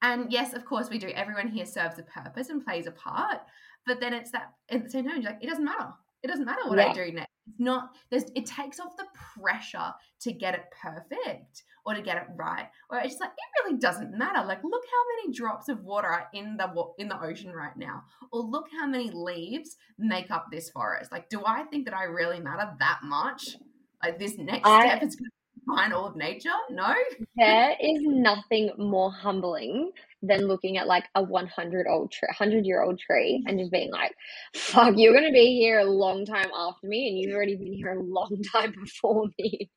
And 0.00 0.30
yes, 0.30 0.54
of 0.54 0.64
course 0.64 0.88
we 0.90 0.98
do. 0.98 1.08
Everyone 1.08 1.48
here 1.48 1.66
serves 1.66 1.98
a 1.98 2.02
purpose 2.04 2.50
and 2.50 2.64
plays 2.64 2.86
a 2.86 2.92
part. 2.92 3.40
But 3.84 4.00
then 4.00 4.12
it's 4.12 4.30
that 4.30 4.52
at 4.70 4.84
the 4.84 4.90
same 4.90 5.04
time, 5.04 5.22
you're 5.22 5.30
like, 5.32 5.42
it 5.42 5.48
doesn't 5.48 5.64
matter. 5.64 5.88
It 6.22 6.28
doesn't 6.28 6.44
matter 6.44 6.68
what 6.68 6.78
yeah. 6.78 6.90
I 6.90 6.92
do 6.92 7.12
next. 7.12 7.32
It's 7.48 7.60
not 7.60 7.90
there's 8.10 8.24
it 8.34 8.46
takes 8.46 8.80
off 8.80 8.96
the 8.96 9.06
pressure 9.40 9.92
to 10.20 10.32
get 10.32 10.54
it 10.54 10.64
perfect 10.82 11.62
or 11.84 11.94
to 11.94 12.02
get 12.02 12.16
it 12.16 12.28
right. 12.36 12.66
Or 12.90 12.98
it's 12.98 13.08
just 13.14 13.20
like 13.20 13.30
it 13.30 13.64
really 13.64 13.78
doesn't 13.78 14.16
matter. 14.16 14.46
Like 14.46 14.62
look 14.62 14.82
how 14.84 15.16
many 15.16 15.32
drops 15.34 15.68
of 15.68 15.82
water 15.84 16.08
are 16.08 16.28
in 16.34 16.56
the 16.56 16.70
in 16.98 17.08
the 17.08 17.20
ocean 17.20 17.52
right 17.52 17.76
now, 17.76 18.04
or 18.32 18.40
look 18.40 18.66
how 18.78 18.86
many 18.86 19.10
leaves 19.10 19.76
make 19.98 20.30
up 20.30 20.46
this 20.50 20.70
forest. 20.70 21.10
Like, 21.12 21.28
do 21.28 21.42
I 21.46 21.64
think 21.64 21.86
that 21.86 21.94
I 21.94 22.04
really 22.04 22.40
matter 22.40 22.70
that 22.78 23.00
much? 23.02 23.56
Like 24.02 24.18
this 24.18 24.38
next 24.38 24.68
I, 24.68 24.86
step 24.86 25.02
is 25.02 25.16
going 25.16 25.30
find 25.68 25.92
all 25.92 26.06
of 26.06 26.16
nature? 26.16 26.50
No. 26.70 26.94
There 27.36 27.76
is 27.80 28.00
nothing 28.02 28.70
more 28.78 29.12
humbling 29.12 29.92
than 30.22 30.46
looking 30.46 30.78
at 30.78 30.86
like 30.86 31.04
a 31.14 31.22
100 31.22 31.86
old 31.88 32.10
tree, 32.10 32.28
100 32.28 32.66
year 32.66 32.82
old 32.82 32.98
tree 32.98 33.42
and 33.46 33.58
just 33.58 33.70
being 33.70 33.92
like, 33.92 34.12
fuck, 34.54 34.94
you're 34.96 35.12
going 35.12 35.26
to 35.26 35.32
be 35.32 35.58
here 35.58 35.78
a 35.78 35.84
long 35.84 36.24
time 36.24 36.50
after 36.56 36.86
me 36.88 37.08
and 37.08 37.18
you've 37.18 37.34
already 37.34 37.56
been 37.56 37.72
here 37.72 37.92
a 37.92 38.02
long 38.02 38.36
time 38.52 38.74
before 38.80 39.26
me. 39.38 39.70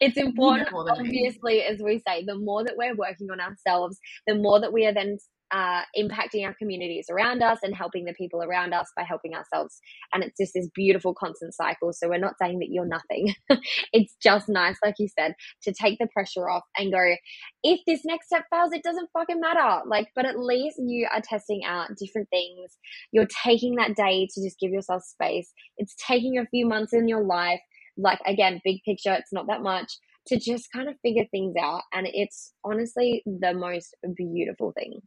it's 0.00 0.16
important, 0.16 0.68
obviously, 0.72 1.62
as 1.62 1.80
we 1.80 2.00
say, 2.06 2.24
the 2.24 2.38
more 2.38 2.62
that 2.64 2.76
we're 2.76 2.94
working 2.94 3.30
on 3.30 3.40
ourselves, 3.40 3.98
the 4.26 4.34
more 4.34 4.60
that 4.60 4.72
we 4.72 4.86
are 4.86 4.94
then 4.94 5.18
uh, 5.54 5.82
impacting 5.96 6.44
our 6.44 6.54
communities 6.54 7.06
around 7.08 7.40
us 7.40 7.60
and 7.62 7.76
helping 7.76 8.04
the 8.04 8.12
people 8.14 8.42
around 8.42 8.74
us 8.74 8.90
by 8.96 9.04
helping 9.04 9.34
ourselves. 9.34 9.80
And 10.12 10.24
it's 10.24 10.36
just 10.36 10.52
this 10.52 10.68
beautiful 10.74 11.14
constant 11.14 11.54
cycle. 11.54 11.92
So 11.92 12.08
we're 12.08 12.18
not 12.18 12.34
saying 12.42 12.58
that 12.58 12.70
you're 12.70 12.84
nothing. 12.84 13.34
it's 13.92 14.16
just 14.20 14.48
nice, 14.48 14.76
like 14.84 14.96
you 14.98 15.06
said, 15.16 15.34
to 15.62 15.72
take 15.72 16.00
the 16.00 16.08
pressure 16.12 16.50
off 16.50 16.64
and 16.76 16.92
go, 16.92 17.14
if 17.62 17.80
this 17.86 18.00
next 18.04 18.26
step 18.26 18.46
fails, 18.52 18.72
it 18.72 18.82
doesn't 18.82 19.10
fucking 19.12 19.40
matter. 19.40 19.82
Like, 19.86 20.08
but 20.16 20.26
at 20.26 20.40
least 20.40 20.80
you 20.84 21.06
are 21.14 21.22
testing 21.22 21.62
out 21.64 21.90
different 21.96 22.28
things. 22.30 22.76
You're 23.12 23.28
taking 23.44 23.76
that 23.76 23.94
day 23.94 24.26
to 24.34 24.42
just 24.42 24.58
give 24.58 24.72
yourself 24.72 25.04
space. 25.04 25.52
It's 25.78 25.94
taking 26.04 26.36
a 26.36 26.46
few 26.46 26.66
months 26.66 26.92
in 26.92 27.06
your 27.06 27.22
life. 27.22 27.60
Like, 27.96 28.18
again, 28.26 28.60
big 28.64 28.80
picture, 28.84 29.12
it's 29.12 29.32
not 29.32 29.46
that 29.46 29.62
much 29.62 29.92
to 30.26 30.38
just 30.38 30.72
kind 30.72 30.88
of 30.88 30.96
figure 31.02 31.26
things 31.30 31.54
out. 31.60 31.82
And 31.92 32.08
it's 32.12 32.54
honestly 32.64 33.22
the 33.24 33.54
most 33.54 33.94
beautiful 34.16 34.72
thing. 34.72 35.00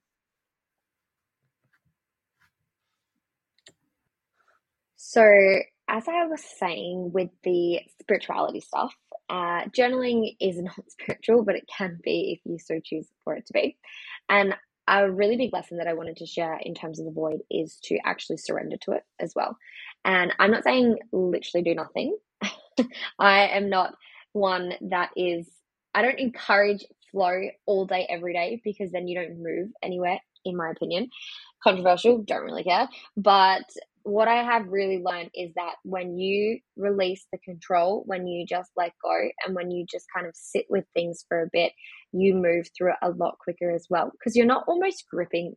So, 5.10 5.24
as 5.88 6.06
I 6.10 6.26
was 6.26 6.44
saying 6.60 7.12
with 7.14 7.30
the 7.46 7.80
spirituality 8.02 8.60
stuff, 8.60 8.94
uh, 9.30 9.64
journaling 9.70 10.36
is 10.42 10.62
not 10.62 10.76
spiritual, 10.90 11.46
but 11.46 11.56
it 11.56 11.64
can 11.78 11.98
be 12.04 12.34
if 12.34 12.42
you 12.44 12.60
so 12.60 12.82
choose 12.84 13.08
for 13.24 13.34
it 13.34 13.46
to 13.46 13.54
be. 13.54 13.78
And 14.28 14.54
a 14.86 15.10
really 15.10 15.38
big 15.38 15.54
lesson 15.54 15.78
that 15.78 15.88
I 15.88 15.94
wanted 15.94 16.18
to 16.18 16.26
share 16.26 16.60
in 16.62 16.76
terms 16.76 17.00
of 17.00 17.06
the 17.06 17.14
void 17.14 17.40
is 17.50 17.80
to 17.86 17.98
actually 18.04 18.36
surrender 18.36 18.76
to 18.82 18.92
it 18.92 19.04
as 19.18 19.32
well. 19.34 19.56
And 20.04 20.34
I'm 20.40 20.52
not 20.52 20.66
saying 20.66 20.98
literally 21.14 21.64
do 21.64 21.74
nothing. 21.74 22.18
I 23.18 23.48
am 23.48 23.70
not 23.70 23.94
one 24.34 24.74
that 24.90 25.12
is, 25.16 25.48
I 25.96 26.02
don't 26.02 26.20
encourage 26.20 26.84
flow 27.14 27.44
all 27.66 27.86
day, 27.86 28.06
every 28.10 28.34
day, 28.34 28.62
because 28.62 28.92
then 28.92 29.08
you 29.08 29.18
don't 29.18 29.42
move 29.42 29.70
anywhere, 29.82 30.20
in 30.44 30.58
my 30.58 30.70
opinion. 30.70 31.08
Controversial, 31.64 32.18
don't 32.24 32.44
really 32.44 32.66
care. 32.66 32.90
But 33.16 33.64
what 34.08 34.28
I 34.28 34.44
have 34.44 34.68
really 34.70 35.02
learned 35.04 35.32
is 35.34 35.54
that 35.56 35.76
when 35.84 36.18
you 36.18 36.60
release 36.78 37.26
the 37.32 37.38
control, 37.40 38.04
when 38.06 38.26
you 38.26 38.46
just 38.46 38.72
let 38.78 38.94
go, 39.04 39.30
and 39.46 39.56
when 39.56 39.70
you 39.70 39.86
just 39.86 40.06
kind 40.16 40.26
of 40.26 40.34
sit 40.36 40.66
with 40.70 40.86
things 40.94 41.26
for 41.28 41.42
a 41.42 41.50
bit, 41.52 41.74
you 42.14 42.34
move 42.34 42.68
through 42.76 42.92
it 42.92 42.98
a 43.02 43.10
lot 43.10 43.38
quicker 43.40 43.70
as 43.70 43.88
well. 43.90 44.10
Because 44.12 44.36
you're 44.36 44.46
not 44.46 44.64
almost 44.68 45.06
gripping 45.12 45.56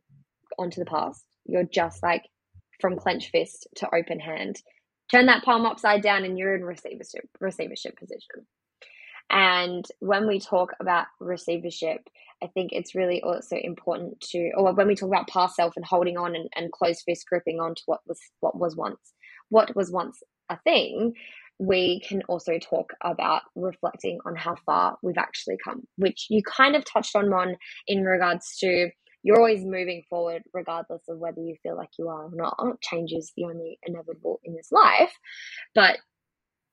onto 0.59 0.79
the 0.79 0.85
past. 0.85 1.23
You're 1.45 1.63
just 1.63 2.03
like 2.03 2.23
from 2.81 2.97
clenched 2.97 3.29
fist 3.31 3.67
to 3.77 3.95
open 3.95 4.19
hand. 4.19 4.57
Turn 5.11 5.27
that 5.27 5.43
palm 5.43 5.65
upside 5.65 6.01
down, 6.01 6.25
and 6.25 6.37
you're 6.37 6.55
in 6.55 6.63
receivership 6.63 7.29
receivership 7.39 7.97
position. 7.97 8.45
And 9.31 9.85
when 9.99 10.27
we 10.27 10.39
talk 10.39 10.73
about 10.79 11.07
receivership, 11.19 12.01
I 12.43 12.47
think 12.47 12.71
it's 12.73 12.95
really 12.95 13.21
also 13.21 13.55
important 13.55 14.19
to, 14.31 14.51
or 14.55 14.73
when 14.73 14.87
we 14.87 14.95
talk 14.95 15.09
about 15.09 15.27
past 15.29 15.55
self 15.55 15.75
and 15.77 15.85
holding 15.85 16.17
on 16.17 16.35
and, 16.35 16.49
and 16.55 16.71
close 16.71 17.01
fist 17.03 17.25
gripping 17.29 17.59
on 17.59 17.75
to 17.75 17.81
what 17.85 18.01
was 18.05 18.19
what 18.41 18.57
was 18.57 18.75
once, 18.75 19.13
what 19.49 19.75
was 19.75 19.91
once 19.91 20.21
a 20.49 20.57
thing, 20.65 21.13
we 21.59 22.01
can 22.01 22.23
also 22.27 22.57
talk 22.57 22.93
about 23.03 23.43
reflecting 23.55 24.19
on 24.25 24.35
how 24.35 24.55
far 24.65 24.97
we've 25.01 25.17
actually 25.17 25.57
come, 25.63 25.83
which 25.95 26.25
you 26.29 26.41
kind 26.43 26.75
of 26.75 26.83
touched 26.83 27.15
on, 27.15 27.29
Mon, 27.29 27.55
in 27.87 28.03
regards 28.03 28.57
to 28.59 28.89
you're 29.23 29.37
always 29.37 29.63
moving 29.63 30.03
forward 30.09 30.41
regardless 30.53 31.03
of 31.07 31.19
whether 31.19 31.39
you 31.39 31.55
feel 31.61 31.77
like 31.77 31.91
you 31.99 32.07
are 32.07 32.25
or 32.25 32.31
not. 32.33 32.81
Change 32.81 33.11
is 33.13 33.31
the 33.37 33.45
only 33.45 33.77
inevitable 33.83 34.39
in 34.43 34.55
this 34.55 34.71
life. 34.71 35.13
But 35.75 35.99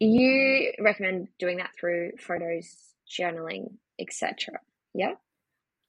you 0.01 0.73
recommend 0.81 1.29
doing 1.39 1.59
that 1.59 1.71
through 1.79 2.13
photos, 2.19 2.95
journaling, 3.11 3.73
etc. 3.99 4.61
Yeah. 4.95 5.15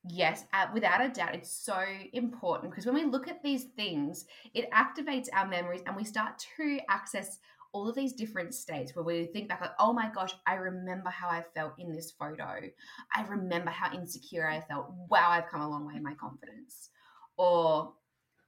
Yes, 0.08 0.46
uh, 0.54 0.68
without 0.74 1.04
a 1.04 1.10
doubt, 1.10 1.36
it's 1.36 1.52
so 1.52 1.84
important 2.14 2.72
because 2.72 2.86
when 2.86 2.96
we 2.96 3.04
look 3.04 3.28
at 3.28 3.44
these 3.44 3.66
things, 3.76 4.26
it 4.54 4.70
activates 4.72 5.28
our 5.34 5.48
memories 5.48 5.82
and 5.86 5.96
we 5.96 6.06
start 6.06 6.42
to 6.58 6.80
access 6.90 7.40
all 7.72 7.88
of 7.88 7.96
these 7.96 8.14
different 8.14 8.54
states 8.54 8.96
where 8.96 9.04
we 9.04 9.26
think 9.28 9.50
back 9.50 9.62
like, 9.62 9.72
oh 9.78 9.94
my 9.94 10.10
gosh, 10.10 10.34
I 10.48 10.56
remember 10.56 11.10
how 11.10 11.28
I 11.28 11.44
felt 11.54 11.74
in 11.78 11.94
this 11.94 12.12
photo. 12.12 12.62
I 13.14 13.26
remember 13.28 13.70
how 13.70 13.94
insecure 13.94 14.50
I 14.50 14.62
felt. 14.62 14.88
Wow, 15.10 15.30
I've 15.30 15.50
come 15.50 15.62
a 15.62 15.70
long 15.70 15.86
way 15.86 15.96
in 15.96 16.04
my 16.04 16.16
confidence. 16.16 16.90
Or 17.38 17.94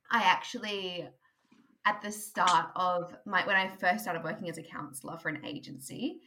I 0.09 0.23
actually 0.23 1.07
at 1.85 2.01
the 2.01 2.11
start 2.11 2.67
of 2.75 3.15
my 3.25 3.45
when 3.45 3.55
I 3.55 3.67
first 3.67 4.03
started 4.03 4.23
working 4.23 4.49
as 4.49 4.57
a 4.57 4.63
counselor 4.63 5.17
for 5.17 5.29
an 5.29 5.43
agency 5.45 6.21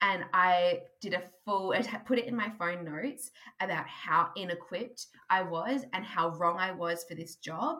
and 0.00 0.24
I 0.32 0.80
did 1.00 1.14
a 1.14 1.22
full 1.44 1.72
I 1.72 1.82
put 1.82 2.18
it 2.18 2.26
in 2.26 2.36
my 2.36 2.50
phone 2.58 2.84
notes 2.84 3.30
about 3.60 3.86
how 3.86 4.30
inequipped 4.36 5.06
I 5.30 5.42
was 5.42 5.84
and 5.92 6.04
how 6.04 6.30
wrong 6.30 6.58
I 6.58 6.72
was 6.72 7.04
for 7.04 7.14
this 7.14 7.36
job 7.36 7.78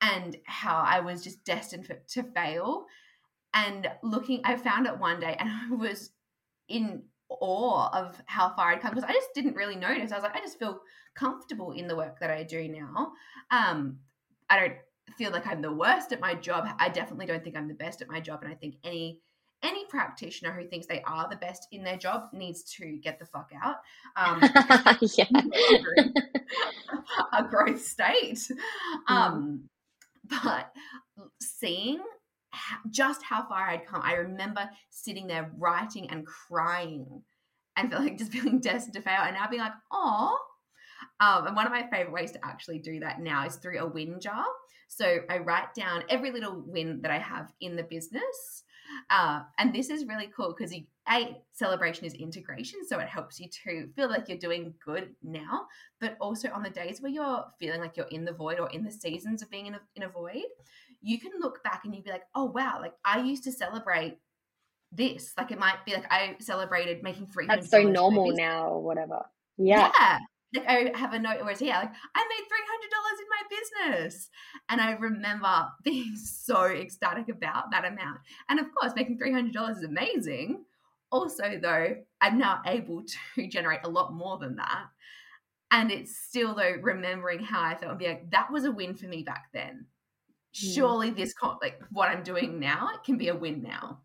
and 0.00 0.36
how 0.44 0.82
I 0.86 1.00
was 1.00 1.24
just 1.24 1.44
destined 1.44 1.86
for, 1.86 1.94
to 1.94 2.22
fail. 2.22 2.84
And 3.54 3.88
looking 4.02 4.42
I 4.44 4.56
found 4.56 4.86
it 4.86 4.98
one 4.98 5.20
day 5.20 5.36
and 5.38 5.48
I 5.72 5.74
was 5.74 6.10
in 6.68 7.04
awe 7.28 7.90
of 7.92 8.20
how 8.26 8.54
far 8.54 8.70
I'd 8.70 8.80
come 8.80 8.94
because 8.94 9.08
I 9.08 9.12
just 9.12 9.30
didn't 9.34 9.56
really 9.56 9.76
notice. 9.76 10.12
I 10.12 10.16
was 10.16 10.24
like 10.24 10.36
I 10.36 10.40
just 10.40 10.58
feel 10.58 10.80
comfortable 11.14 11.72
in 11.72 11.88
the 11.88 11.96
work 11.96 12.20
that 12.20 12.30
I 12.30 12.42
do 12.42 12.68
now. 12.68 13.12
Um 13.50 13.98
I 14.50 14.60
don't 14.60 14.74
feel 15.12 15.30
like 15.30 15.46
I'm 15.46 15.62
the 15.62 15.72
worst 15.72 16.12
at 16.12 16.20
my 16.20 16.34
job. 16.34 16.66
I 16.78 16.88
definitely 16.88 17.26
don't 17.26 17.42
think 17.42 17.56
I'm 17.56 17.68
the 17.68 17.74
best 17.74 18.02
at 18.02 18.08
my 18.08 18.20
job. 18.20 18.42
And 18.42 18.52
I 18.52 18.54
think 18.54 18.76
any 18.84 19.20
any 19.62 19.86
practitioner 19.86 20.52
who 20.52 20.66
thinks 20.68 20.86
they 20.86 21.02
are 21.06 21.28
the 21.30 21.36
best 21.36 21.66
in 21.72 21.82
their 21.82 21.96
job 21.96 22.28
needs 22.32 22.62
to 22.74 22.98
get 23.02 23.18
the 23.18 23.24
fuck 23.26 23.50
out. 23.62 23.76
Um, 24.14 24.42
a 27.32 27.42
growth 27.44 27.82
state. 27.82 28.38
Mm. 29.08 29.14
Um, 29.14 29.68
but 30.28 30.72
seeing 31.40 32.00
just 32.90 33.22
how 33.22 33.46
far 33.48 33.68
I'd 33.68 33.86
come, 33.86 34.02
I 34.02 34.14
remember 34.14 34.68
sitting 34.90 35.26
there 35.26 35.50
writing 35.58 36.10
and 36.10 36.26
crying 36.26 37.22
and 37.76 37.90
feeling 37.90 38.18
just 38.18 38.32
feeling 38.32 38.60
destined 38.60 38.94
to 38.94 39.02
fail, 39.02 39.22
and 39.22 39.34
now 39.34 39.48
being 39.48 39.62
like, 39.62 39.72
oh. 39.92 40.38
Um, 41.20 41.46
and 41.46 41.56
one 41.56 41.66
of 41.66 41.72
my 41.72 41.86
favorite 41.90 42.12
ways 42.12 42.32
to 42.32 42.44
actually 42.44 42.78
do 42.78 43.00
that 43.00 43.20
now 43.20 43.46
is 43.46 43.56
through 43.56 43.78
a 43.78 43.86
win 43.86 44.20
jar. 44.20 44.44
So 44.88 45.18
I 45.28 45.38
write 45.38 45.74
down 45.74 46.04
every 46.08 46.30
little 46.30 46.62
win 46.66 47.00
that 47.02 47.10
I 47.10 47.18
have 47.18 47.52
in 47.60 47.76
the 47.76 47.82
business. 47.82 48.64
Uh, 49.10 49.40
and 49.58 49.74
this 49.74 49.90
is 49.90 50.06
really 50.06 50.30
cool 50.34 50.54
because 50.56 50.72
a 50.72 51.36
celebration 51.52 52.06
is 52.06 52.14
integration, 52.14 52.80
so 52.86 52.98
it 52.98 53.08
helps 53.08 53.40
you 53.40 53.48
to 53.64 53.88
feel 53.94 54.08
like 54.08 54.28
you're 54.28 54.38
doing 54.38 54.72
good 54.84 55.10
now, 55.22 55.66
but 56.00 56.16
also 56.20 56.50
on 56.50 56.62
the 56.62 56.70
days 56.70 57.00
where 57.00 57.10
you're 57.10 57.44
feeling 57.58 57.80
like 57.80 57.96
you're 57.96 58.06
in 58.06 58.24
the 58.24 58.32
void 58.32 58.60
or 58.60 58.70
in 58.70 58.84
the 58.84 58.90
seasons 58.90 59.42
of 59.42 59.50
being 59.50 59.66
in 59.66 59.74
a, 59.74 59.80
in 59.96 60.04
a 60.04 60.08
void, 60.08 60.44
you 61.02 61.18
can 61.18 61.32
look 61.40 61.62
back 61.64 61.82
and 61.84 61.94
you'd 61.94 62.04
be 62.04 62.10
like, 62.10 62.24
oh 62.34 62.44
wow, 62.44 62.78
like 62.80 62.94
I 63.04 63.20
used 63.20 63.44
to 63.44 63.52
celebrate 63.52 64.18
this. 64.92 65.32
Like 65.36 65.50
it 65.50 65.58
might 65.58 65.84
be 65.84 65.94
like 65.94 66.10
I 66.10 66.36
celebrated 66.40 67.02
making 67.02 67.26
three. 67.26 67.46
That's 67.46 67.70
so 67.70 67.82
normal 67.82 68.32
now, 68.36 68.68
or 68.68 68.82
whatever. 68.82 69.26
Yeah. 69.58 69.90
yeah 69.98 70.18
like 70.54 70.66
I 70.66 70.92
have 70.96 71.12
a 71.12 71.18
note 71.18 71.40
where 71.40 71.50
it's 71.50 71.60
here, 71.60 71.74
like 71.74 71.92
I 72.14 72.24
made 72.28 72.44
three 72.48 72.66
hundred 72.68 72.90
dollars 72.90 73.20
in 73.20 73.28
my 73.30 74.02
business, 74.02 74.30
and 74.68 74.80
I 74.80 74.92
remember 74.92 75.68
being 75.84 76.16
so 76.16 76.64
ecstatic 76.66 77.28
about 77.28 77.70
that 77.72 77.84
amount. 77.84 78.20
And 78.48 78.60
of 78.60 78.66
course, 78.74 78.92
making 78.94 79.18
three 79.18 79.32
hundred 79.32 79.54
dollars 79.54 79.78
is 79.78 79.84
amazing. 79.84 80.64
Also, 81.10 81.58
though, 81.60 81.96
I'm 82.20 82.38
now 82.38 82.62
able 82.66 83.04
to 83.34 83.46
generate 83.48 83.80
a 83.84 83.88
lot 83.88 84.12
more 84.12 84.38
than 84.38 84.56
that, 84.56 84.86
and 85.70 85.90
it's 85.90 86.16
still 86.16 86.54
though 86.54 86.76
remembering 86.80 87.40
how 87.40 87.62
I 87.62 87.74
felt 87.74 87.90
and 87.90 87.98
be 87.98 88.08
like, 88.08 88.30
that 88.30 88.50
was 88.50 88.64
a 88.64 88.72
win 88.72 88.94
for 88.94 89.06
me 89.06 89.22
back 89.22 89.46
then. 89.52 89.86
Hmm. 90.58 90.68
Surely 90.72 91.10
this 91.10 91.34
like 91.60 91.80
what 91.90 92.08
I'm 92.08 92.22
doing 92.22 92.58
now 92.58 92.90
it 92.94 93.04
can 93.04 93.18
be 93.18 93.28
a 93.28 93.36
win 93.36 93.62
now. 93.62 94.00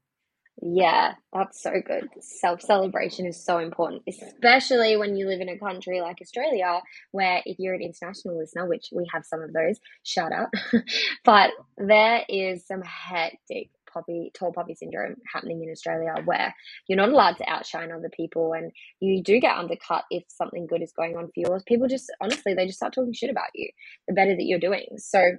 Yeah, 0.59 1.13
that's 1.33 1.61
so 1.61 1.71
good. 1.85 2.09
Self 2.21 2.61
celebration 2.61 3.27
is 3.27 3.43
so 3.43 3.59
important, 3.59 4.03
especially 4.07 4.97
when 4.97 5.15
you 5.15 5.27
live 5.27 5.41
in 5.41 5.49
a 5.49 5.59
country 5.59 6.01
like 6.01 6.17
Australia, 6.21 6.81
where 7.11 7.41
if 7.45 7.59
you're 7.59 7.75
an 7.75 7.81
international 7.83 8.39
listener, 8.39 8.65
which 8.67 8.87
we 8.91 9.07
have 9.13 9.25
some 9.25 9.41
of 9.41 9.53
those, 9.53 9.79
shout 10.03 10.31
out, 10.31 10.49
but 11.25 11.51
there 11.77 12.23
is 12.29 12.65
some 12.65 12.81
hectic 12.83 13.69
poppy, 13.93 14.31
tall 14.33 14.53
poppy 14.53 14.75
syndrome 14.75 15.15
happening 15.31 15.61
in 15.63 15.69
Australia 15.71 16.15
where 16.25 16.55
you're 16.87 16.97
not 16.97 17.09
allowed 17.09 17.37
to 17.37 17.49
outshine 17.49 17.91
other 17.91 18.09
people 18.15 18.53
and 18.53 18.71
you 18.99 19.21
do 19.23 19.39
get 19.39 19.57
undercut 19.57 20.05
if 20.09 20.23
something 20.29 20.67
good 20.67 20.81
is 20.81 20.93
going 20.93 21.17
on 21.17 21.27
for 21.27 21.33
yours. 21.35 21.63
People 21.67 21.87
just, 21.87 22.11
honestly, 22.21 22.53
they 22.55 22.65
just 22.65 22.79
start 22.79 22.93
talking 22.93 23.13
shit 23.13 23.29
about 23.29 23.49
you 23.55 23.69
the 24.07 24.13
better 24.15 24.35
that 24.35 24.45
you're 24.45 24.59
doing. 24.59 24.87
So, 24.97 25.33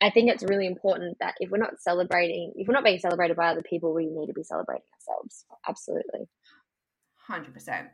I 0.00 0.10
think 0.10 0.30
it's 0.30 0.44
really 0.44 0.66
important 0.66 1.18
that 1.20 1.34
if 1.40 1.50
we're 1.50 1.58
not 1.58 1.80
celebrating, 1.80 2.52
if 2.56 2.68
we're 2.68 2.74
not 2.74 2.84
being 2.84 3.00
celebrated 3.00 3.36
by 3.36 3.48
other 3.48 3.62
people, 3.62 3.92
we 3.92 4.06
need 4.06 4.28
to 4.28 4.32
be 4.32 4.44
celebrating 4.44 4.84
ourselves. 4.94 5.44
Absolutely. 5.68 6.28
100%. 7.28 7.88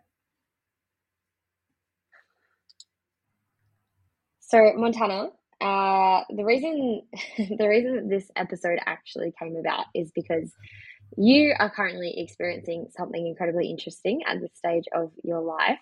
So, 4.40 4.72
Montana, 4.76 5.28
uh, 5.60 6.24
the 6.28 6.44
reason 6.44 7.02
the 7.58 7.68
reason 7.68 7.96
that 7.96 8.08
this 8.08 8.30
episode 8.36 8.78
actually 8.86 9.32
came 9.40 9.56
about 9.56 9.86
is 9.94 10.12
because 10.14 10.52
you 11.16 11.54
are 11.58 11.70
currently 11.70 12.14
experiencing 12.18 12.88
something 12.96 13.26
incredibly 13.26 13.70
interesting 13.70 14.20
at 14.28 14.40
this 14.40 14.50
stage 14.54 14.84
of 14.94 15.10
your 15.22 15.40
life, 15.40 15.78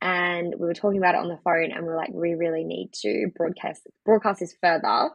and 0.00 0.54
we 0.58 0.66
were 0.66 0.74
talking 0.74 0.98
about 0.98 1.14
it 1.14 1.20
on 1.20 1.28
the 1.28 1.38
phone 1.44 1.70
and 1.70 1.84
we 1.84 1.92
are 1.92 1.96
like 1.96 2.10
we 2.12 2.34
really 2.34 2.64
need 2.64 2.90
to 2.92 3.28
broadcast 3.36 3.82
broadcast 4.04 4.40
this 4.40 4.54
further 4.60 5.10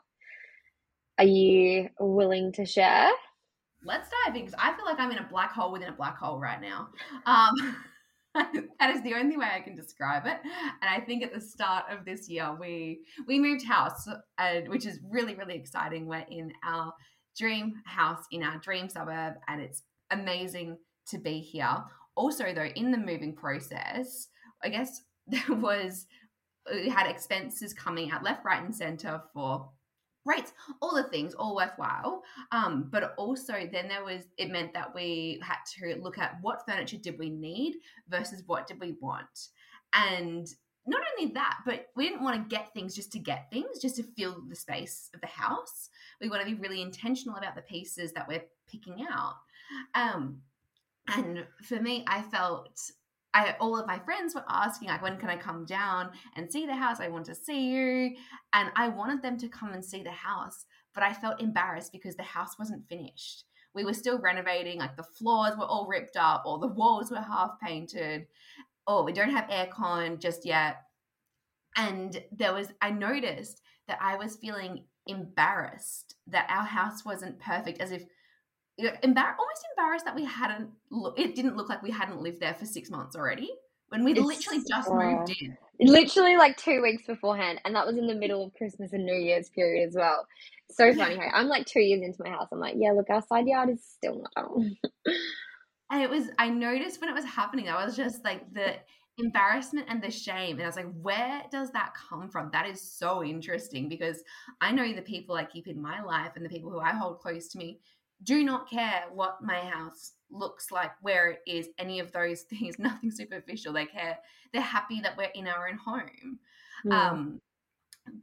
are 1.18 1.26
you 1.26 1.90
willing 2.00 2.52
to 2.52 2.66
share 2.66 3.10
let's 3.84 4.10
dive 4.26 4.36
in 4.36 4.42
because 4.46 4.60
i 4.60 4.74
feel 4.76 4.86
like 4.86 5.00
i'm 5.00 5.12
in 5.12 5.18
a 5.18 5.28
black 5.30 5.52
hole 5.52 5.72
within 5.72 5.90
a 5.90 5.96
black 5.96 6.18
hole 6.18 6.40
right 6.40 6.62
now 6.62 6.90
um 7.26 7.76
that 8.80 8.96
is 8.96 9.02
the 9.04 9.14
only 9.16 9.38
way 9.38 9.48
I 9.54 9.62
can 9.62 9.76
describe 9.76 10.26
it. 10.26 10.38
And 10.44 10.90
I 10.90 11.00
think 11.00 11.24
at 11.24 11.34
the 11.34 11.42
start 11.42 11.86
of 11.90 12.06
this 12.06 12.30
year, 12.30 12.56
we 12.60 13.00
we 13.28 13.40
moved 13.40 13.66
house, 13.66 14.08
and 14.38 14.68
which 14.68 14.86
is 14.86 15.00
really 15.10 15.36
really 15.36 15.56
exciting. 15.56 16.08
We're 16.08 16.26
in 16.30 16.52
our 16.64 16.94
dream 17.38 17.74
house 17.86 18.24
in 18.32 18.44
our 18.44 18.58
dream 18.60 18.90
suburb, 18.90 19.36
and 19.48 19.62
it's 19.62 19.84
amazing 20.12 20.78
to 21.10 21.18
be 21.18 21.40
here. 21.40 21.84
Also, 22.16 22.54
though, 22.54 22.70
in 22.76 22.92
the 22.92 22.98
moving 22.98 23.36
process, 23.36 24.28
I 24.64 24.70
guess 24.70 25.02
there 25.28 25.56
was 25.56 26.06
we 26.72 26.90
had 26.90 27.08
expenses 27.10 27.74
coming 27.74 28.12
out 28.12 28.24
left, 28.24 28.46
right, 28.46 28.64
and 28.64 28.76
center 28.76 29.22
for 29.34 29.70
rates, 30.28 30.54
all 30.82 30.96
the 30.96 31.04
things, 31.04 31.34
all 31.34 31.56
worthwhile. 31.56 32.24
Um, 32.52 32.90
but 32.92 33.14
also 33.18 33.54
then 33.72 33.88
there 33.88 34.04
was 34.04 34.24
it 34.38 34.52
meant 34.52 34.74
that 34.74 34.94
we 34.94 35.40
had 35.42 35.58
to 35.78 36.00
look 36.02 36.18
at 36.18 36.38
what 36.42 36.66
furniture 36.68 36.98
did 36.98 37.18
we 37.18 37.30
need 37.30 37.76
versus 38.10 38.44
what 38.46 38.68
did 38.68 38.80
we 38.80 38.96
want. 39.00 39.50
And 39.94 40.48
not 40.86 41.02
only 41.18 41.34
that, 41.34 41.60
but 41.66 41.88
we 41.96 42.08
didn't 42.08 42.24
want 42.24 42.50
to 42.50 42.56
get 42.56 42.74
things 42.74 42.96
just 42.96 43.12
to 43.12 43.20
get 43.20 43.50
things, 43.52 43.80
just 43.82 43.98
to 43.98 44.04
fill 44.04 44.42
the 44.48 44.56
space 44.56 45.10
of 45.14 45.20
the 45.22 45.28
house. 45.28 45.90
We 46.22 46.30
want 46.30 46.42
to 46.42 46.48
be 46.48 46.60
really 46.60 46.82
intentional 46.82 47.36
about 47.36 47.56
the 47.56 47.62
pieces 47.62 48.14
that 48.14 48.28
we're 48.28 48.46
picking 48.72 49.06
out. 49.12 49.36
Um, 49.96 50.42
and 51.10 51.46
for 51.64 51.80
me, 51.82 52.06
I 52.08 52.22
felt 52.22 52.80
I, 53.38 53.56
all 53.60 53.78
of 53.80 53.86
my 53.86 54.00
friends 54.00 54.34
were 54.34 54.44
asking, 54.50 54.88
like, 54.90 55.04
when 55.04 55.18
can 55.18 55.30
I 55.30 55.38
come 55.38 55.64
down 55.64 56.10
and 56.36 56.52
see 56.52 56.66
the 56.66 56.76
house? 56.76 57.00
I 57.00 57.08
want 57.08 57.26
to 57.26 57.36
see 57.36 57.70
you. 57.70 58.16
And 58.54 58.72
I 58.76 58.90
wanted 58.90 59.22
them 59.22 59.38
to 59.38 59.48
come 59.48 59.74
and 59.74 59.86
see 59.86 60.02
the 60.02 60.10
house, 60.10 60.66
but 60.96 61.04
I 61.04 61.14
felt 61.14 61.40
embarrassed 61.40 61.92
because 61.92 62.16
the 62.16 62.24
house 62.24 62.58
wasn't 62.58 62.90
finished. 62.90 63.44
We 63.76 63.86
were 63.86 63.94
still 63.94 64.18
renovating, 64.18 64.80
like, 64.80 64.98
the 64.98 65.04
floors 65.04 65.56
were 65.56 65.66
all 65.66 65.86
ripped 65.86 66.18
up, 66.18 66.44
or 66.48 66.58
the 66.58 66.66
walls 66.66 67.12
were 67.12 67.22
half 67.22 67.60
painted. 67.62 68.26
Oh, 68.88 69.04
we 69.04 69.14
don't 69.14 69.30
have 69.30 69.50
aircon 69.50 70.20
just 70.20 70.44
yet. 70.44 70.78
And 71.76 72.24
there 72.32 72.56
was, 72.56 72.74
I 72.82 72.90
noticed 72.90 73.62
that 73.88 74.00
I 74.02 74.16
was 74.16 74.38
feeling 74.38 74.86
embarrassed 75.06 76.16
that 76.26 76.50
our 76.50 76.66
house 76.66 77.06
wasn't 77.06 77.40
perfect, 77.40 77.82
as 77.82 77.92
if 77.92 78.04
embar- 78.80 79.36
almost 79.40 79.66
embarrassed 79.76 80.06
that 80.06 80.16
we 80.16 80.26
hadn't 80.26 80.70
it 81.18 81.36
didn't 81.36 81.56
look 81.56 81.70
like 81.70 81.82
we 81.82 81.92
hadn't 81.92 82.22
lived 82.22 82.40
there 82.40 82.54
for 82.54 82.66
six 82.66 82.90
months 82.90 83.16
already 83.16 83.50
when 83.90 84.04
we 84.04 84.14
literally 84.14 84.64
just 84.68 84.90
uh, 84.90 84.96
moved 84.96 85.36
in. 85.42 85.58
Literally 85.80 86.38
like 86.38 86.58
two 86.58 86.82
weeks 86.82 87.06
beforehand 87.06 87.62
and 87.66 87.76
that 87.76 87.86
was 87.86 87.98
in 87.98 88.08
the 88.08 88.16
middle 88.16 88.46
of 88.46 88.54
christmas 88.56 88.94
and 88.94 89.06
new 89.06 89.16
year's 89.16 89.50
period 89.50 89.88
as 89.88 89.96
well. 89.96 90.28
So 90.70 90.94
funny 90.94 91.16
hey 91.16 91.30
i'm 91.34 91.48
like 91.48 91.66
two 91.66 91.80
years 91.80 92.02
into 92.04 92.22
my 92.24 92.30
house 92.30 92.50
i'm 92.52 92.60
like 92.60 92.76
yeah 92.78 92.92
look 92.92 93.10
our 93.10 93.22
side 93.22 93.48
yard 93.48 93.70
is 93.70 93.84
still 93.84 94.22
not 94.22 94.32
done 94.36 94.78
and 95.92 96.04
it 96.04 96.10
was 96.10 96.26
i 96.38 96.50
noticed 96.50 97.00
when 97.00 97.10
it 97.10 97.14
was 97.14 97.26
happening 97.26 97.70
i 97.70 97.84
was 97.84 97.96
just 97.96 98.24
like 98.24 98.54
the 98.54 98.76
embarrassment 99.20 99.88
and 99.90 100.04
the 100.04 100.12
shame 100.12 100.58
and 100.58 100.64
i 100.64 100.68
was 100.68 100.76
like 100.76 100.92
where 101.02 101.42
does 101.52 101.72
that 101.72 101.94
come 101.96 102.30
from? 102.30 102.52
That 102.52 102.68
is 102.68 102.82
so 102.82 103.24
interesting 103.24 103.90
because 103.90 104.22
i 104.62 104.72
know 104.72 104.94
the 104.94 105.02
people 105.02 105.36
i 105.36 105.46
keep 105.46 105.68
in 105.68 105.82
my 105.82 106.02
life 106.04 106.34
and 106.36 106.46
the 106.46 106.50
people 106.50 106.70
who 106.70 106.80
i 106.80 106.92
hold 106.92 107.20
close 107.20 107.48
to 107.50 107.58
me 107.58 107.80
do 108.24 108.44
not 108.44 108.70
care 108.70 109.06
what 109.14 109.44
my 109.44 109.60
house 109.60 110.14
looks 110.30 110.72
like, 110.72 110.92
where 111.02 111.30
it 111.30 111.40
is, 111.48 111.70
any 111.78 112.00
of 112.00 112.12
those 112.12 112.42
things, 112.50 112.80
nothing 112.80 113.12
superficial. 113.12 113.74
They 113.74 113.86
care, 113.86 114.18
they're 114.54 114.62
happy 114.62 115.00
that 115.02 115.18
we're 115.18 115.32
in 115.36 115.48
our 115.48 115.68
own 115.68 115.78
home. 115.78 116.40
Um, 116.92 117.42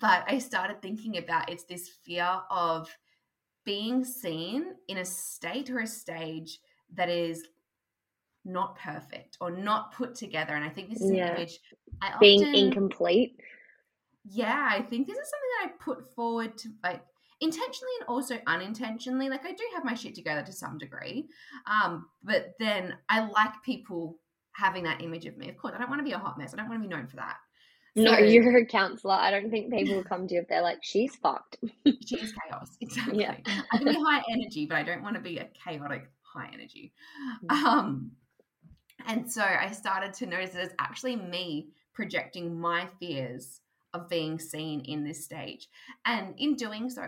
but 0.01 0.25
I 0.27 0.39
started 0.39 0.81
thinking 0.81 1.19
about 1.19 1.51
it's 1.51 1.65
this 1.65 1.89
fear 2.05 2.41
of 2.51 2.89
being 3.65 4.05
seen 4.05 4.75
in 4.89 4.99
a 4.99 5.05
state 5.05 5.71
or 5.71 5.81
a 5.81 5.87
stage 5.87 6.61
that 6.95 7.09
is 7.09 7.45
not 8.45 8.79
perfect 8.79 9.37
or 9.41 9.51
not 9.51 9.93
put 9.93 10.15
together. 10.15 10.55
And 10.55 10.65
I 10.65 10.69
think 10.69 10.91
this 10.91 11.01
is 11.01 11.11
yeah. 11.11 11.31
an 11.31 11.37
image 11.37 11.59
I 12.03 12.19
being 12.21 12.43
often, 12.43 12.55
incomplete. 12.55 13.41
Yeah, 14.27 14.69
I 14.71 14.83
think 14.83 15.07
this 15.07 15.17
is 15.17 15.31
something 15.31 15.51
that 15.61 15.69
I 15.69 15.83
put 15.83 16.15
forward 16.15 16.57
to 16.59 16.69
like 16.83 17.03
intentionally 17.45 17.93
and 18.01 18.09
also 18.09 18.39
unintentionally. 18.47 19.29
Like 19.29 19.45
I 19.45 19.53
do 19.53 19.65
have 19.75 19.85
my 19.85 19.95
shit 19.95 20.15
together 20.15 20.43
to 20.43 20.53
some 20.53 20.79
degree, 20.79 21.29
um, 21.67 22.07
but 22.23 22.55
then 22.59 22.95
I 23.09 23.27
like 23.29 23.63
people 23.65 24.19
having 24.53 24.85
that 24.85 25.03
image 25.03 25.27
of 25.27 25.37
me. 25.37 25.49
Of 25.49 25.57
course, 25.57 25.75
I 25.75 25.79
don't 25.79 25.91
want 25.91 26.01
to 26.01 26.05
be 26.05 26.13
a 26.13 26.19
hot 26.19 26.39
mess. 26.39 26.55
I 26.55 26.57
don't 26.57 26.69
want 26.69 26.83
to 26.83 26.89
be 26.89 26.95
known 26.95 27.07
for 27.07 27.17
that. 27.17 27.37
So, 27.97 28.03
no, 28.03 28.19
you're 28.19 28.57
a 28.57 28.67
counselor. 28.67 29.15
I 29.15 29.31
don't 29.31 29.51
think 29.51 29.73
people 29.73 29.95
will 29.95 30.05
come 30.05 30.27
to 30.27 30.35
you 30.35 30.41
if 30.41 30.49
they're 30.49 30.63
like, 30.63 30.79
she's 30.83 31.15
fucked. 31.15 31.59
she's 32.05 32.33
chaos. 32.33 32.77
Exactly. 32.81 33.21
Yeah. 33.21 33.37
I 33.73 33.79
can 33.79 33.87
be 33.87 33.95
high 33.95 34.23
energy, 34.33 34.67
but 34.67 34.77
I 34.77 34.83
don't 34.83 35.03
want 35.03 35.15
to 35.15 35.23
be 35.23 35.39
a 35.39 35.49
chaotic 35.65 36.11
high 36.23 36.51
energy. 36.53 36.93
Mm. 37.45 37.53
Um, 37.53 38.11
and 39.07 39.31
so 39.31 39.43
I 39.43 39.71
started 39.71 40.13
to 40.15 40.27
notice 40.27 40.51
that 40.51 40.65
it's 40.65 40.75
actually 40.81 41.15
me 41.15 41.69
projecting 41.93 42.59
my 42.59 42.89
fears 42.99 43.61
of 43.95 44.09
being 44.09 44.39
seen 44.39 44.81
in 44.81 45.05
this 45.05 45.25
stage. 45.25 45.69
And 46.05 46.35
in 46.37 46.57
doing 46.57 46.91
so, 46.91 47.07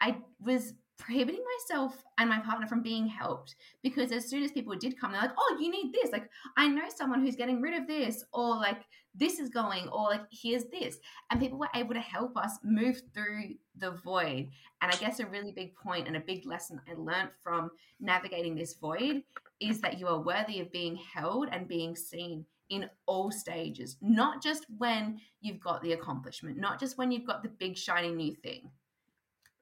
I 0.00 0.16
was 0.40 0.72
prohibiting 0.98 1.42
myself 1.58 2.04
and 2.18 2.28
my 2.28 2.38
partner 2.40 2.66
from 2.66 2.82
being 2.82 3.06
helped 3.06 3.56
because 3.82 4.12
as 4.12 4.28
soon 4.28 4.42
as 4.42 4.52
people 4.52 4.74
did 4.76 5.00
come, 5.00 5.12
they're 5.12 5.22
like, 5.22 5.32
oh, 5.36 5.58
you 5.60 5.70
need 5.70 5.92
this. 5.92 6.12
Like, 6.12 6.28
I 6.56 6.68
know 6.68 6.84
someone 6.94 7.20
who's 7.20 7.36
getting 7.36 7.60
rid 7.60 7.80
of 7.80 7.88
this, 7.88 8.22
or 8.32 8.56
like, 8.56 8.82
this 9.14 9.40
is 9.40 9.48
going, 9.48 9.88
or 9.88 10.04
like, 10.04 10.22
here's 10.30 10.64
this. 10.66 10.98
And 11.30 11.40
people 11.40 11.58
were 11.58 11.68
able 11.74 11.94
to 11.94 12.00
help 12.00 12.36
us 12.36 12.58
move 12.62 13.02
through 13.12 13.54
the 13.76 13.92
void. 14.04 14.50
And 14.82 14.92
I 14.92 14.96
guess 14.96 15.20
a 15.20 15.26
really 15.26 15.52
big 15.52 15.74
point 15.74 16.06
and 16.06 16.16
a 16.16 16.20
big 16.20 16.46
lesson 16.46 16.80
I 16.88 16.94
learned 16.94 17.30
from 17.42 17.70
navigating 17.98 18.54
this 18.54 18.74
void 18.74 19.22
is 19.58 19.80
that 19.80 19.98
you 19.98 20.06
are 20.06 20.20
worthy 20.20 20.60
of 20.60 20.70
being 20.70 20.96
held 20.96 21.48
and 21.50 21.66
being 21.66 21.96
seen 21.96 22.44
in 22.70 22.88
all 23.06 23.30
stages, 23.30 23.96
not 24.00 24.42
just 24.42 24.66
when 24.78 25.20
you've 25.40 25.60
got 25.60 25.82
the 25.82 25.92
accomplishment, 25.92 26.56
not 26.56 26.80
just 26.80 26.96
when 26.96 27.10
you've 27.10 27.26
got 27.26 27.42
the 27.42 27.48
big 27.48 27.76
shiny 27.76 28.10
new 28.10 28.34
thing. 28.34 28.70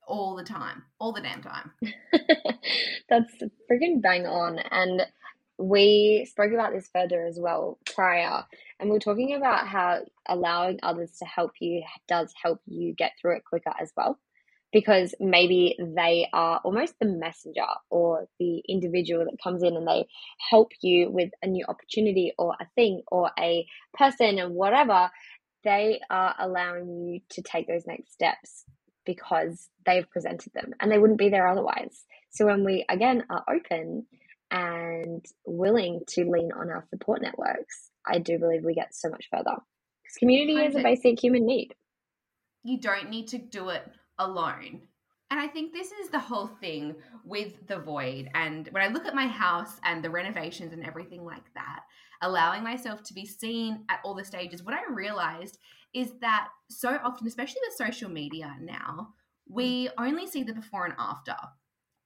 All 0.07 0.37
the 0.37 0.45
time, 0.45 0.85
all 0.99 1.13
the 1.13 1.21
damn 1.21 1.43
time. 1.43 1.71
That's 3.11 3.35
freaking 3.71 4.01
bang 4.01 4.27
on. 4.27 4.59
And 4.59 5.03
we 5.59 6.27
spoke 6.31 6.53
about 6.53 6.73
this 6.73 6.89
further 6.95 7.27
as 7.27 7.39
well 7.39 7.79
prior, 7.85 8.45
and 8.81 8.89
we 8.89 8.97
are 8.97 9.01
talking 9.01 9.35
about 9.35 9.67
how 9.67 10.01
allowing 10.27 10.79
others 10.83 11.13
to 11.19 11.27
help 11.27 11.53
you 11.61 11.83
does 12.07 12.33
help 12.43 12.61
you 12.67 12.95
get 12.95 13.13
through 13.21 13.37
it 13.37 13.45
quicker 13.45 13.73
as 13.79 13.93
well 13.97 14.19
because 14.73 15.15
maybe 15.19 15.77
they 15.79 16.29
are 16.33 16.61
almost 16.65 16.95
the 17.01 17.07
messenger 17.07 17.67
or 17.91 18.27
the 18.39 18.63
individual 18.69 19.25
that 19.25 19.43
comes 19.43 19.63
in 19.63 19.77
and 19.77 19.87
they 19.87 20.07
help 20.51 20.73
you 20.83 21.11
with 21.11 21.31
a 21.43 21.47
new 21.47 21.65
opportunity 21.69 22.33
or 22.39 22.55
a 22.61 22.67
thing 22.75 23.03
or 23.11 23.31
a 23.39 23.67
person 23.95 24.39
and 24.39 24.55
whatever, 24.55 25.11
they 25.65 26.01
are 26.11 26.35
allowing 26.39 27.07
you 27.07 27.21
to 27.31 27.43
take 27.43 27.67
those 27.67 27.87
next 27.87 28.13
steps 28.13 28.65
because 29.07 29.71
they've 29.87 30.11
presented 30.11 30.53
them 30.53 30.73
and 30.81 30.93
they 30.93 30.99
wouldn't 30.99 31.19
be 31.19 31.31
there 31.31 31.49
otherwise. 31.49 32.05
So 32.31 32.45
when 32.45 32.65
we 32.65 32.85
again 32.91 33.25
are 33.31 33.45
open 33.51 34.07
and 34.51 35.25
willing 35.47 36.01
to 36.09 36.25
lean 36.25 36.51
on 36.53 36.69
our 36.69 36.85
support 36.91 37.23
networks, 37.23 37.91
I 38.07 38.19
do 38.19 38.39
believe 38.39 38.65
we 38.65 38.75
get 38.75 38.95
so 38.95 39.09
much 39.09 39.29
further. 39.31 39.57
Because 40.03 40.17
community 40.19 40.61
is 40.63 40.77
a 40.77 40.83
basic 40.83 41.23
human 41.23 41.47
need. 41.47 41.75
You 42.65 42.81
don't 42.81 43.09
need 43.09 43.29
to 43.29 43.39
do 43.39 43.71
it 43.71 43.83
alone. 44.19 44.83
And 45.31 45.39
I 45.39 45.47
think 45.47 45.73
this 45.73 45.93
is 45.93 46.09
the 46.09 46.19
whole 46.19 46.47
thing 46.47 46.95
with 47.25 47.67
the 47.67 47.79
void. 47.79 48.31
And 48.35 48.69
when 48.73 48.83
I 48.83 48.89
look 48.89 49.05
at 49.05 49.15
my 49.15 49.27
house 49.27 49.79
and 49.85 50.03
the 50.03 50.11
renovations 50.11 50.73
and 50.73 50.85
everything 50.85 51.25
like 51.25 51.53
that, 51.55 51.81
allowing 52.23 52.63
myself 52.63 53.03
to 53.05 53.15
be 53.15 53.27
seen 53.27 53.85
at 53.91 54.01
all 54.05 54.15
the 54.15 54.25
stages, 54.25 54.63
what 54.63 54.75
I 54.75 54.91
realized 54.91 55.59
is 55.95 56.13
that 56.21 56.49
so 56.71 56.99
often, 57.05 57.27
especially 57.27 57.61
with 57.67 57.77
social 57.77 58.11
media 58.11 58.57
now, 58.61 59.09
we 59.49 59.91
only 59.99 60.27
see 60.27 60.43
the 60.43 60.55
before 60.55 60.87
and 60.87 60.95
after. 60.99 61.37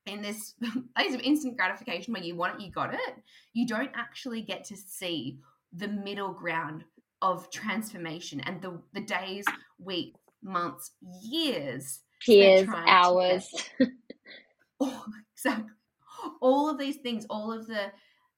In 0.06 0.20
this 0.20 0.54
place 0.96 1.14
of 1.14 1.20
instant 1.20 1.56
gratification 1.56 2.12
where 2.12 2.22
you 2.22 2.34
want 2.34 2.56
it, 2.56 2.64
you 2.64 2.72
got 2.72 2.92
it, 2.92 3.14
you 3.52 3.66
don't 3.66 3.90
actually 3.94 4.42
get 4.42 4.64
to 4.64 4.76
see 4.76 5.38
the 5.72 5.88
middle 5.88 6.32
ground 6.32 6.84
of 7.22 7.50
transformation 7.50 8.40
and 8.40 8.60
the, 8.60 8.80
the 8.94 9.00
days, 9.00 9.44
weeks, 9.78 10.18
months, 10.42 10.92
years, 11.22 12.00
years, 12.26 12.68
hours. 12.86 13.52
oh, 14.80 15.04
exactly. 15.34 15.70
All 16.40 16.68
of 16.68 16.78
these 16.78 16.96
things, 16.96 17.26
all 17.30 17.52
of 17.52 17.66
the 17.66 17.92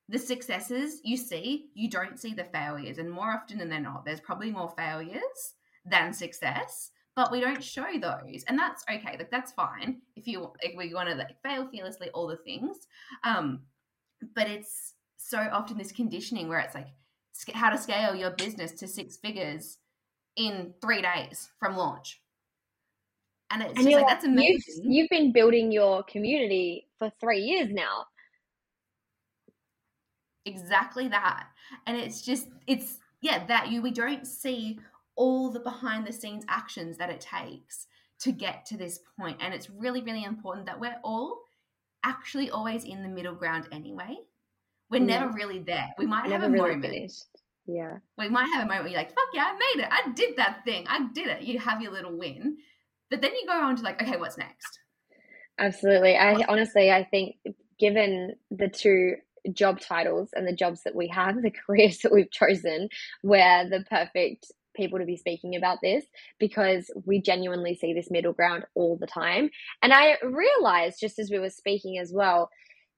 the 0.09 0.19
successes 0.19 1.01
you 1.03 1.17
see, 1.17 1.71
you 1.75 1.89
don't 1.89 2.21
see 2.21 2.35
the 2.35 2.45
failures, 2.45 2.99
and 2.99 3.11
more 3.11 3.31
often 3.33 3.69
than 3.69 3.83
not, 3.83 4.05
there's 4.05 4.21
probably 4.21 4.51
more 4.51 4.73
failures 4.77 5.55
than 5.87 6.13
success. 6.13 6.91
But 7.17 7.31
we 7.31 7.41
don't 7.41 7.63
show 7.63 7.87
those, 8.01 8.45
and 8.49 8.59
that's 8.59 8.85
okay. 8.91 9.17
Like 9.17 9.31
that's 9.31 9.53
fine 9.53 10.03
if 10.17 10.27
you 10.27 10.53
if 10.61 10.77
we 10.77 10.93
want 10.93 11.09
to 11.09 11.15
like 11.15 11.41
fail 11.43 11.69
fearlessly, 11.69 12.11
all 12.11 12.27
the 12.27 12.37
things. 12.39 12.89
Um, 13.23 13.61
but 14.35 14.49
it's 14.49 14.95
so 15.17 15.39
often 15.39 15.79
this 15.79 15.93
conditioning 15.93 16.49
where 16.49 16.59
it's 16.59 16.75
like 16.75 16.89
how 17.53 17.71
to 17.71 17.79
scale 17.79 18.15
your 18.15 18.31
business 18.31 18.73
to 18.73 18.89
six 18.89 19.17
figures 19.17 19.79
in 20.37 20.75
three 20.81 21.03
days 21.03 21.51
from 21.59 21.77
launch. 21.77 22.21
And 23.51 23.63
it's 23.63 23.73
and 23.77 23.85
just 23.85 23.97
like, 23.97 24.07
that's 24.09 24.25
amazing. 24.25 24.61
You've, 24.83 24.93
you've 24.93 25.11
been 25.11 25.33
building 25.33 25.71
your 25.71 26.03
community 26.05 26.89
for 26.99 27.13
three 27.21 27.41
years 27.41 27.69
now. 27.71 28.07
Exactly 30.45 31.09
that. 31.09 31.47
And 31.87 31.97
it's 31.97 32.23
just, 32.23 32.49
it's, 32.67 32.99
yeah, 33.21 33.47
that 33.47 33.71
you, 33.71 33.81
we 33.81 33.93
don't 33.93 34.27
see 34.27 34.81
all 35.17 35.51
the 35.51 35.61
behind 35.61 36.07
the 36.07 36.13
scenes 36.13 36.45
actions 36.49 36.97
that 36.99 37.11
it 37.11 37.21
takes 37.21 37.87
to 38.21 38.33
get 38.33 38.67
to 38.67 38.77
this 38.77 38.99
point. 39.19 39.37
And 39.41 39.55
it's 39.55 39.71
really, 39.71 40.03
really 40.03 40.25
important 40.25 40.67
that 40.67 40.81
we're 40.81 40.97
all 41.05 41.39
actually 42.05 42.51
always 42.51 42.85
in 42.85 43.03
the 43.03 43.09
middle 43.09 43.35
ground 43.35 43.69
anyway. 43.71 44.17
We're 44.91 44.99
yeah. 44.99 45.21
never 45.21 45.33
really 45.33 45.61
there. 45.61 45.95
We 45.97 46.07
might 46.07 46.29
never 46.29 46.43
have 46.43 46.51
a 46.51 46.53
really 46.53 46.75
moment. 46.75 46.93
Finished. 46.93 47.25
Yeah. 47.67 47.99
We 48.19 48.29
might 48.29 48.49
have 48.53 48.65
a 48.65 48.67
moment 48.67 48.85
where 48.85 48.89
you're 48.89 48.99
like, 48.99 49.09
fuck 49.09 49.29
yeah, 49.33 49.53
I 49.53 49.53
made 49.53 49.85
it. 49.85 49.89
I 49.91 50.13
did 50.13 50.37
that 50.37 50.65
thing. 50.65 50.87
I 50.89 51.07
did 51.15 51.29
it. 51.29 51.43
You 51.43 51.59
have 51.59 51.81
your 51.81 51.93
little 51.93 52.17
win. 52.17 52.59
But 53.11 53.23
then 53.23 53.33
you 53.33 53.47
go 53.47 53.53
on 53.53 53.77
to 53.77 53.83
like, 53.83 54.03
okay, 54.03 54.17
what's 54.17 54.39
next? 54.39 54.79
Absolutely. 55.59 56.17
I 56.17 56.45
honestly, 56.49 56.91
I 56.91 57.05
think 57.05 57.37
given 57.79 58.35
the 58.51 58.69
two 58.69 59.15
job 59.53 59.81
titles 59.81 60.31
and 60.35 60.47
the 60.47 60.55
jobs 60.55 60.83
that 60.85 60.95
we 60.95 61.09
have, 61.09 61.41
the 61.41 61.53
careers 61.67 61.99
that 61.99 62.13
we've 62.13 62.31
chosen, 62.31 62.89
we're 63.23 63.69
the 63.69 63.85
perfect 63.89 64.47
people 64.75 64.99
to 64.99 65.05
be 65.05 65.17
speaking 65.17 65.55
about 65.55 65.79
this 65.83 66.05
because 66.41 66.91
we 67.07 67.23
genuinely 67.23 67.75
see 67.75 67.95
this 67.95 68.11
middle 68.11 68.33
ground 68.33 68.65
all 68.75 68.99
the 69.01 69.07
time. 69.07 69.49
And 69.83 69.93
I 69.93 70.17
realized 70.23 70.99
just 71.01 71.19
as 71.19 71.31
we 71.31 71.39
were 71.39 71.51
speaking 71.51 71.99
as 71.99 72.13
well, 72.13 72.51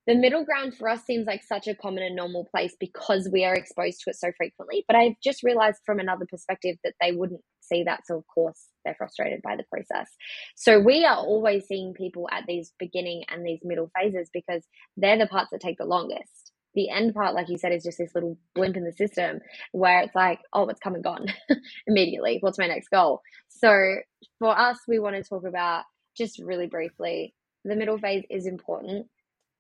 the 0.07 0.15
middle 0.15 0.45
ground 0.45 0.75
for 0.77 0.89
us 0.89 1.05
seems 1.05 1.27
like 1.27 1.43
such 1.43 1.67
a 1.67 1.75
common 1.75 2.05
and 2.05 2.15
normal 2.15 2.45
place 2.45 2.77
because 2.79 3.29
we 3.33 3.45
are 3.45 3.55
exposed 3.55 4.01
to 4.03 4.11
it 4.11 4.17
so 4.17 4.31
frequently. 4.37 4.85
But 4.87 4.97
I've 4.97 5.21
just 5.23 5.43
realized 5.43 5.81
from 5.85 5.99
another 5.99 6.27
perspective 6.31 6.77
that 6.85 6.95
they 7.01 7.13
wouldn't 7.13 7.41
see 7.61 7.83
that. 7.85 8.07
So, 8.07 8.17
of 8.19 8.25
course, 8.33 8.67
they're 8.85 8.95
frustrated 8.95 9.43
by 9.43 9.57
the 9.57 9.65
process. 9.71 10.09
So, 10.55 10.79
we 10.79 11.05
are 11.05 11.17
always 11.17 11.67
seeing 11.67 11.93
people 11.93 12.29
at 12.31 12.45
these 12.47 12.73
beginning 12.79 13.25
and 13.29 13.45
these 13.45 13.61
middle 13.65 13.91
phases 14.01 14.31
because 14.33 14.63
they're 14.97 15.19
the 15.19 15.27
parts 15.27 15.51
that 15.51 15.61
take 15.61 15.79
the 15.79 15.85
longest. 15.85 16.53
The 16.75 16.91
end 16.91 17.15
part, 17.15 17.35
like 17.35 17.49
you 17.49 17.59
said, 17.59 17.73
is 17.73 17.83
just 17.83 17.99
this 17.99 18.15
little 18.15 18.39
blimp 18.55 18.77
in 18.77 18.85
the 18.85 18.93
system 18.93 19.41
where 19.73 20.01
it's 20.03 20.15
like, 20.15 20.41
oh, 20.53 20.69
it's 20.69 20.79
come 20.79 20.95
and 20.95 21.03
gone 21.03 21.27
immediately. 21.87 22.39
What's 22.41 22.59
my 22.59 22.69
next 22.69 22.91
goal? 22.91 23.23
So, 23.49 23.97
for 24.39 24.57
us, 24.57 24.79
we 24.87 25.01
want 25.01 25.17
to 25.17 25.29
talk 25.29 25.45
about 25.45 25.83
just 26.17 26.39
really 26.39 26.67
briefly 26.67 27.35
the 27.65 27.75
middle 27.77 27.99
phase 27.99 28.25
is 28.31 28.47
important 28.47 29.07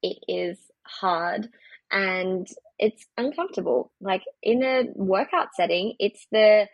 it 0.02 0.18
is 0.28 0.58
hard 0.86 1.48
and 1.90 2.46
it's 2.78 3.06
uncomfortable. 3.16 3.92
Like 4.00 4.22
in 4.42 4.62
a 4.62 4.84
workout 4.94 5.48
setting, 5.54 5.94
it's 5.98 6.26
the 6.30 6.66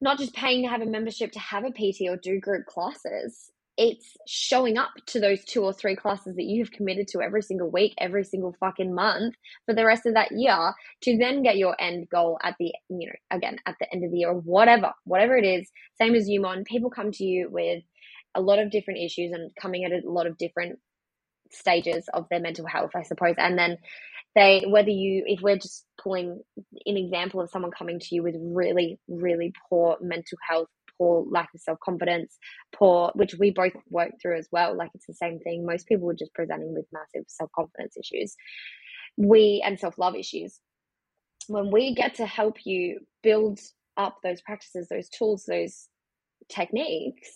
not 0.00 0.18
just 0.18 0.34
paying 0.34 0.62
to 0.62 0.68
have 0.68 0.82
a 0.82 0.86
membership 0.86 1.32
to 1.32 1.38
have 1.38 1.64
a 1.64 1.70
PT 1.70 2.08
or 2.08 2.16
do 2.16 2.40
group 2.40 2.66
classes. 2.66 3.50
It's 3.78 4.16
showing 4.26 4.76
up 4.76 4.90
to 5.06 5.20
those 5.20 5.44
two 5.44 5.62
or 5.62 5.72
three 5.72 5.96
classes 5.96 6.34
that 6.36 6.44
you've 6.44 6.72
committed 6.72 7.08
to 7.08 7.22
every 7.22 7.40
single 7.40 7.70
week, 7.70 7.94
every 7.98 8.24
single 8.24 8.54
fucking 8.60 8.94
month 8.94 9.34
for 9.64 9.74
the 9.74 9.86
rest 9.86 10.04
of 10.04 10.14
that 10.14 10.32
year 10.32 10.74
to 11.02 11.16
then 11.16 11.42
get 11.42 11.56
your 11.56 11.74
end 11.80 12.08
goal 12.10 12.38
at 12.42 12.56
the, 12.58 12.72
you 12.90 13.06
know, 13.06 13.12
again, 13.30 13.58
at 13.64 13.76
the 13.80 13.90
end 13.94 14.04
of 14.04 14.10
the 14.10 14.18
year 14.18 14.30
or 14.30 14.40
whatever, 14.40 14.92
whatever 15.04 15.36
it 15.36 15.46
is. 15.46 15.70
Same 15.98 16.14
as 16.14 16.28
Umon, 16.28 16.64
people 16.64 16.90
come 16.90 17.12
to 17.12 17.24
you 17.24 17.48
with 17.50 17.82
a 18.34 18.42
lot 18.42 18.58
of 18.58 18.70
different 18.70 19.00
issues 19.00 19.32
and 19.32 19.50
coming 19.60 19.84
at 19.84 19.92
a 19.92 20.02
lot 20.04 20.26
of 20.26 20.36
different 20.36 20.78
stages 21.52 22.08
of 22.12 22.26
their 22.30 22.40
mental 22.40 22.66
health, 22.66 22.92
I 22.94 23.02
suppose. 23.02 23.34
And 23.38 23.58
then 23.58 23.78
they, 24.34 24.64
whether 24.66 24.90
you, 24.90 25.24
if 25.26 25.40
we're 25.40 25.58
just 25.58 25.84
pulling 26.02 26.40
an 26.86 26.96
example 26.96 27.40
of 27.40 27.50
someone 27.50 27.70
coming 27.70 27.98
to 28.00 28.14
you 28.14 28.22
with 28.22 28.36
really, 28.38 28.98
really 29.08 29.52
poor 29.68 29.96
mental 30.00 30.38
health, 30.48 30.68
poor 30.98 31.24
lack 31.30 31.50
of 31.54 31.60
self 31.60 31.78
confidence, 31.84 32.36
poor, 32.74 33.10
which 33.14 33.34
we 33.38 33.50
both 33.50 33.72
work 33.90 34.10
through 34.20 34.38
as 34.38 34.48
well. 34.50 34.76
Like 34.76 34.90
it's 34.94 35.06
the 35.06 35.14
same 35.14 35.38
thing. 35.40 35.66
Most 35.66 35.86
people 35.86 36.08
are 36.10 36.14
just 36.14 36.34
presenting 36.34 36.74
with 36.74 36.86
massive 36.92 37.26
self 37.28 37.50
confidence 37.54 37.96
issues. 37.96 38.34
We, 39.16 39.62
and 39.64 39.78
self 39.78 39.98
love 39.98 40.14
issues. 40.16 40.60
When 41.48 41.70
we 41.70 41.94
get 41.94 42.14
to 42.16 42.26
help 42.26 42.64
you 42.64 43.00
build 43.22 43.60
up 43.96 44.18
those 44.22 44.40
practices, 44.40 44.88
those 44.88 45.08
tools, 45.10 45.44
those 45.46 45.88
techniques, 46.48 47.28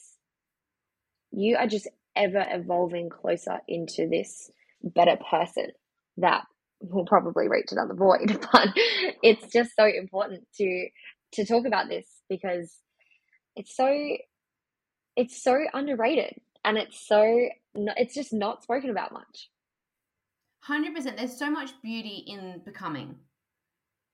you 1.33 1.57
are 1.57 1.67
just 1.67 1.89
ever 2.17 2.45
evolving 2.51 3.11
closer 3.11 3.61
into 3.69 4.09
this 4.09 4.51
better 4.83 5.17
person 5.31 5.69
that 6.19 6.45
will 6.81 7.07
probably 7.07 7.49
reach 7.49 7.69
another 7.71 7.95
void. 7.95 8.39
But 8.53 8.69
it's 9.23 9.53
just 9.53 9.73
so 9.77 9.87
important 9.87 10.47
to 10.59 10.89
to 11.33 11.45
talk 11.45 11.67
about 11.67 11.89
this 11.89 12.07
because 12.29 12.73
it's 13.57 13.77
so 13.77 13.89
it's 15.17 15.43
so 15.43 15.59
underrated 15.73 16.35
and 16.65 16.77
it's 16.77 17.07
so 17.07 17.49
it's 17.75 18.15
just 18.15 18.33
not 18.33 18.63
spoken 18.63 18.91
about 18.91 19.13
much. 19.13 19.51
100% 20.69 21.17
there's 21.17 21.39
so 21.39 21.51
much 21.51 21.71
beauty 21.83 22.25
in 22.27 22.61
becoming 22.65 23.17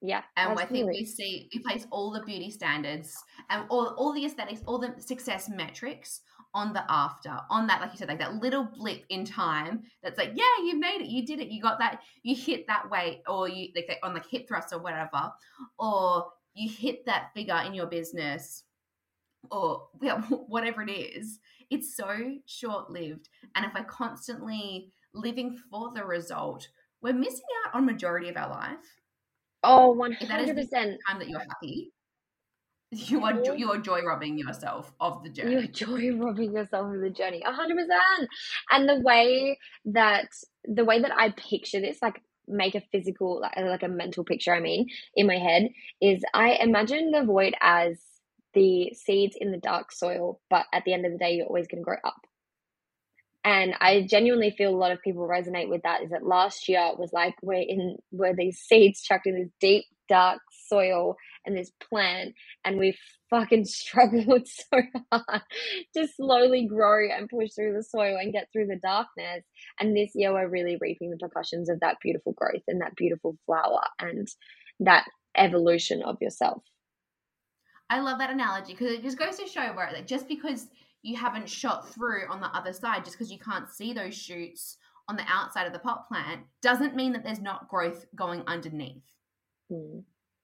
yeah 0.03 0.23
and 0.37 0.51
absolutely. 0.51 0.81
i 0.81 0.85
think 0.85 0.99
we 1.01 1.05
see 1.05 1.49
we 1.55 1.61
place 1.62 1.87
all 1.91 2.11
the 2.11 2.23
beauty 2.23 2.51
standards 2.51 3.17
and 3.51 3.65
all, 3.71 3.95
all 3.97 4.12
the 4.12 4.25
aesthetics 4.25 4.61
all 4.67 4.79
the 4.79 4.95
success 5.01 5.49
metrics 5.49 6.21
on 6.55 6.73
the 6.73 6.85
after, 6.88 7.38
on 7.49 7.67
that, 7.67 7.81
like 7.81 7.93
you 7.93 7.99
said, 7.99 8.09
like 8.09 8.19
that 8.19 8.35
little 8.37 8.65
blip 8.65 9.05
in 9.09 9.25
time 9.25 9.83
that's 10.03 10.19
like, 10.19 10.33
yeah, 10.35 10.65
you 10.65 10.79
made 10.79 11.01
it, 11.01 11.09
you 11.09 11.25
did 11.25 11.41
it, 11.41 11.49
you 11.49 11.62
got 11.62 11.79
that, 11.79 12.01
you 12.23 12.37
hit 12.37 12.67
that 12.67 12.91
weight, 12.91 13.23
or 13.27 13.49
you 13.49 13.69
like 13.75 13.99
on 14.03 14.12
like 14.15 14.29
hip 14.29 14.47
thrust 14.47 14.73
or 14.73 14.79
whatever, 14.79 15.33
or 15.79 16.27
you 16.55 16.71
hit 16.71 17.07
that 17.07 17.33
figure 17.35 17.61
in 17.67 17.73
your 17.73 17.87
business, 17.87 18.65
or 19.51 19.88
yeah, 20.03 20.21
whatever 20.21 20.83
it 20.83 20.91
is. 20.91 21.38
It's 21.71 21.97
so 21.97 22.37
short 22.45 22.91
lived. 22.91 23.31
And 23.57 23.65
if 23.65 23.73
we're 23.75 23.85
constantly 23.85 24.93
living 25.15 25.59
for 25.71 25.91
the 25.95 26.05
result, 26.05 26.69
we're 27.01 27.15
missing 27.15 27.41
out 27.65 27.75
on 27.75 27.87
majority 27.87 28.29
of 28.29 28.37
our 28.37 28.51
life. 28.51 29.02
Oh, 29.62 29.94
100%. 29.98 30.16
If 30.20 30.29
that 30.29 30.40
is 30.40 30.55
the 30.55 30.98
time 31.07 31.18
that 31.18 31.29
you're 31.29 31.40
happy, 31.40 31.92
you 32.90 33.25
are 33.25 33.57
you 33.57 33.70
are 33.70 33.79
joy 33.79 34.03
robbing 34.03 34.37
yourself 34.37 34.92
of 35.01 35.22
the 35.22 35.31
journey. 35.31 35.53
You're 35.53 35.62
joy 35.62 36.14
robbing 36.14 36.53
yourself 36.55 36.94
of 36.94 37.01
the 37.01 37.11
journey, 37.11 37.42
hundred 37.44 37.77
percent. 37.77 38.29
And 38.70 38.88
the 38.88 39.01
way 39.01 39.59
that 39.87 40.29
the 40.64 40.85
way 40.85 41.01
that 41.01 41.12
I 41.16 41.31
picture 41.31 41.81
this, 41.81 42.03
like 42.03 42.20
make 42.46 42.75
a 42.75 42.83
physical, 42.92 43.40
like, 43.40 43.57
like 43.57 43.83
a 43.83 43.88
mental 43.88 44.25
picture. 44.25 44.55
I 44.55 44.61
mean, 44.61 44.88
in 45.14 45.27
my 45.27 45.38
head, 45.38 45.70
is 46.01 46.22
I 46.35 46.59
imagine 46.61 47.12
the 47.12 47.25
void 47.25 47.55
as 47.62 47.98
the 48.55 48.92
seeds 48.94 49.37
in 49.40 49.53
the 49.53 49.59
dark 49.59 49.92
soil, 49.92 50.40
but 50.51 50.66
at 50.75 50.85
the 50.85 50.92
end 50.92 51.07
of 51.07 51.12
the 51.12 51.18
day, 51.18 51.35
you're 51.37 51.46
always 51.46 51.66
going 51.66 51.81
to 51.81 51.85
grow 51.85 51.96
up. 52.05 52.27
And 53.45 53.75
I 53.81 54.07
genuinely 54.09 54.55
feel 54.57 54.71
a 54.71 54.77
lot 54.77 54.93
of 54.93 55.03
people 55.03 55.27
resonate 55.27 55.69
with 55.69 55.83
that. 55.83 56.03
Is 56.03 56.11
that 56.11 56.25
last 56.25 56.69
year 56.69 56.93
was 56.97 57.13
like 57.13 57.35
we're 57.43 57.55
in 57.55 57.97
where 58.11 58.37
these 58.37 58.59
seeds 58.59 59.03
chucked 59.03 59.27
in 59.27 59.35
this 59.35 59.51
deep 59.61 59.85
dark 60.13 60.41
soil 60.69 61.17
and 61.47 61.57
this 61.57 61.73
plant 61.89 62.35
and 62.65 62.79
we 62.79 62.95
fucking 63.31 63.65
struggled 63.65 64.47
so 64.47 64.81
hard 65.11 65.43
to 65.97 66.07
slowly 66.07 66.67
grow 66.67 67.09
and 67.11 67.31
push 67.31 67.51
through 67.55 67.73
the 67.73 67.83
soil 67.83 68.17
and 68.21 68.33
get 68.33 68.49
through 68.53 68.67
the 68.67 68.79
darkness 68.83 69.43
and 69.81 69.97
this 69.97 70.11
year 70.15 70.33
we're 70.33 70.49
really 70.49 70.77
reaping 70.81 71.11
the 71.11 71.17
percussions 71.17 71.71
of 71.71 71.81
that 71.81 71.97
beautiful 72.03 72.33
growth 72.33 72.63
and 72.69 72.81
that 72.81 72.95
beautiful 72.95 73.37
flower 73.47 73.81
and 74.01 74.29
that 74.81 75.07
evolution 75.37 76.03
of 76.03 76.17
yourself 76.21 76.63
i 77.89 78.01
love 78.01 78.19
that 78.19 78.31
analogy 78.31 78.73
because 78.73 78.93
it 78.93 79.03
just 79.03 79.19
goes 79.19 79.37
to 79.37 79.47
show 79.47 79.73
where 79.73 79.91
that 79.93 80.07
just 80.07 80.29
because 80.29 80.67
you 81.03 81.17
haven't 81.17 81.49
shot 81.49 81.93
through 81.93 82.27
on 82.31 82.41
the 82.41 82.55
other 82.57 82.73
side 82.73 83.05
just 83.05 83.17
because 83.17 83.31
you 83.31 83.38
can't 83.38 83.69
see 83.69 83.93
those 83.93 84.15
shoots 84.15 84.79
on 85.09 85.17
the 85.17 85.25
outside 85.29 85.67
of 85.67 85.73
the 85.73 85.79
pot 85.79 86.07
plant 86.09 86.43
doesn't 86.62 86.95
mean 86.95 87.12
that 87.12 87.25
there's 87.25 87.41
not 87.41 87.69
growth 87.69 88.07
going 88.15 88.43
underneath 88.47 89.03
mm 89.71 90.03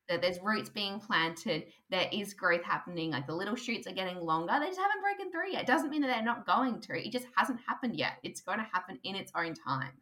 that 0.08 0.22
there's 0.22 0.40
roots 0.42 0.70
being 0.70 0.98
planted, 0.98 1.66
there 1.90 2.08
is 2.12 2.32
growth 2.34 2.64
happening, 2.64 3.10
like 3.10 3.26
the 3.26 3.34
little 3.34 3.54
shoots 3.54 3.86
are 3.86 3.92
getting 3.92 4.18
longer. 4.18 4.54
They 4.58 4.66
just 4.66 4.80
haven't 4.80 5.02
broken 5.02 5.30
through 5.30 5.52
yet. 5.52 5.62
It 5.62 5.66
doesn't 5.66 5.90
mean 5.90 6.00
that 6.02 6.08
they're 6.08 6.22
not 6.22 6.46
going 6.46 6.80
to. 6.80 7.06
It 7.06 7.12
just 7.12 7.26
hasn't 7.36 7.60
happened 7.66 7.96
yet. 7.96 8.14
It's 8.22 8.40
going 8.40 8.58
to 8.58 8.66
happen 8.72 8.98
in 9.04 9.14
its 9.14 9.30
own 9.36 9.54
time. 9.54 9.92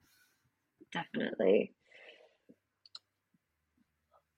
Definitely. 0.92 1.72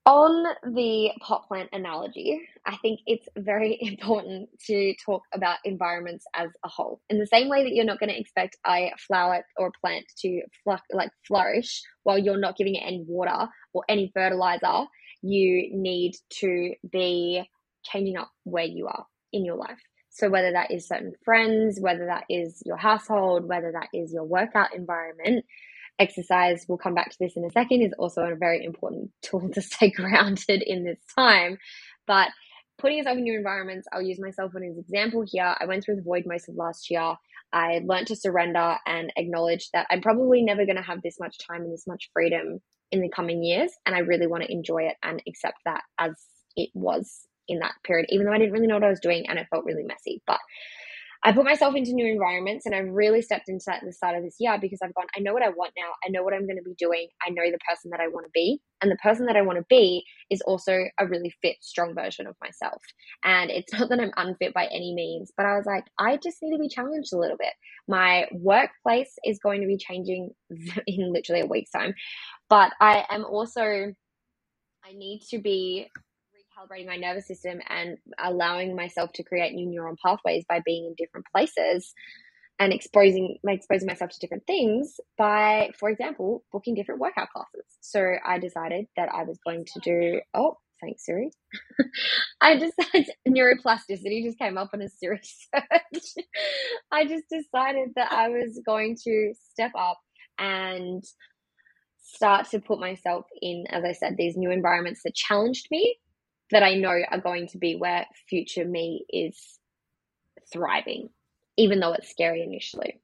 On 0.05 0.45
the 0.75 1.13
pot 1.21 1.47
plant 1.47 1.69
analogy, 1.73 2.41
I 2.67 2.77
think 2.79 3.01
it's 3.07 3.29
very 3.39 3.79
important 3.81 4.49
to 4.67 4.95
talk 5.05 5.23
about 5.33 5.59
environments 5.65 6.27
as 6.35 6.51
a 6.65 6.69
whole. 6.69 7.01
In 7.09 7.19
the 7.21 7.27
same 7.27 7.49
way 7.49 7.63
that 7.63 7.73
you're 7.73 7.85
not 7.85 8.01
going 8.01 8.11
to 8.11 8.19
expect 8.21 8.57
a 8.67 8.93
flower 9.07 9.45
or 9.57 9.69
a 9.69 9.81
plant 9.81 10.07
to 10.21 10.43
fl- 10.65 10.75
like 10.93 11.11
flourish 11.27 11.83
while 12.03 12.19
you're 12.19 12.39
not 12.39 12.57
giving 12.57 12.75
it 12.75 12.83
any 12.85 13.05
water 13.07 13.49
or 13.73 13.85
any 13.89 14.11
fertilizer, 14.13 14.87
you 15.23 15.71
need 15.73 16.15
to 16.41 16.75
be 16.91 17.49
changing 17.85 18.17
up 18.17 18.31
where 18.45 18.65
you 18.65 18.89
are 18.89 19.07
in 19.33 19.45
your 19.45 19.57
life. 19.57 19.79
So, 20.11 20.29
whether 20.31 20.53
that 20.53 20.71
is 20.73 20.89
certain 20.89 21.13
friends, 21.25 21.79
whether 21.81 22.07
that 22.07 22.25
is 22.29 22.63
your 22.67 22.77
household, 22.77 23.49
whether 23.49 23.73
that 23.73 23.89
is 23.95 24.13
your 24.13 24.25
workout 24.25 24.75
environment, 24.75 25.45
exercise, 25.99 26.65
we'll 26.69 26.79
come 26.79 26.95
back 26.95 27.11
to 27.11 27.17
this 27.21 27.37
in 27.37 27.45
a 27.45 27.51
second, 27.51 27.83
is 27.83 27.93
also 27.99 28.23
a 28.23 28.37
very 28.37 28.65
important 28.65 29.11
tool 29.23 29.49
to 29.53 29.63
stay 29.63 29.91
grounded 29.91 30.63
in 30.65 30.85
this 30.85 30.99
time. 31.17 31.59
But 32.07 32.29
putting 32.79 32.99
yourself 32.99 33.19
in 33.19 33.25
new 33.25 33.37
environments, 33.37 33.87
I'll 33.93 34.03
use 34.03 34.21
myself 34.21 34.53
as 34.53 34.63
an 34.63 34.77
example 34.79 35.25
here. 35.27 35.55
I 35.59 35.67
went 35.67 35.85
through 35.85 35.97
the 35.97 36.03
void 36.03 36.25
most 36.27 36.49
of 36.49 36.55
last 36.55 36.91
year. 36.91 37.15
I 37.53 37.81
learned 37.85 38.09
to 38.09 38.17
surrender 38.17 38.77
and 38.87 39.13
acknowledge 39.17 39.71
that 39.73 39.87
I'm 39.91 40.03
probably 40.03 40.43
never 40.43 40.65
going 40.65 40.77
to 40.77 40.83
have 40.83 41.03
this 41.03 41.19
much 41.19 41.37
time 41.39 41.63
and 41.63 41.73
this 41.73 41.87
much 41.87 42.11
freedom 42.13 42.61
in 42.93 43.01
the 43.01 43.09
coming 43.09 43.43
years. 43.43 43.73
And 43.87 43.95
I 43.95 44.01
really 44.01 44.27
want 44.27 44.45
to 44.45 44.53
enjoy 44.53 44.83
it 44.85 44.97
and 45.03 45.23
accept 45.27 45.59
that 45.65 45.83
as 45.99 46.13
it 46.57 46.71
was 46.75 47.27
in 47.49 47.61
that 47.61 47.75
period, 47.85 48.07
even 48.11 48.27
though 48.27 48.33
I 48.33 48.39
didn't 48.39 48.53
really 48.53 48.67
know 48.67 48.75
what 48.75 48.85
I 48.85 48.91
was 48.91 49.01
doing 49.01 49.27
and 49.29 49.39
it 49.39 49.47
felt 49.51 49.65
really 49.65 49.85
messy. 49.85 50.23
But 50.27 50.41
I 51.29 51.33
put 51.33 51.45
myself 51.45 51.75
into 51.75 51.93
new 51.93 52.11
environments 52.11 52.65
and 52.65 52.75
I've 52.75 52.89
really 52.89 53.21
stepped 53.21 53.51
into 53.51 53.65
that 53.67 53.83
at 53.83 53.85
the 53.85 53.93
start 53.93 54.17
of 54.17 54.25
this 54.25 54.37
year 54.41 54.57
because 54.59 54.79
I've 54.83 54.95
gone, 54.95 55.05
I 55.15 55.21
know 55.21 55.35
what 55.35 55.43
I 55.43 55.51
want 55.51 55.75
now. 55.77 55.91
I 56.03 56.09
know 56.09 56.23
what 56.23 56.33
I'm 56.33 56.47
going 56.47 56.57
to 56.57 56.63
be 56.63 56.75
doing. 56.79 57.07
I 57.23 57.29
know 57.29 57.43
the 57.51 57.59
person 57.69 57.91
that 57.91 58.01
I 58.01 58.09
want 58.09 58.25
to 58.25 58.31
be. 58.33 58.63
And 58.81 58.91
the 58.91 58.97
person 58.97 59.27
that 59.27 59.37
I 59.37 59.43
want 59.43 59.59
to 59.59 59.65
be 59.69 60.07
is 60.31 60.41
also 60.41 60.73
a 60.99 61.07
really 61.07 61.35
fit, 61.43 61.57
strong 61.61 61.95
version 61.95 62.27
of 62.27 62.35
myself. 62.41 62.83
And 63.25 63.51
it's 63.51 63.71
not 63.79 63.91
that 63.91 64.01
I'm 64.01 64.13
unfit 64.17 64.55
by 64.55 64.69
any 64.73 64.95
means, 64.95 65.31
but 65.37 65.45
I 65.45 65.59
was 65.59 65.67
like, 65.67 65.85
I 65.99 66.17
just 66.17 66.39
need 66.41 66.57
to 66.57 66.63
be 66.63 66.69
challenged 66.71 67.13
a 67.13 67.19
little 67.19 67.37
bit. 67.37 67.53
My 67.87 68.27
workplace 68.33 69.13
is 69.23 69.39
going 69.39 69.61
to 69.61 69.67
be 69.67 69.77
changing 69.77 70.31
in 70.87 71.13
literally 71.13 71.43
a 71.43 71.47
week's 71.47 71.73
time. 71.73 71.93
But 72.49 72.73
I 72.81 73.05
am 73.11 73.27
also, 73.27 73.61
I 73.63 74.93
need 74.95 75.21
to 75.29 75.39
be 75.39 75.89
recalibrating 76.59 76.87
my 76.87 76.97
nervous 76.97 77.27
system 77.27 77.61
and 77.69 77.99
allowing 78.19 78.77
myself 78.77 79.13
to 79.15 79.23
create 79.23 79.55
new 79.55 79.69
neuron 79.69 79.97
pathways 80.05 80.45
by 80.49 80.61
being 80.65 80.87
in 80.87 80.95
different 80.97 81.27
places 81.33 81.93
and 82.59 82.73
exposing 82.73 83.39
exposing 83.47 83.87
myself 83.87 84.11
to 84.11 84.19
different 84.21 84.47
things 84.47 84.99
by 85.17 85.71
for 85.79 85.89
example 85.89 86.43
booking 86.53 86.75
different 86.75 87.01
workout 87.01 87.29
classes. 87.31 87.65
So 87.81 88.15
i 88.27 88.39
decided 88.39 88.87
that 88.97 89.09
i 89.13 89.25
was 89.25 89.39
going 89.45 89.65
to 89.65 89.81
do 89.81 90.21
oh 90.35 90.57
thanks 90.81 91.05
siri. 91.07 91.31
I 92.41 92.55
decided 92.55 93.11
neuroplasticity 93.29 94.25
just 94.25 94.39
came 94.39 94.57
up 94.57 94.71
on 94.73 94.81
a 94.81 94.89
siri 94.89 95.21
search. 95.23 96.25
I 96.93 97.05
just 97.05 97.25
decided 97.29 97.91
that 97.97 98.13
i 98.13 98.29
was 98.29 98.61
going 98.65 98.97
to 99.05 99.33
step 99.53 99.73
up 99.79 99.99
and 100.39 101.05
start 102.01 102.49
to 102.51 102.61
put 102.61 102.81
myself 102.81 103.27
in 103.43 103.65
as 103.71 103.85
i 103.85 103.93
said 103.93 104.17
these 104.17 104.37
new 104.37 104.51
environments 104.51 105.03
that 105.05 105.15
challenged 105.15 105.67
me 105.71 105.97
that 106.51 106.63
I 106.63 106.75
know 106.75 107.01
are 107.11 107.21
going 107.21 107.47
to 107.49 107.59
be 107.59 107.77
where 107.77 108.07
future 108.29 108.65
me 108.65 109.05
is 109.11 109.59
thriving, 110.53 111.11
even 111.57 111.81
though 111.81 111.93
it's 111.93 112.11
scary 112.11 112.43
initially. 112.43 113.01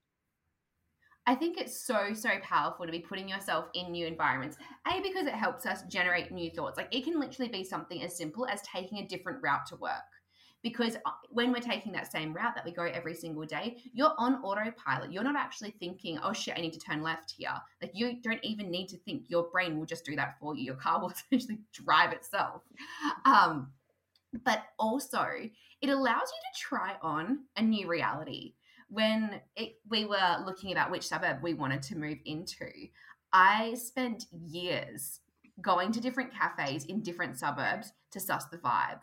I 1.26 1.34
think 1.34 1.56
it's 1.56 1.86
so, 1.86 2.12
so 2.12 2.30
powerful 2.42 2.84
to 2.84 2.92
be 2.92 2.98
putting 2.98 3.28
yourself 3.28 3.66
in 3.74 3.92
new 3.92 4.06
environments. 4.06 4.58
A, 4.86 5.00
because 5.00 5.26
it 5.26 5.34
helps 5.34 5.64
us 5.64 5.82
generate 5.88 6.30
new 6.30 6.50
thoughts. 6.50 6.76
Like 6.76 6.94
it 6.94 7.04
can 7.04 7.18
literally 7.18 7.50
be 7.50 7.64
something 7.64 8.02
as 8.02 8.16
simple 8.16 8.46
as 8.46 8.60
taking 8.62 8.98
a 8.98 9.06
different 9.06 9.42
route 9.42 9.66
to 9.68 9.76
work 9.76 10.02
because 10.64 10.96
uh, 11.04 11.10
when 11.28 11.52
we're 11.52 11.60
taking 11.60 11.92
that 11.92 12.10
same 12.10 12.32
route 12.32 12.54
that 12.56 12.64
we 12.64 12.72
go 12.72 12.84
every 12.84 13.14
single 13.14 13.44
day, 13.44 13.76
you're 13.92 14.14
on 14.16 14.36
autopilot. 14.36 15.12
You're 15.12 15.22
not 15.22 15.36
actually 15.36 15.72
thinking, 15.78 16.18
oh 16.24 16.32
shit, 16.32 16.54
I 16.56 16.60
need 16.62 16.72
to 16.72 16.80
turn 16.80 17.02
left 17.02 17.34
here. 17.36 17.52
Like 17.82 17.92
you 17.94 18.20
don't 18.22 18.42
even 18.42 18.70
need 18.70 18.88
to 18.88 18.96
think. 18.96 19.26
Your 19.28 19.44
brain 19.44 19.78
will 19.78 19.84
just 19.84 20.06
do 20.06 20.16
that 20.16 20.36
for 20.40 20.56
you. 20.56 20.64
Your 20.64 20.74
car 20.74 21.00
will 21.02 21.12
essentially 21.30 21.60
drive 21.72 22.12
itself. 22.12 22.62
Um, 23.26 23.70
but 24.44 24.62
also, 24.78 25.26
it 25.82 25.90
allows 25.90 26.32
you 26.32 26.40
to 26.52 26.60
try 26.60 26.94
on 27.02 27.40
a 27.56 27.62
new 27.62 27.86
reality. 27.86 28.54
When 28.88 29.40
it, 29.56 29.74
we 29.90 30.06
were 30.06 30.42
looking 30.46 30.72
about 30.72 30.90
which 30.90 31.06
suburb 31.06 31.42
we 31.42 31.52
wanted 31.52 31.82
to 31.82 31.98
move 31.98 32.18
into, 32.24 32.70
I 33.34 33.74
spent 33.74 34.26
years 34.32 35.20
going 35.60 35.92
to 35.92 36.00
different 36.00 36.32
cafes 36.32 36.86
in 36.86 37.02
different 37.02 37.38
suburbs 37.38 37.92
to 38.12 38.18
suss 38.18 38.46
the 38.46 38.58
vibe 38.58 39.00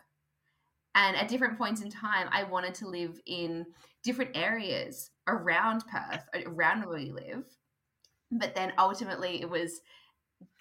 and 0.95 1.15
at 1.15 1.27
different 1.27 1.57
points 1.57 1.81
in 1.81 1.89
time, 1.89 2.27
I 2.31 2.43
wanted 2.43 2.73
to 2.75 2.87
live 2.87 3.19
in 3.25 3.65
different 4.03 4.35
areas 4.35 5.11
around 5.27 5.83
Perth, 5.87 6.23
around 6.45 6.85
where 6.85 6.97
we 6.97 7.11
live. 7.11 7.45
But 8.31 8.55
then 8.55 8.73
ultimately, 8.77 9.41
it 9.41 9.49
was 9.49 9.81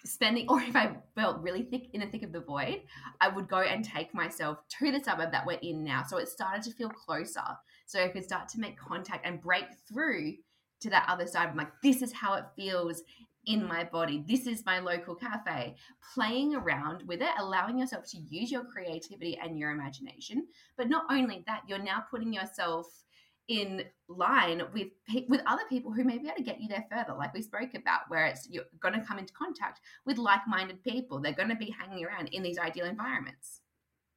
spending, 0.05 0.45
or 0.49 0.61
if 0.61 0.75
I 0.75 0.95
felt 1.15 1.41
really 1.41 1.63
thick 1.63 1.89
in 1.93 2.01
the 2.01 2.07
thick 2.07 2.23
of 2.23 2.31
the 2.31 2.41
void, 2.41 2.81
I 3.19 3.27
would 3.27 3.47
go 3.47 3.59
and 3.59 3.83
take 3.83 4.13
myself 4.13 4.59
to 4.79 4.91
the 4.91 5.03
suburb 5.03 5.31
that 5.31 5.45
we're 5.45 5.59
in 5.61 5.83
now. 5.83 6.03
So 6.07 6.17
it 6.17 6.29
started 6.29 6.63
to 6.63 6.71
feel 6.71 6.89
closer. 6.89 7.43
So 7.85 8.01
I 8.01 8.07
could 8.07 8.23
start 8.23 8.47
to 8.49 8.59
make 8.59 8.77
contact 8.77 9.25
and 9.25 9.41
break 9.41 9.65
through 9.87 10.35
to 10.81 10.89
that 10.89 11.05
other 11.07 11.27
side. 11.27 11.49
I'm 11.49 11.57
like, 11.57 11.71
this 11.83 12.01
is 12.01 12.13
how 12.13 12.33
it 12.35 12.45
feels 12.55 13.03
in 13.45 13.67
my 13.67 13.83
body. 13.83 14.23
This 14.27 14.47
is 14.47 14.65
my 14.65 14.79
local 14.79 15.15
cafe. 15.15 15.75
Playing 16.13 16.55
around 16.55 17.03
with 17.07 17.21
it, 17.21 17.29
allowing 17.39 17.79
yourself 17.79 18.05
to 18.11 18.17
use 18.17 18.51
your 18.51 18.65
creativity 18.65 19.39
and 19.41 19.57
your 19.57 19.71
imagination. 19.71 20.47
But 20.77 20.89
not 20.89 21.05
only 21.09 21.43
that, 21.47 21.63
you're 21.67 21.79
now 21.79 22.03
putting 22.09 22.33
yourself 22.33 22.87
in 23.47 23.83
line 24.07 24.61
with 24.73 24.87
with 25.27 25.41
other 25.45 25.63
people 25.67 25.91
who 25.91 26.03
may 26.03 26.17
be 26.17 26.27
able 26.27 26.37
to 26.37 26.43
get 26.43 26.61
you 26.61 26.67
there 26.69 26.85
further 26.89 27.17
like 27.17 27.33
we 27.33 27.41
spoke 27.41 27.73
about 27.73 28.01
where 28.07 28.25
it's 28.25 28.47
you're 28.49 28.63
going 28.79 28.93
to 28.93 29.05
come 29.05 29.17
into 29.17 29.33
contact 29.33 29.81
with 30.05 30.17
like-minded 30.17 30.81
people 30.83 31.19
they're 31.19 31.33
going 31.33 31.49
to 31.49 31.55
be 31.55 31.73
hanging 31.77 32.05
around 32.05 32.27
in 32.29 32.43
these 32.43 32.59
ideal 32.59 32.85
environments 32.85 33.61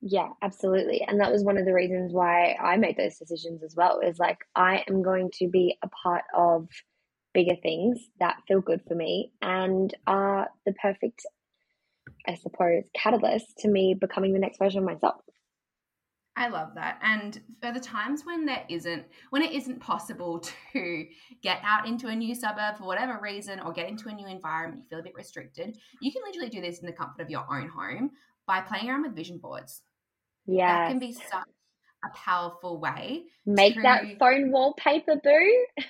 yeah 0.02 0.28
absolutely 0.42 1.02
and 1.08 1.18
that 1.18 1.32
was 1.32 1.42
one 1.42 1.56
of 1.56 1.64
the 1.64 1.72
reasons 1.72 2.12
why 2.12 2.54
i 2.62 2.76
made 2.76 2.96
those 2.96 3.16
decisions 3.16 3.62
as 3.62 3.74
well 3.74 4.00
is 4.00 4.18
like 4.18 4.38
i 4.54 4.84
am 4.88 5.02
going 5.02 5.30
to 5.32 5.48
be 5.48 5.76
a 5.82 5.88
part 5.88 6.24
of 6.36 6.68
bigger 7.34 7.56
things 7.62 7.98
that 8.20 8.36
feel 8.48 8.60
good 8.60 8.80
for 8.88 8.94
me 8.94 9.32
and 9.42 9.92
are 10.06 10.48
the 10.64 10.72
perfect, 10.74 11.26
I 12.26 12.36
suppose, 12.36 12.84
catalyst 12.94 13.58
to 13.58 13.68
me 13.68 13.94
becoming 13.94 14.32
the 14.32 14.38
next 14.38 14.58
version 14.58 14.78
of 14.78 14.84
myself. 14.84 15.20
I 16.36 16.48
love 16.48 16.74
that. 16.74 16.98
And 17.02 17.40
for 17.60 17.72
the 17.72 17.78
times 17.78 18.22
when 18.24 18.44
there 18.44 18.64
isn't, 18.68 19.04
when 19.30 19.42
it 19.42 19.52
isn't 19.52 19.80
possible 19.80 20.40
to 20.72 21.06
get 21.42 21.60
out 21.62 21.86
into 21.86 22.08
a 22.08 22.14
new 22.14 22.34
suburb 22.34 22.78
for 22.78 22.84
whatever 22.84 23.20
reason 23.22 23.60
or 23.60 23.72
get 23.72 23.88
into 23.88 24.08
a 24.08 24.12
new 24.12 24.26
environment, 24.26 24.82
you 24.82 24.88
feel 24.88 25.00
a 25.00 25.02
bit 25.02 25.14
restricted, 25.14 25.76
you 26.00 26.12
can 26.12 26.22
literally 26.26 26.50
do 26.50 26.60
this 26.60 26.80
in 26.80 26.86
the 26.86 26.92
comfort 26.92 27.22
of 27.22 27.30
your 27.30 27.44
own 27.50 27.68
home 27.68 28.10
by 28.46 28.60
playing 28.60 28.88
around 28.88 29.02
with 29.02 29.14
vision 29.14 29.38
boards. 29.38 29.82
Yeah. 30.46 30.84
That 30.84 30.88
can 30.88 30.98
be 30.98 31.12
such 31.12 31.44
a 32.04 32.16
powerful 32.16 32.80
way. 32.80 33.24
Make 33.46 33.74
to... 33.74 33.82
that 33.82 34.04
phone 34.18 34.50
wallpaper, 34.50 35.16
boo. 35.22 35.66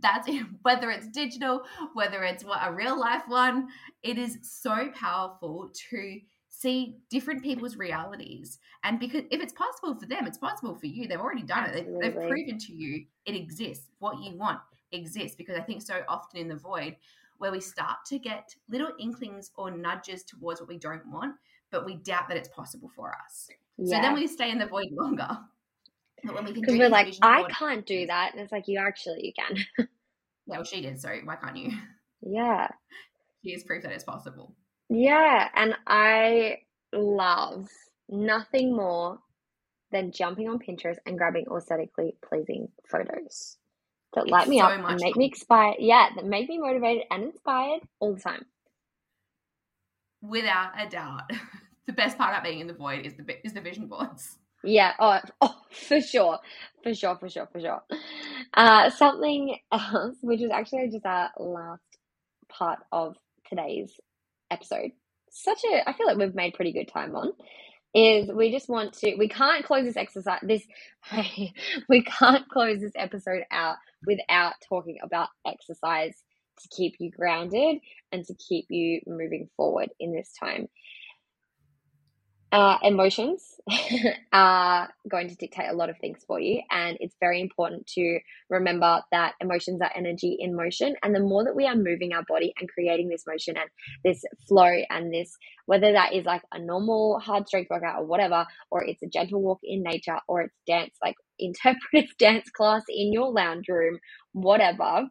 that's 0.00 0.28
whether 0.62 0.90
it's 0.90 1.08
digital, 1.08 1.62
whether 1.94 2.22
it's 2.24 2.44
a 2.44 2.72
real 2.72 2.98
life 2.98 3.22
one, 3.28 3.68
it 4.02 4.18
is 4.18 4.38
so 4.42 4.90
powerful 4.94 5.70
to 5.90 6.20
see 6.48 6.96
different 7.10 7.42
people's 7.42 7.76
realities. 7.76 8.58
And 8.82 8.98
because 8.98 9.22
if 9.30 9.42
it's 9.42 9.52
possible 9.52 9.98
for 9.98 10.06
them, 10.06 10.26
it's 10.26 10.38
possible 10.38 10.74
for 10.74 10.86
you. 10.86 11.06
They've 11.06 11.20
already 11.20 11.42
done 11.42 11.64
Absolutely. 11.64 11.92
it. 11.92 12.00
They've, 12.00 12.14
they've 12.14 12.28
proven 12.28 12.58
to 12.58 12.72
you 12.72 13.04
it 13.26 13.34
exists. 13.34 13.90
What 13.98 14.22
you 14.22 14.36
want 14.36 14.60
exists. 14.92 15.36
Because 15.36 15.56
I 15.56 15.62
think 15.62 15.82
so 15.82 16.02
often 16.08 16.40
in 16.40 16.48
the 16.48 16.56
void, 16.56 16.96
where 17.38 17.52
we 17.52 17.60
start 17.60 17.98
to 18.06 18.18
get 18.18 18.54
little 18.68 18.92
inklings 18.98 19.50
or 19.56 19.70
nudges 19.70 20.24
towards 20.24 20.60
what 20.60 20.68
we 20.68 20.78
don't 20.78 21.06
want, 21.10 21.34
but 21.70 21.84
we 21.84 21.96
doubt 21.96 22.28
that 22.28 22.36
it's 22.36 22.48
possible 22.48 22.90
for 22.94 23.12
us. 23.24 23.48
Yeah. 23.76 23.96
So 23.96 24.02
then 24.02 24.14
we 24.14 24.26
stay 24.26 24.50
in 24.50 24.58
the 24.58 24.66
void 24.66 24.88
longer. 24.92 25.28
But 25.28 25.36
when 25.36 25.36
we 25.36 25.36
can 25.36 26.05
because 26.22 26.78
we're 26.78 26.88
like, 26.88 27.14
I 27.22 27.44
can't 27.44 27.86
do 27.86 28.06
that, 28.06 28.32
and 28.32 28.40
it's 28.40 28.52
like 28.52 28.68
you 28.68 28.78
actually 28.78 29.26
you 29.26 29.32
can. 29.32 29.56
yeah, 30.46 30.56
well, 30.56 30.64
she 30.64 30.80
did. 30.80 31.00
So 31.00 31.10
why 31.24 31.36
can't 31.36 31.56
you? 31.56 31.72
Yeah, 32.22 32.68
she 33.44 33.50
is 33.50 33.62
proof 33.64 33.82
that 33.82 33.92
it's 33.92 34.04
possible. 34.04 34.54
Yeah, 34.88 35.48
and 35.54 35.74
I 35.86 36.58
love 36.92 37.68
nothing 38.08 38.74
more 38.74 39.18
than 39.92 40.12
jumping 40.12 40.48
on 40.48 40.58
Pinterest 40.58 40.98
and 41.06 41.18
grabbing 41.18 41.46
aesthetically 41.54 42.16
pleasing 42.26 42.68
photos 42.88 43.58
that 44.14 44.22
it's 44.22 44.30
light 44.30 44.48
me 44.48 44.58
so 44.58 44.64
up 44.64 44.72
and 44.72 45.00
make 45.00 45.14
fun. 45.14 45.18
me 45.18 45.26
inspired. 45.26 45.76
Yeah, 45.78 46.08
that 46.16 46.24
make 46.24 46.48
me 46.48 46.58
motivated 46.58 47.04
and 47.10 47.24
inspired 47.24 47.82
all 48.00 48.14
the 48.14 48.20
time. 48.20 48.44
Without 50.22 50.72
a 50.78 50.88
doubt, 50.88 51.30
the 51.86 51.92
best 51.92 52.18
part 52.18 52.30
about 52.30 52.44
being 52.44 52.60
in 52.60 52.66
the 52.66 52.72
void 52.72 53.06
is 53.06 53.14
the 53.14 53.46
is 53.46 53.52
the 53.52 53.60
vision 53.60 53.86
boards. 53.86 54.38
Yeah. 54.64 54.92
Oh, 54.98 55.20
oh, 55.40 55.56
for 55.70 56.00
sure, 56.00 56.38
for 56.82 56.94
sure, 56.94 57.16
for 57.18 57.28
sure, 57.28 57.48
for 57.52 57.60
sure. 57.60 57.82
Uh, 58.54 58.90
something 58.90 59.56
else, 59.72 60.16
which 60.22 60.42
is 60.42 60.50
actually 60.50 60.90
just 60.90 61.06
our 61.06 61.30
last 61.38 61.82
part 62.48 62.80
of 62.92 63.16
today's 63.48 63.92
episode. 64.50 64.92
Such 65.30 65.60
a, 65.72 65.88
I 65.88 65.92
feel 65.94 66.06
like 66.06 66.18
we've 66.18 66.34
made 66.34 66.54
pretty 66.54 66.72
good 66.72 66.88
time 66.88 67.14
on. 67.16 67.32
Is 67.94 68.30
we 68.30 68.52
just 68.52 68.68
want 68.68 68.92
to, 69.00 69.16
we 69.16 69.28
can't 69.28 69.64
close 69.64 69.84
this 69.84 69.96
exercise, 69.96 70.40
this, 70.42 70.62
we 71.88 72.02
can't 72.04 72.48
close 72.48 72.80
this 72.80 72.92
episode 72.96 73.44
out 73.50 73.76
without 74.06 74.54
talking 74.68 74.98
about 75.02 75.28
exercise 75.46 76.14
to 76.60 76.68
keep 76.76 76.96
you 77.00 77.10
grounded 77.10 77.78
and 78.12 78.24
to 78.26 78.34
keep 78.34 78.66
you 78.70 79.00
moving 79.06 79.48
forward 79.56 79.90
in 80.00 80.12
this 80.14 80.32
time 80.38 80.68
uh, 82.52 82.78
emotions 82.82 83.60
are 84.32 84.88
going 85.10 85.28
to 85.28 85.34
dictate 85.34 85.68
a 85.68 85.74
lot 85.74 85.90
of 85.90 85.98
things 85.98 86.24
for 86.26 86.40
you. 86.40 86.62
And 86.70 86.96
it's 87.00 87.16
very 87.20 87.40
important 87.40 87.86
to 87.88 88.20
remember 88.48 89.02
that 89.12 89.34
emotions 89.40 89.80
are 89.82 89.90
energy 89.94 90.36
in 90.38 90.54
motion. 90.54 90.94
And 91.02 91.14
the 91.14 91.20
more 91.20 91.44
that 91.44 91.56
we 91.56 91.66
are 91.66 91.74
moving 91.74 92.12
our 92.12 92.24
body 92.28 92.54
and 92.58 92.68
creating 92.68 93.08
this 93.08 93.24
motion 93.26 93.56
and 93.56 93.68
this 94.04 94.24
flow 94.48 94.82
and 94.90 95.12
this, 95.12 95.36
whether 95.66 95.92
that 95.92 96.12
is 96.14 96.24
like 96.24 96.42
a 96.52 96.58
normal 96.58 97.18
hard 97.18 97.48
strength 97.48 97.70
workout 97.70 98.00
or 98.00 98.06
whatever, 98.06 98.46
or 98.70 98.84
it's 98.84 99.02
a 99.02 99.08
gentle 99.08 99.42
walk 99.42 99.60
in 99.64 99.82
nature, 99.82 100.18
or 100.28 100.42
it's 100.42 100.54
dance, 100.66 100.94
like 101.02 101.16
interpretive 101.38 102.16
dance 102.18 102.48
class 102.50 102.82
in 102.88 103.12
your 103.12 103.30
lounge 103.32 103.66
room, 103.68 103.98
whatever, 104.32 105.06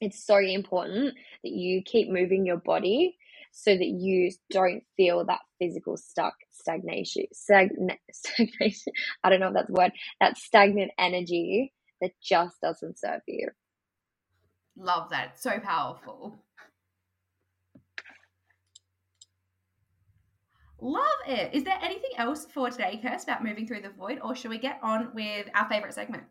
it's 0.00 0.24
so 0.24 0.38
important 0.38 1.14
that 1.42 1.50
you 1.50 1.82
keep 1.84 2.08
moving 2.08 2.46
your 2.46 2.58
body 2.58 3.16
so 3.52 3.72
that 3.76 3.86
you 3.86 4.30
don't 4.50 4.82
feel 4.96 5.24
that 5.26 5.40
physical 5.60 5.96
stuck 5.96 6.34
stagnation 6.52 7.24
stagna- 7.34 7.98
stagnation 8.12 8.92
i 9.24 9.30
don't 9.30 9.40
know 9.40 9.48
if 9.48 9.54
that's 9.54 9.70
a 9.70 9.74
word 9.74 9.92
that 10.20 10.38
stagnant 10.38 10.92
energy 10.98 11.72
that 12.02 12.12
just 12.22 12.60
doesn't 12.62 12.98
serve 12.98 13.22
you 13.28 13.48
love 14.76 15.10
that 15.10 15.40
so 15.40 15.58
powerful 15.60 16.38
Love 20.80 21.04
it. 21.26 21.54
Is 21.54 21.64
there 21.64 21.78
anything 21.82 22.10
else 22.18 22.46
for 22.52 22.70
today, 22.70 23.00
Kirst, 23.02 23.24
about 23.24 23.44
moving 23.44 23.66
through 23.66 23.82
the 23.82 23.90
void, 23.90 24.20
or 24.22 24.36
should 24.36 24.50
we 24.50 24.58
get 24.58 24.78
on 24.82 25.10
with 25.14 25.48
our 25.54 25.68
favorite 25.70 25.94
segment? 25.94 26.24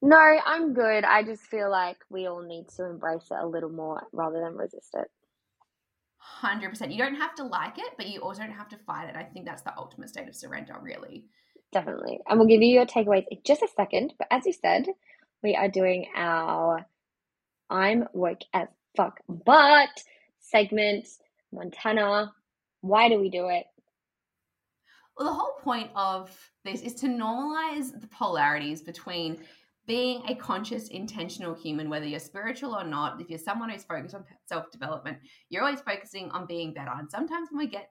No, 0.00 0.16
I'm 0.16 0.74
good. 0.74 1.04
I 1.04 1.24
just 1.24 1.42
feel 1.42 1.70
like 1.70 1.96
we 2.08 2.26
all 2.26 2.42
need 2.42 2.68
to 2.76 2.84
embrace 2.86 3.28
it 3.30 3.38
a 3.42 3.46
little 3.46 3.70
more 3.70 4.06
rather 4.12 4.40
than 4.40 4.56
resist 4.56 4.90
it. 4.94 5.08
100%. 6.42 6.90
You 6.92 6.98
don't 6.98 7.14
have 7.16 7.34
to 7.36 7.44
like 7.44 7.78
it, 7.78 7.94
but 7.96 8.06
you 8.08 8.20
also 8.20 8.42
don't 8.42 8.52
have 8.52 8.68
to 8.68 8.78
fight 8.78 9.08
it. 9.08 9.16
I 9.16 9.22
think 9.22 9.46
that's 9.46 9.62
the 9.62 9.76
ultimate 9.76 10.08
state 10.08 10.28
of 10.28 10.34
surrender, 10.34 10.76
really. 10.80 11.26
Definitely. 11.72 12.20
And 12.28 12.38
we'll 12.38 12.48
give 12.48 12.62
you 12.62 12.68
your 12.68 12.86
takeaways 12.86 13.24
in 13.30 13.38
just 13.44 13.62
a 13.62 13.68
second. 13.76 14.14
But 14.18 14.28
as 14.30 14.46
you 14.46 14.52
said, 14.52 14.86
we 15.42 15.54
are 15.54 15.68
doing 15.68 16.06
our 16.16 16.86
I'm 17.68 18.06
woke 18.12 18.40
as 18.52 18.68
fuck 18.96 19.20
but 19.28 19.90
segment, 20.40 21.06
Montana. 21.52 22.32
Why 22.80 23.08
do 23.08 23.20
we 23.20 23.30
do 23.30 23.48
it? 23.48 23.66
Well, 25.16 25.28
the 25.28 25.34
whole 25.34 25.54
point 25.62 25.90
of 25.96 26.30
this 26.64 26.82
is 26.82 26.94
to 26.96 27.06
normalize 27.06 27.98
the 28.00 28.06
polarities 28.06 28.82
between 28.82 29.38
being 29.86 30.22
a 30.28 30.34
conscious, 30.34 30.88
intentional 30.88 31.54
human, 31.54 31.88
whether 31.88 32.06
you're 32.06 32.20
spiritual 32.20 32.74
or 32.74 32.84
not, 32.84 33.20
if 33.20 33.30
you're 33.30 33.38
someone 33.38 33.70
who's 33.70 33.84
focused 33.84 34.14
on 34.14 34.24
self 34.46 34.70
development, 34.70 35.18
you're 35.48 35.62
always 35.62 35.80
focusing 35.80 36.30
on 36.30 36.46
being 36.46 36.72
better. 36.72 36.92
And 36.96 37.10
sometimes 37.10 37.48
when 37.50 37.58
we 37.58 37.66
get, 37.68 37.90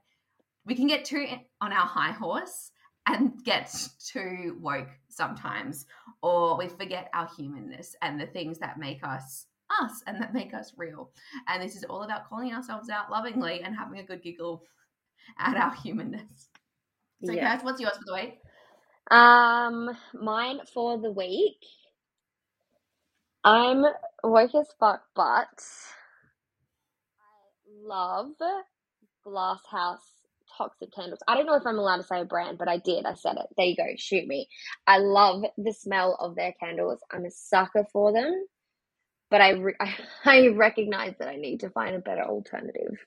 we 0.65 0.75
can 0.75 0.87
get 0.87 1.05
too 1.05 1.25
on 1.61 1.71
our 1.71 1.85
high 1.85 2.11
horse 2.11 2.71
and 3.07 3.43
get 3.43 3.73
too 3.99 4.57
woke 4.59 4.89
sometimes, 5.09 5.85
or 6.21 6.57
we 6.57 6.67
forget 6.67 7.09
our 7.13 7.29
humanness 7.37 7.95
and 8.01 8.19
the 8.19 8.27
things 8.27 8.57
that 8.59 8.79
make 8.79 9.03
us 9.03 9.47
us 9.81 10.03
and 10.05 10.21
that 10.21 10.33
make 10.33 10.53
us 10.53 10.73
real. 10.77 11.11
And 11.47 11.61
this 11.61 11.75
is 11.75 11.83
all 11.85 12.03
about 12.03 12.27
calling 12.27 12.53
ourselves 12.53 12.89
out 12.89 13.11
lovingly 13.11 13.61
and 13.61 13.75
having 13.75 13.99
a 13.99 14.03
good 14.03 14.21
giggle 14.21 14.63
at 15.39 15.55
our 15.55 15.73
humanness. 15.75 16.49
So, 17.23 17.31
yeah. 17.31 17.59
what's 17.63 17.79
yours 17.79 17.97
for 17.97 18.03
the 18.05 18.13
week? 18.13 18.39
Um, 19.11 19.95
mine 20.13 20.59
for 20.73 20.97
the 20.97 21.11
week 21.11 21.57
I'm 23.45 23.85
woke 24.23 24.55
as 24.55 24.69
fuck, 24.79 25.03
but 25.15 25.25
I 27.19 27.87
love 27.87 28.33
Glass 29.23 29.61
House 29.71 30.01
toxic 30.57 30.93
candles. 30.93 31.19
I 31.27 31.35
don't 31.35 31.47
know 31.47 31.55
if 31.55 31.67
I'm 31.67 31.79
allowed 31.79 31.97
to 31.97 32.03
say 32.03 32.21
a 32.21 32.25
brand, 32.25 32.57
but 32.59 32.69
I 32.69 32.77
did. 32.77 33.05
I 33.05 33.15
said 33.15 33.37
it. 33.37 33.47
There 33.57 33.67
you 33.67 33.75
go. 33.77 33.85
Shoot 33.97 34.27
me. 34.27 34.49
I 34.87 34.99
love 34.99 35.43
the 35.57 35.73
smell 35.73 36.17
of 36.19 36.35
their 36.35 36.53
candles. 36.59 36.99
I'm 37.11 37.25
a 37.25 37.31
sucker 37.31 37.85
for 37.93 38.13
them, 38.13 38.45
but 39.31 39.41
I 39.41 39.51
re- 39.51 39.75
I 40.25 40.49
recognize 40.49 41.15
that 41.19 41.29
I 41.29 41.37
need 41.37 41.61
to 41.61 41.71
find 41.71 41.95
a 41.95 41.99
better 41.99 42.23
alternative. 42.23 42.97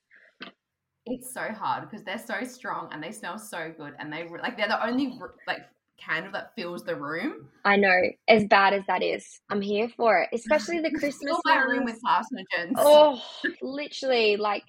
It's 1.06 1.32
so 1.32 1.42
hard 1.52 1.88
because 1.90 2.04
they're 2.04 2.18
so 2.18 2.44
strong 2.44 2.90
and 2.92 3.02
they 3.02 3.12
smell 3.12 3.38
so 3.38 3.72
good, 3.76 3.94
and 3.98 4.12
they 4.12 4.28
like 4.28 4.56
they're 4.56 4.68
the 4.68 4.86
only 4.86 5.18
like 5.46 5.62
candle 5.98 6.32
that 6.32 6.54
fills 6.56 6.84
the 6.84 6.96
room. 6.96 7.48
I 7.64 7.76
know, 7.76 7.94
as 8.28 8.44
bad 8.44 8.72
as 8.72 8.82
that 8.86 9.02
is, 9.02 9.40
I'm 9.50 9.60
here 9.60 9.88
for 9.96 10.22
it. 10.22 10.30
Especially 10.32 10.80
the 10.80 10.90
Christmas. 10.98 11.30
Fill 11.30 11.40
my 11.44 11.58
room 11.58 11.84
with 11.84 12.00
carcinogens. 12.06 12.74
Oh, 12.76 13.22
literally, 13.60 14.36
like, 14.36 14.64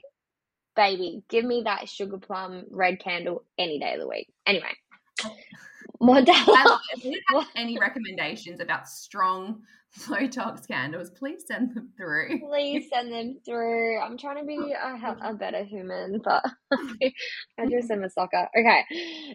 baby, 0.75 1.23
give 1.29 1.45
me 1.45 1.63
that 1.65 1.89
sugar 1.89 2.17
plum 2.17 2.65
red 2.71 2.99
candle 2.99 3.43
any 3.57 3.79
day 3.79 3.93
of 3.93 3.99
the 3.99 4.07
week. 4.07 4.27
Anyway, 4.45 4.75
Modella. 6.01 6.79
If 6.93 7.03
you 7.03 7.19
have 7.29 7.47
any 7.55 7.77
recommendations 7.79 8.59
about 8.59 8.87
strong 8.87 9.61
low 10.09 10.27
tox 10.27 10.65
candles, 10.65 11.09
please 11.11 11.43
send 11.47 11.75
them 11.75 11.89
through. 11.97 12.39
Please 12.39 12.87
send 12.93 13.11
them 13.11 13.39
through. 13.45 13.99
I'm 13.99 14.17
trying 14.17 14.37
to 14.37 14.45
be 14.45 14.73
a, 14.73 15.29
a 15.29 15.33
better 15.33 15.63
human, 15.63 16.21
but 16.23 16.43
I 16.71 17.65
just 17.69 17.91
am 17.91 18.03
a 18.03 18.09
sucker. 18.09 18.47
Okay. 18.57 18.83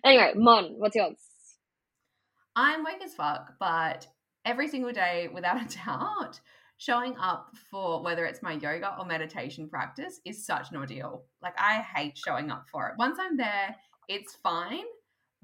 Anyway, 0.05 0.33
Mon, 0.37 0.75
what's 0.79 0.97
yours? 0.97 1.17
I'm 2.57 2.85
woke 2.85 3.03
as 3.03 3.15
fuck, 3.15 3.55
but 3.59 4.07
every 4.45 4.69
single 4.69 4.93
day, 4.93 5.29
without 5.33 5.61
a 5.75 5.77
doubt, 5.77 6.41
showing 6.77 7.17
up 7.19 7.51
for 7.71 8.03
whether 8.03 8.25
it's 8.25 8.43
my 8.43 8.53
yoga 8.53 8.97
or 8.99 9.05
meditation 9.05 9.69
practice 9.69 10.21
is 10.25 10.45
such 10.45 10.71
an 10.71 10.77
ordeal. 10.77 11.25
Like, 11.43 11.55
I 11.59 11.81
hate 11.81 12.19
showing 12.19 12.51
up 12.51 12.67
for 12.71 12.89
it. 12.89 12.95
Once 12.99 13.19
I'm 13.21 13.37
there, 13.37 13.75
it's 14.09 14.37
fine. 14.43 14.85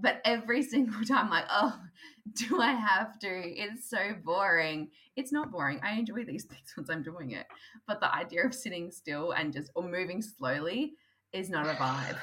But 0.02 0.20
every 0.24 0.62
single 0.62 1.04
time, 1.04 1.30
like, 1.30 1.44
oh, 1.50 1.78
do 2.34 2.60
I 2.60 2.72
have 2.72 3.18
to? 3.20 3.28
It's 3.28 3.90
so 3.90 4.14
boring. 4.24 4.88
It's 5.16 5.32
not 5.32 5.50
boring. 5.50 5.80
I 5.82 5.92
enjoy 5.92 6.24
these 6.24 6.44
things 6.50 6.72
once 6.76 6.90
I'm 6.90 7.02
doing 7.02 7.32
it. 7.32 7.46
But 7.86 8.00
the 8.00 8.14
idea 8.14 8.46
of 8.46 8.54
sitting 8.54 8.90
still 8.90 9.32
and 9.32 9.52
just, 9.52 9.70
or 9.74 9.82
moving 9.82 10.22
slowly 10.22 10.94
is 11.32 11.48
not 11.48 11.66
a 11.66 11.74
vibe. 11.74 12.16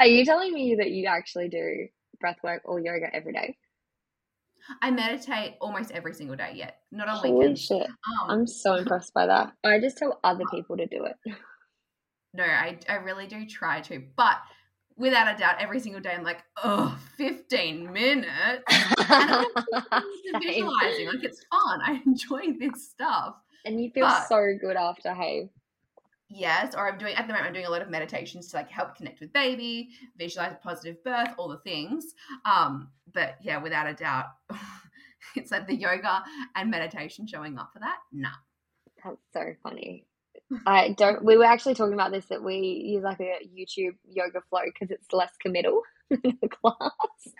Are 0.00 0.06
you 0.06 0.24
telling 0.24 0.52
me 0.52 0.74
that 0.74 0.90
you 0.90 1.06
actually 1.06 1.48
do 1.48 1.86
breath 2.24 2.42
work 2.42 2.62
or 2.64 2.80
yoga 2.80 3.14
every 3.14 3.34
day? 3.34 3.54
I 4.80 4.90
meditate 4.90 5.56
almost 5.60 5.90
every 5.90 6.14
single 6.14 6.36
day. 6.36 6.52
Yet, 6.54 6.78
not 6.90 7.06
on 7.06 7.16
Holy 7.16 7.32
weekends. 7.32 7.60
shit! 7.60 7.82
Um, 7.82 8.30
I'm 8.30 8.46
so 8.46 8.76
impressed 8.76 9.12
by 9.12 9.26
that. 9.26 9.52
I 9.64 9.78
just 9.78 9.98
tell 9.98 10.20
other 10.24 10.44
people 10.50 10.78
to 10.78 10.86
do 10.86 11.04
it. 11.04 11.16
No, 12.36 12.42
I 12.42 12.76
I 12.88 12.94
really 12.94 13.28
do 13.28 13.46
try 13.46 13.80
to, 13.82 14.02
but 14.16 14.38
without 14.96 15.32
a 15.32 15.38
doubt, 15.38 15.54
every 15.60 15.78
single 15.78 16.00
day 16.00 16.10
I'm 16.18 16.24
like, 16.24 16.42
oh, 16.64 16.98
15 17.16 17.92
minutes. 17.92 18.26
and 18.68 19.46
I'm 19.92 20.02
visualizing. 20.42 21.06
Like 21.06 21.22
it's 21.22 21.40
fun. 21.48 21.80
I 21.86 22.02
enjoy 22.04 22.58
this 22.58 22.90
stuff. 22.90 23.36
And 23.64 23.80
you 23.80 23.92
feel 23.92 24.08
but, 24.08 24.26
so 24.26 24.52
good 24.60 24.74
after, 24.74 25.14
hey 25.14 25.48
yes 26.34 26.74
or 26.74 26.90
i'm 26.90 26.98
doing 26.98 27.14
at 27.14 27.26
the 27.26 27.32
moment 27.32 27.46
i'm 27.46 27.52
doing 27.52 27.66
a 27.66 27.70
lot 27.70 27.80
of 27.80 27.88
meditations 27.88 28.48
to 28.48 28.56
like 28.56 28.68
help 28.68 28.96
connect 28.96 29.20
with 29.20 29.32
baby 29.32 29.90
visualize 30.18 30.52
a 30.52 30.56
positive 30.56 31.02
birth 31.04 31.28
all 31.38 31.48
the 31.48 31.58
things. 31.58 32.14
Um 32.44 32.88
but 33.12 33.36
yeah 33.40 33.58
without 33.58 33.86
a 33.86 33.94
doubt 33.94 34.26
it's 35.36 35.50
like 35.50 35.66
the 35.66 35.74
yoga 35.74 36.22
and 36.56 36.70
meditation 36.70 37.26
showing 37.26 37.58
up 37.58 37.70
for 37.72 37.78
that? 37.78 37.98
Nah. 38.12 38.28
That's 39.04 39.16
so 39.32 39.54
funny. 39.62 40.06
I 40.66 40.94
don't 40.98 41.24
we 41.24 41.36
were 41.36 41.44
actually 41.44 41.74
talking 41.74 41.94
about 41.94 42.10
this 42.10 42.26
that 42.26 42.42
we 42.42 42.56
use 42.56 43.04
like 43.04 43.20
a 43.20 43.38
youtube 43.46 43.96
yoga 44.04 44.40
flow 44.50 44.60
because 44.64 44.90
it's 44.90 45.12
less 45.12 45.32
committal 45.40 45.82
in 46.10 46.38
the 46.42 46.48
class. 46.48 47.34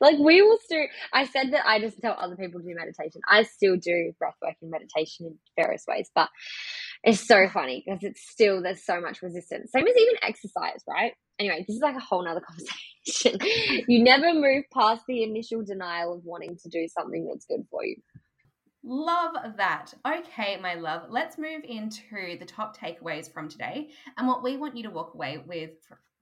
Like 0.00 0.18
we 0.18 0.42
will 0.42 0.58
still 0.64 0.86
i 1.12 1.26
said 1.26 1.52
that 1.52 1.66
i 1.66 1.78
just 1.78 2.00
tell 2.00 2.16
other 2.18 2.36
people 2.36 2.60
to 2.60 2.66
do 2.66 2.74
meditation. 2.74 3.20
I 3.28 3.42
still 3.42 3.76
do 3.76 4.12
breath 4.18 4.36
work 4.42 4.54
and 4.62 4.70
meditation 4.70 5.26
in 5.26 5.38
various 5.56 5.84
ways 5.88 6.10
but 6.14 6.28
it's 7.04 7.26
so 7.26 7.48
funny 7.48 7.82
because 7.84 8.02
it's 8.02 8.22
still 8.28 8.62
there's 8.62 8.84
so 8.84 9.00
much 9.00 9.22
resistance. 9.22 9.72
Same 9.72 9.86
as 9.86 9.96
even 9.96 10.14
exercise, 10.22 10.82
right? 10.88 11.12
Anyway, 11.38 11.64
this 11.66 11.76
is 11.76 11.82
like 11.82 11.96
a 11.96 12.00
whole 12.00 12.24
nother 12.24 12.40
conversation. 12.46 13.84
you 13.88 14.02
never 14.02 14.32
move 14.32 14.64
past 14.72 15.02
the 15.08 15.22
initial 15.22 15.64
denial 15.64 16.14
of 16.14 16.24
wanting 16.24 16.56
to 16.62 16.68
do 16.68 16.86
something 16.88 17.26
that's 17.26 17.46
good 17.46 17.66
for 17.70 17.84
you. 17.84 17.96
Love 18.84 19.34
that. 19.56 19.94
Okay, 20.06 20.58
my 20.60 20.74
love, 20.74 21.02
let's 21.08 21.38
move 21.38 21.62
into 21.64 22.36
the 22.38 22.44
top 22.44 22.76
takeaways 22.76 23.32
from 23.32 23.48
today 23.48 23.90
and 24.18 24.26
what 24.26 24.42
we 24.42 24.56
want 24.56 24.76
you 24.76 24.82
to 24.82 24.90
walk 24.90 25.14
away 25.14 25.38
with 25.46 25.70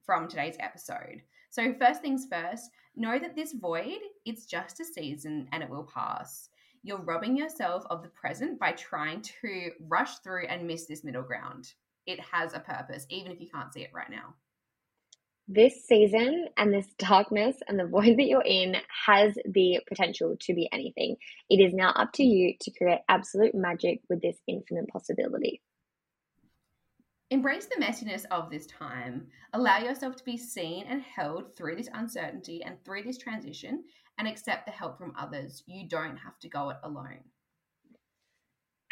from 0.04 0.28
today's 0.28 0.56
episode. 0.60 1.22
So, 1.50 1.74
first 1.80 2.02
things 2.02 2.26
first, 2.30 2.70
know 2.96 3.18
that 3.18 3.34
this 3.34 3.54
void, 3.54 3.98
it's 4.26 4.44
just 4.44 4.78
a 4.78 4.84
season 4.84 5.48
and 5.52 5.62
it 5.62 5.70
will 5.70 5.88
pass 5.92 6.49
you're 6.82 7.02
robbing 7.02 7.36
yourself 7.36 7.84
of 7.90 8.02
the 8.02 8.08
present 8.08 8.58
by 8.58 8.72
trying 8.72 9.20
to 9.22 9.70
rush 9.88 10.18
through 10.18 10.46
and 10.46 10.66
miss 10.66 10.86
this 10.86 11.04
middle 11.04 11.22
ground. 11.22 11.72
It 12.06 12.20
has 12.20 12.54
a 12.54 12.60
purpose, 12.60 13.06
even 13.10 13.32
if 13.32 13.40
you 13.40 13.48
can't 13.52 13.72
see 13.72 13.82
it 13.82 13.90
right 13.94 14.10
now. 14.10 14.34
This 15.46 15.84
season 15.86 16.46
and 16.56 16.72
this 16.72 16.86
darkness 16.98 17.56
and 17.68 17.78
the 17.78 17.86
void 17.88 18.16
that 18.16 18.26
you're 18.26 18.42
in 18.42 18.76
has 19.06 19.34
the 19.44 19.80
potential 19.88 20.36
to 20.40 20.54
be 20.54 20.68
anything. 20.72 21.16
It 21.50 21.56
is 21.56 21.74
now 21.74 21.90
up 21.90 22.12
to 22.14 22.22
you 22.22 22.54
to 22.60 22.70
create 22.70 23.00
absolute 23.08 23.54
magic 23.54 24.00
with 24.08 24.22
this 24.22 24.38
infinite 24.46 24.88
possibility. 24.88 25.60
Embrace 27.32 27.66
the 27.66 27.80
messiness 27.80 28.24
of 28.32 28.50
this 28.50 28.66
time. 28.66 29.28
Allow 29.52 29.78
yourself 29.78 30.16
to 30.16 30.24
be 30.24 30.36
seen 30.36 30.86
and 30.88 31.00
held 31.00 31.54
through 31.54 31.76
this 31.76 31.88
uncertainty 31.94 32.62
and 32.64 32.82
through 32.84 33.04
this 33.04 33.18
transition 33.18 33.84
and 34.20 34.28
accept 34.28 34.66
the 34.66 34.72
help 34.72 34.98
from 34.98 35.14
others. 35.18 35.64
You 35.66 35.88
don't 35.88 36.18
have 36.18 36.38
to 36.42 36.48
go 36.48 36.68
it 36.70 36.76
alone. 36.84 37.24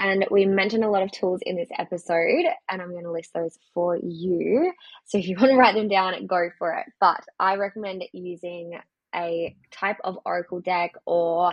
And 0.00 0.24
we 0.30 0.46
mentioned 0.46 0.84
a 0.84 0.90
lot 0.90 1.02
of 1.02 1.12
tools 1.12 1.40
in 1.42 1.56
this 1.56 1.68
episode, 1.76 2.44
and 2.70 2.80
I'm 2.80 2.92
going 2.92 3.04
to 3.04 3.12
list 3.12 3.34
those 3.34 3.58
for 3.74 3.96
you. 3.96 4.72
So 5.04 5.18
if 5.18 5.28
you 5.28 5.36
want 5.36 5.50
to 5.50 5.56
write 5.56 5.74
them 5.74 5.88
down, 5.88 6.26
go 6.26 6.48
for 6.58 6.72
it. 6.74 6.86
But 6.98 7.20
I 7.38 7.56
recommend 7.56 8.04
using 8.12 8.78
a 9.14 9.56
type 9.72 9.98
of 10.04 10.18
oracle 10.24 10.60
deck 10.60 10.92
or 11.04 11.52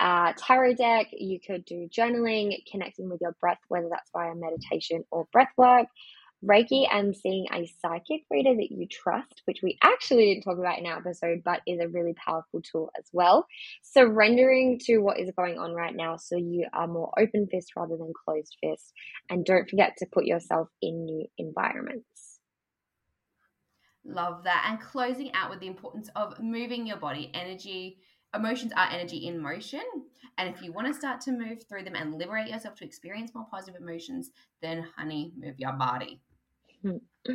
tarot 0.00 0.74
deck. 0.74 1.08
You 1.12 1.40
could 1.44 1.64
do 1.64 1.88
journaling, 1.88 2.54
connecting 2.70 3.10
with 3.10 3.20
your 3.20 3.36
breath, 3.40 3.58
whether 3.68 3.88
that's 3.90 4.10
via 4.12 4.34
meditation 4.34 5.04
or 5.10 5.26
breath 5.32 5.52
work. 5.56 5.88
Reiki 6.44 6.86
and 6.90 7.14
seeing 7.16 7.46
a 7.52 7.70
psychic 7.80 8.22
reader 8.30 8.54
that 8.54 8.72
you 8.72 8.88
trust, 8.88 9.42
which 9.44 9.60
we 9.62 9.78
actually 9.82 10.34
didn't 10.34 10.42
talk 10.42 10.58
about 10.58 10.78
in 10.78 10.86
our 10.86 10.98
episode, 10.98 11.42
but 11.44 11.60
is 11.66 11.80
a 11.80 11.88
really 11.88 12.14
powerful 12.14 12.60
tool 12.60 12.90
as 12.98 13.04
well. 13.12 13.46
Surrendering 13.82 14.80
to 14.86 14.98
what 14.98 15.20
is 15.20 15.30
going 15.36 15.58
on 15.58 15.72
right 15.72 15.94
now 15.94 16.16
so 16.16 16.36
you 16.36 16.66
are 16.72 16.88
more 16.88 17.12
open 17.18 17.46
fist 17.46 17.72
rather 17.76 17.96
than 17.96 18.12
closed 18.24 18.56
fist. 18.60 18.92
And 19.30 19.44
don't 19.44 19.68
forget 19.70 19.96
to 19.98 20.06
put 20.10 20.24
yourself 20.24 20.68
in 20.80 21.04
new 21.04 21.26
environments. 21.38 22.40
Love 24.04 24.42
that. 24.42 24.66
And 24.68 24.80
closing 24.80 25.32
out 25.34 25.50
with 25.50 25.60
the 25.60 25.68
importance 25.68 26.10
of 26.16 26.40
moving 26.40 26.86
your 26.88 26.96
body. 26.96 27.30
Energy, 27.34 27.98
emotions 28.34 28.72
are 28.76 28.88
energy 28.90 29.28
in 29.28 29.40
motion. 29.40 29.84
And 30.38 30.52
if 30.52 30.60
you 30.60 30.72
want 30.72 30.88
to 30.88 30.94
start 30.94 31.20
to 31.22 31.30
move 31.30 31.62
through 31.68 31.84
them 31.84 31.94
and 31.94 32.18
liberate 32.18 32.48
yourself 32.48 32.74
to 32.76 32.84
experience 32.84 33.32
more 33.32 33.46
positive 33.48 33.80
emotions, 33.80 34.30
then 34.60 34.84
honey, 34.96 35.32
move 35.38 35.54
your 35.58 35.74
body. 35.74 36.20
Mm-hmm. 36.84 37.34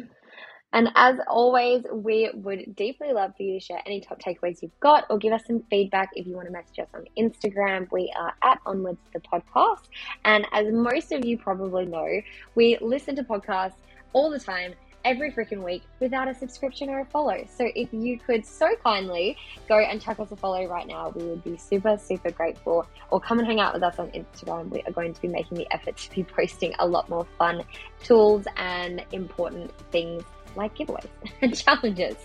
And 0.74 0.90
as 0.96 1.18
always, 1.28 1.84
we 1.92 2.30
would 2.34 2.76
deeply 2.76 3.14
love 3.14 3.32
for 3.38 3.44
you 3.44 3.58
to 3.58 3.66
share 3.66 3.82
any 3.86 4.02
top 4.02 4.20
takeaways 4.22 4.62
you've 4.62 4.78
got 4.82 5.06
or 5.10 5.18
give 5.18 5.32
us 5.32 5.46
some 5.48 5.64
feedback 5.70 6.10
if 6.14 6.28
you 6.28 6.36
want 6.36 6.48
to 6.48 6.52
message 6.52 6.80
us 6.80 6.90
on 6.94 7.06
Instagram. 7.18 7.90
We 7.92 8.14
are 8.20 8.34
at 8.44 8.60
Onwards 8.66 9.00
the 9.14 9.22
Podcast. 9.22 9.84
And 10.26 10.46
as 10.52 10.68
most 10.72 11.14
of 11.14 11.24
you 11.24 11.38
probably 11.38 11.86
know, 11.86 12.22
we 12.56 12.78
listen 12.82 13.16
to 13.16 13.24
podcasts 13.24 13.78
all 14.12 14.30
the 14.30 14.40
time 14.40 14.74
every 15.06 15.32
freaking 15.32 15.64
week 15.64 15.84
without 16.00 16.28
a 16.28 16.34
subscription 16.34 16.90
or 16.90 17.00
a 17.00 17.06
follow. 17.06 17.46
So 17.50 17.70
if 17.76 17.90
you 17.94 18.20
could 18.20 18.46
so 18.46 18.70
kindly 18.84 19.38
go 19.68 19.80
and 19.80 20.02
chuck 20.02 20.20
us 20.20 20.32
a 20.32 20.36
follow 20.36 20.66
right 20.66 20.88
now, 20.88 21.10
we 21.16 21.24
would 21.24 21.44
be 21.44 21.58
super, 21.58 21.98
super 21.98 22.32
grateful. 22.32 22.86
Or 23.10 23.20
come 23.20 23.40
and 23.40 23.48
hang 23.48 23.60
out 23.60 23.74
with 23.74 23.84
us 23.84 24.00
on 24.00 24.10
Instagram. 24.12 24.70
We 24.70 24.82
are 24.84 24.92
going 24.92 25.14
to 25.14 25.22
be 25.22 25.28
making 25.28 25.58
the 25.58 25.68
effort 25.74 25.98
to 25.98 26.16
be 26.16 26.24
posting 26.36 26.74
a 26.80 26.88
lot 26.88 27.10
more 27.10 27.26
fun 27.38 27.64
tools 28.04 28.46
and 28.58 29.04
important 29.12 29.72
things 29.92 30.24
like 30.56 30.76
giveaways 30.76 31.08
and 31.42 31.56
challenges. 31.56 32.16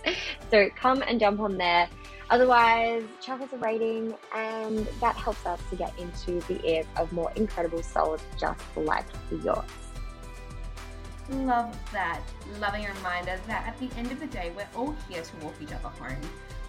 So 0.51 0.69
come 0.75 1.01
and 1.03 1.19
jump 1.19 1.39
on 1.39 1.57
there. 1.57 1.87
Otherwise, 2.29 3.03
chuck 3.21 3.41
us 3.41 3.53
a 3.53 3.57
rating, 3.57 4.15
and 4.33 4.87
that 5.01 5.15
helps 5.15 5.45
us 5.45 5.59
to 5.69 5.75
get 5.75 5.93
into 5.99 6.39
the 6.47 6.59
ears 6.67 6.85
of 6.97 7.11
more 7.11 7.31
incredible 7.35 7.83
souls 7.83 8.21
just 8.39 8.59
like 8.75 9.05
yours. 9.43 9.82
Love 11.29 11.77
that. 11.91 12.21
Loving 12.59 12.85
reminder 12.85 13.39
that 13.47 13.67
at 13.67 13.77
the 13.79 13.89
end 13.97 14.11
of 14.11 14.19
the 14.19 14.27
day, 14.27 14.51
we're 14.55 14.67
all 14.75 14.95
here 15.09 15.21
to 15.21 15.35
walk 15.37 15.55
each 15.61 15.71
other 15.71 15.89
home. 15.89 16.17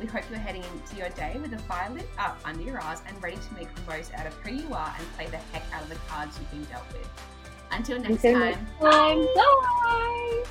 We 0.01 0.07
hope 0.07 0.25
you're 0.31 0.39
heading 0.39 0.65
into 0.65 0.97
your 0.97 1.09
day 1.11 1.37
with 1.41 1.53
a 1.53 1.59
fire 1.59 1.91
lit 1.91 2.09
up 2.19 2.41
under 2.45 2.63
your 2.63 2.83
eyes 2.83 3.01
and 3.07 3.23
ready 3.23 3.37
to 3.37 3.55
make 3.55 3.73
the 3.75 3.83
most 3.91 4.13
out 4.15 4.27
of 4.27 4.35
who 4.39 4.55
you 4.55 4.75
are 4.75 4.95
and 4.99 5.13
play 5.15 5.27
the 5.27 5.37
heck 5.37 5.63
out 5.73 5.83
of 5.83 5.89
the 5.89 5.97
cards 6.09 6.39
you've 6.39 6.51
been 6.51 6.65
dealt 6.65 6.87
with. 6.93 7.09
Until 7.71 7.99
next 7.99 8.25
Until 8.25 8.41
time. 8.41 8.67
Next 8.81 8.81
time. 8.81 9.25
Bye. 9.35 10.45